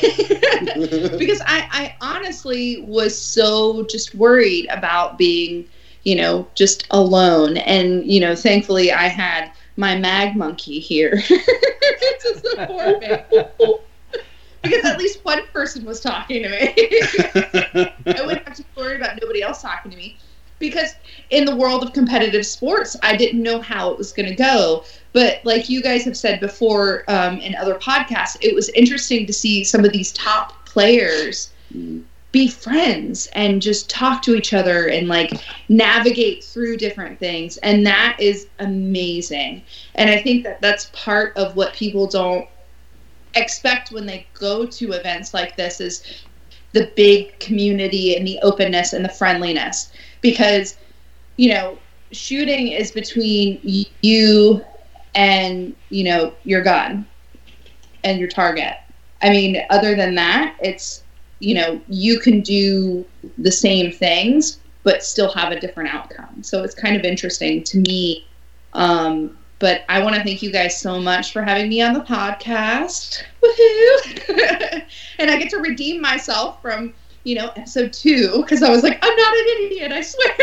because 1.18 1.40
I, 1.46 1.68
I 1.70 1.94
honestly 2.00 2.82
was 2.86 3.20
so 3.20 3.84
just 3.84 4.14
worried 4.14 4.66
about 4.70 5.18
being, 5.18 5.68
you 6.02 6.16
know, 6.16 6.48
just 6.54 6.86
alone, 6.90 7.56
and 7.58 8.04
you 8.06 8.20
know, 8.20 8.34
thankfully 8.34 8.92
I 8.92 9.08
had 9.08 9.50
my 9.76 9.96
mag 9.96 10.36
monkey 10.36 10.80
here 10.80 11.22
to 11.28 12.40
support 12.42 13.00
me 13.00 13.16
because 14.62 14.84
at 14.84 14.98
least 14.98 15.24
one 15.24 15.46
person 15.52 15.84
was 15.84 16.00
talking 16.00 16.42
to 16.42 16.48
me. 16.48 16.74
I 18.06 18.22
wouldn't 18.26 18.46
have 18.46 18.56
to 18.56 18.64
worry 18.76 18.96
about 18.96 19.18
nobody 19.20 19.42
else 19.42 19.62
talking 19.62 19.90
to 19.90 19.96
me. 19.96 20.18
Because 20.58 20.94
in 21.30 21.44
the 21.44 21.54
world 21.54 21.82
of 21.82 21.92
competitive 21.92 22.44
sports, 22.46 22.96
I 23.02 23.16
didn't 23.16 23.42
know 23.42 23.60
how 23.60 23.90
it 23.90 23.98
was 23.98 24.12
going 24.12 24.28
to 24.28 24.34
go. 24.34 24.84
But 25.12 25.40
like 25.44 25.68
you 25.68 25.82
guys 25.82 26.04
have 26.04 26.16
said 26.16 26.40
before 26.40 27.04
um, 27.08 27.38
in 27.38 27.54
other 27.54 27.74
podcasts, 27.76 28.36
it 28.40 28.54
was 28.54 28.68
interesting 28.70 29.26
to 29.26 29.32
see 29.32 29.64
some 29.64 29.84
of 29.84 29.92
these 29.92 30.12
top 30.12 30.66
players 30.66 31.50
be 32.30 32.48
friends 32.48 33.26
and 33.32 33.62
just 33.62 33.88
talk 33.88 34.22
to 34.22 34.34
each 34.34 34.52
other 34.52 34.88
and 34.88 35.08
like 35.08 35.32
navigate 35.68 36.44
through 36.44 36.76
different 36.76 37.18
things. 37.18 37.56
And 37.58 37.86
that 37.86 38.16
is 38.20 38.48
amazing. 38.58 39.62
And 39.94 40.10
I 40.10 40.20
think 40.20 40.44
that 40.44 40.60
that's 40.60 40.90
part 40.92 41.36
of 41.36 41.56
what 41.56 41.72
people 41.72 42.06
don't 42.06 42.46
expect 43.34 43.92
when 43.92 44.06
they 44.06 44.26
go 44.34 44.66
to 44.66 44.92
events 44.92 45.32
like 45.32 45.56
this 45.56 45.80
is 45.80 46.22
the 46.72 46.90
big 46.96 47.38
community 47.40 48.16
and 48.16 48.26
the 48.26 48.38
openness 48.42 48.92
and 48.92 49.04
the 49.04 49.08
friendliness 49.08 49.90
because 50.20 50.76
you 51.36 51.50
know 51.50 51.78
shooting 52.12 52.68
is 52.68 52.90
between 52.90 53.60
you 54.02 54.64
and 55.14 55.74
you 55.90 56.04
know 56.04 56.32
your 56.44 56.62
gun 56.62 57.06
and 58.04 58.18
your 58.18 58.28
target 58.28 58.74
i 59.22 59.30
mean 59.30 59.62
other 59.70 59.94
than 59.94 60.14
that 60.14 60.56
it's 60.60 61.02
you 61.40 61.54
know 61.54 61.80
you 61.88 62.18
can 62.18 62.40
do 62.40 63.04
the 63.38 63.52
same 63.52 63.92
things 63.92 64.58
but 64.84 65.02
still 65.02 65.30
have 65.32 65.52
a 65.52 65.60
different 65.60 65.92
outcome 65.92 66.42
so 66.42 66.62
it's 66.62 66.74
kind 66.74 66.96
of 66.96 67.02
interesting 67.02 67.62
to 67.62 67.78
me 67.78 68.26
um, 68.74 69.36
but 69.58 69.84
I 69.88 70.02
want 70.02 70.14
to 70.14 70.22
thank 70.22 70.42
you 70.42 70.52
guys 70.52 70.78
so 70.78 71.00
much 71.00 71.32
for 71.32 71.42
having 71.42 71.68
me 71.68 71.82
on 71.82 71.92
the 71.92 72.00
podcast. 72.00 73.22
Woohoo! 73.42 74.82
and 75.18 75.30
I 75.30 75.36
get 75.36 75.50
to 75.50 75.58
redeem 75.58 76.00
myself 76.00 76.62
from, 76.62 76.94
you 77.28 77.34
know, 77.34 77.48
episode 77.56 77.92
two 77.92 78.40
because 78.40 78.62
I 78.62 78.70
was 78.70 78.82
like, 78.82 78.98
I'm 79.02 79.14
not 79.14 79.34
an 79.34 79.46
idiot, 79.66 79.92
I 79.92 80.00
swear. 80.00 80.30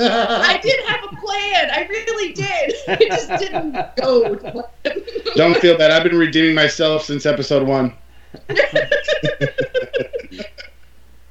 I 0.00 0.58
did 0.60 0.84
have 0.86 1.04
a 1.04 1.08
plan. 1.14 1.70
I 1.70 1.86
really 1.88 2.32
did. 2.32 2.74
It 2.88 3.08
just 3.08 3.28
didn't 3.38 3.76
go. 3.94 4.34
Don't 5.36 5.56
feel 5.58 5.78
bad. 5.78 5.92
I've 5.92 6.02
been 6.02 6.18
redeeming 6.18 6.56
myself 6.56 7.04
since 7.04 7.24
episode 7.24 7.68
one. 7.68 7.94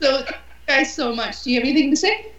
so, 0.01 0.25
guys 0.67 0.95
so 0.95 1.13
much. 1.13 1.43
Do 1.43 1.51
you 1.51 1.59
have 1.59 1.67
anything 1.67 1.89
to 1.89 1.97
say? 1.97 2.31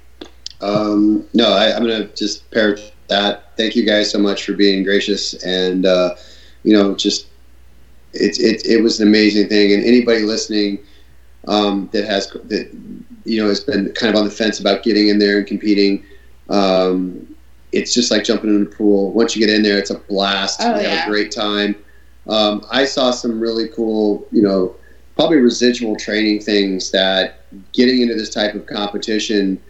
Um, 0.63 1.29
no, 1.35 1.53
I, 1.53 1.77
I'm 1.77 1.85
going 1.85 2.09
to 2.09 2.15
just 2.17 2.51
pair 2.51 2.79
that. 3.09 3.55
Thank 3.59 3.77
you 3.77 3.85
guys 3.85 4.11
so 4.11 4.19
much 4.19 4.47
for 4.47 4.55
being 4.55 4.85
gracious 4.85 5.35
and 5.45 5.85
uh, 5.85 6.15
you 6.63 6.73
know 6.73 6.95
just 6.95 7.27
it, 8.15 8.39
it 8.39 8.65
it 8.65 8.83
was 8.83 9.01
an 9.01 9.09
amazing 9.09 9.51
thing. 9.51 9.75
And 9.75 9.85
anybody 9.85 10.23
listening 10.23 10.79
um, 11.49 11.89
that 11.93 12.05
has 12.05 12.29
that 12.31 12.71
you 13.25 13.43
know 13.43 13.49
has 13.49 13.61
been 13.61 13.93
kind 13.93 14.15
of 14.15 14.19
on 14.19 14.25
the 14.25 14.31
fence 14.31 14.61
about 14.61 14.83
getting 14.83 15.09
in 15.09 15.19
there 15.19 15.39
and 15.39 15.47
competing. 15.47 16.05
Um, 16.49 17.29
it's 17.73 17.95
just 17.95 18.11
like 18.11 18.25
jumping 18.25 18.55
in 18.55 18.63
a 18.63 18.67
pool. 18.67 19.13
Once 19.13 19.35
you 19.35 19.45
get 19.45 19.55
in 19.55 19.63
there, 19.63 19.79
it's 19.79 19.91
a 19.91 19.99
blast. 19.99 20.61
Oh, 20.63 20.77
you 20.77 20.83
yeah. 20.83 20.89
have 20.97 21.09
a 21.09 21.11
great 21.11 21.33
time. 21.33 21.75
Um, 22.29 22.65
I 22.71 22.85
saw 22.85 23.11
some 23.11 23.41
really 23.41 23.69
cool, 23.69 24.27
you 24.31 24.43
know, 24.43 24.77
probably 25.17 25.39
residual 25.39 25.97
training 25.97 26.41
things 26.41 26.91
that 26.91 27.47
getting 27.73 28.03
into 28.03 28.15
this 28.15 28.31
type 28.31 28.55
of 28.55 28.67
competition 28.67 29.61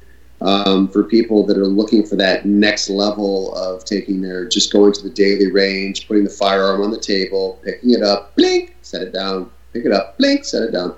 um, 0.41 0.89
for 0.89 1.05
people 1.05 1.47
that 1.47 1.57
are 1.57 1.67
looking 1.67 2.05
for 2.05 2.17
that 2.17 2.45
next 2.45 2.91
level 2.91 3.55
of 3.55 3.85
taking 3.85 4.21
their 4.21 4.47
just 4.49 4.73
going 4.73 4.93
to 4.93 5.03
the 5.03 5.11
daily 5.11 5.51
range, 5.51 6.09
putting 6.09 6.25
the 6.25 6.31
firearm 6.31 6.83
on 6.83 6.91
the 6.91 7.01
table, 7.01 7.61
picking 7.65 7.91
it 7.91 8.03
up, 8.03 8.35
blink, 8.35 8.75
set 8.83 9.03
it 9.03 9.13
down, 9.13 9.51
pick 9.73 9.85
it 9.85 9.93
up, 9.93 10.19
blink, 10.19 10.45
set 10.45 10.63
it 10.63 10.73
down. 10.73 10.97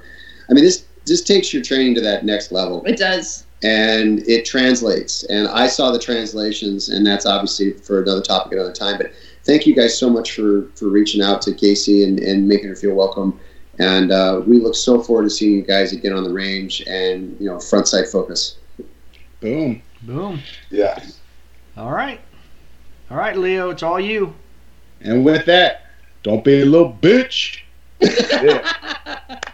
I 0.51 0.53
mean, 0.53 0.65
this 0.65 0.85
this 1.07 1.23
takes 1.23 1.53
your 1.53 1.62
training 1.62 1.95
to 1.97 2.01
that 2.01 2.25
next 2.25 2.51
level, 2.53 2.83
It 2.87 2.97
does. 2.97 3.45
and 3.62 4.21
it 4.27 4.45
translates. 4.47 5.23
And 5.25 5.49
I 5.49 5.66
saw 5.66 5.91
the 5.91 5.99
translations, 5.99 6.89
and 6.89 7.07
that's 7.07 7.27
obviously 7.27 7.73
for 7.75 8.03
another 8.03 8.23
topic 8.23 8.53
at 8.53 8.59
another 8.59 8.73
time. 8.73 8.97
But 8.99 9.12
thank 9.45 9.66
you 9.66 9.75
guys 9.75 9.99
so 9.99 10.09
much 10.09 10.33
for 10.33 10.69
for 10.77 10.89
reaching 10.89 11.21
out 11.23 11.43
to 11.43 11.51
Casie 11.53 12.05
and, 12.07 12.21
and 12.21 12.49
making 12.49 12.69
her 12.69 12.77
feel 12.77 12.95
welcome. 12.95 13.39
And 13.79 14.12
uh, 14.12 14.41
we 14.47 14.61
look 14.61 14.75
so 14.77 15.03
forward 15.03 15.25
to 15.25 15.31
seeing 15.31 15.53
you 15.55 15.62
guys 15.62 15.93
again 15.93 16.12
on 16.12 16.23
the 16.25 16.33
range 16.33 16.83
and 16.87 17.37
you 17.41 17.47
know 17.51 17.59
front 17.61 17.89
sight 17.89 18.07
focus. 18.09 18.57
Boom. 19.41 19.83
Boom. 20.03 20.41
Yeah. 20.71 21.03
All 21.77 21.91
right. 21.91 22.21
All 23.11 23.16
right, 23.19 23.37
Leo, 23.37 23.71
it's 23.71 23.83
all 23.83 24.01
you. 24.01 24.35
And 25.03 25.25
with 25.25 25.45
that, 25.47 25.87
don't 26.23 26.43
be 26.45 26.62
a 26.62 26.65
little 26.65 26.93
bitch. 27.03 27.61
Yeah. 28.01 29.39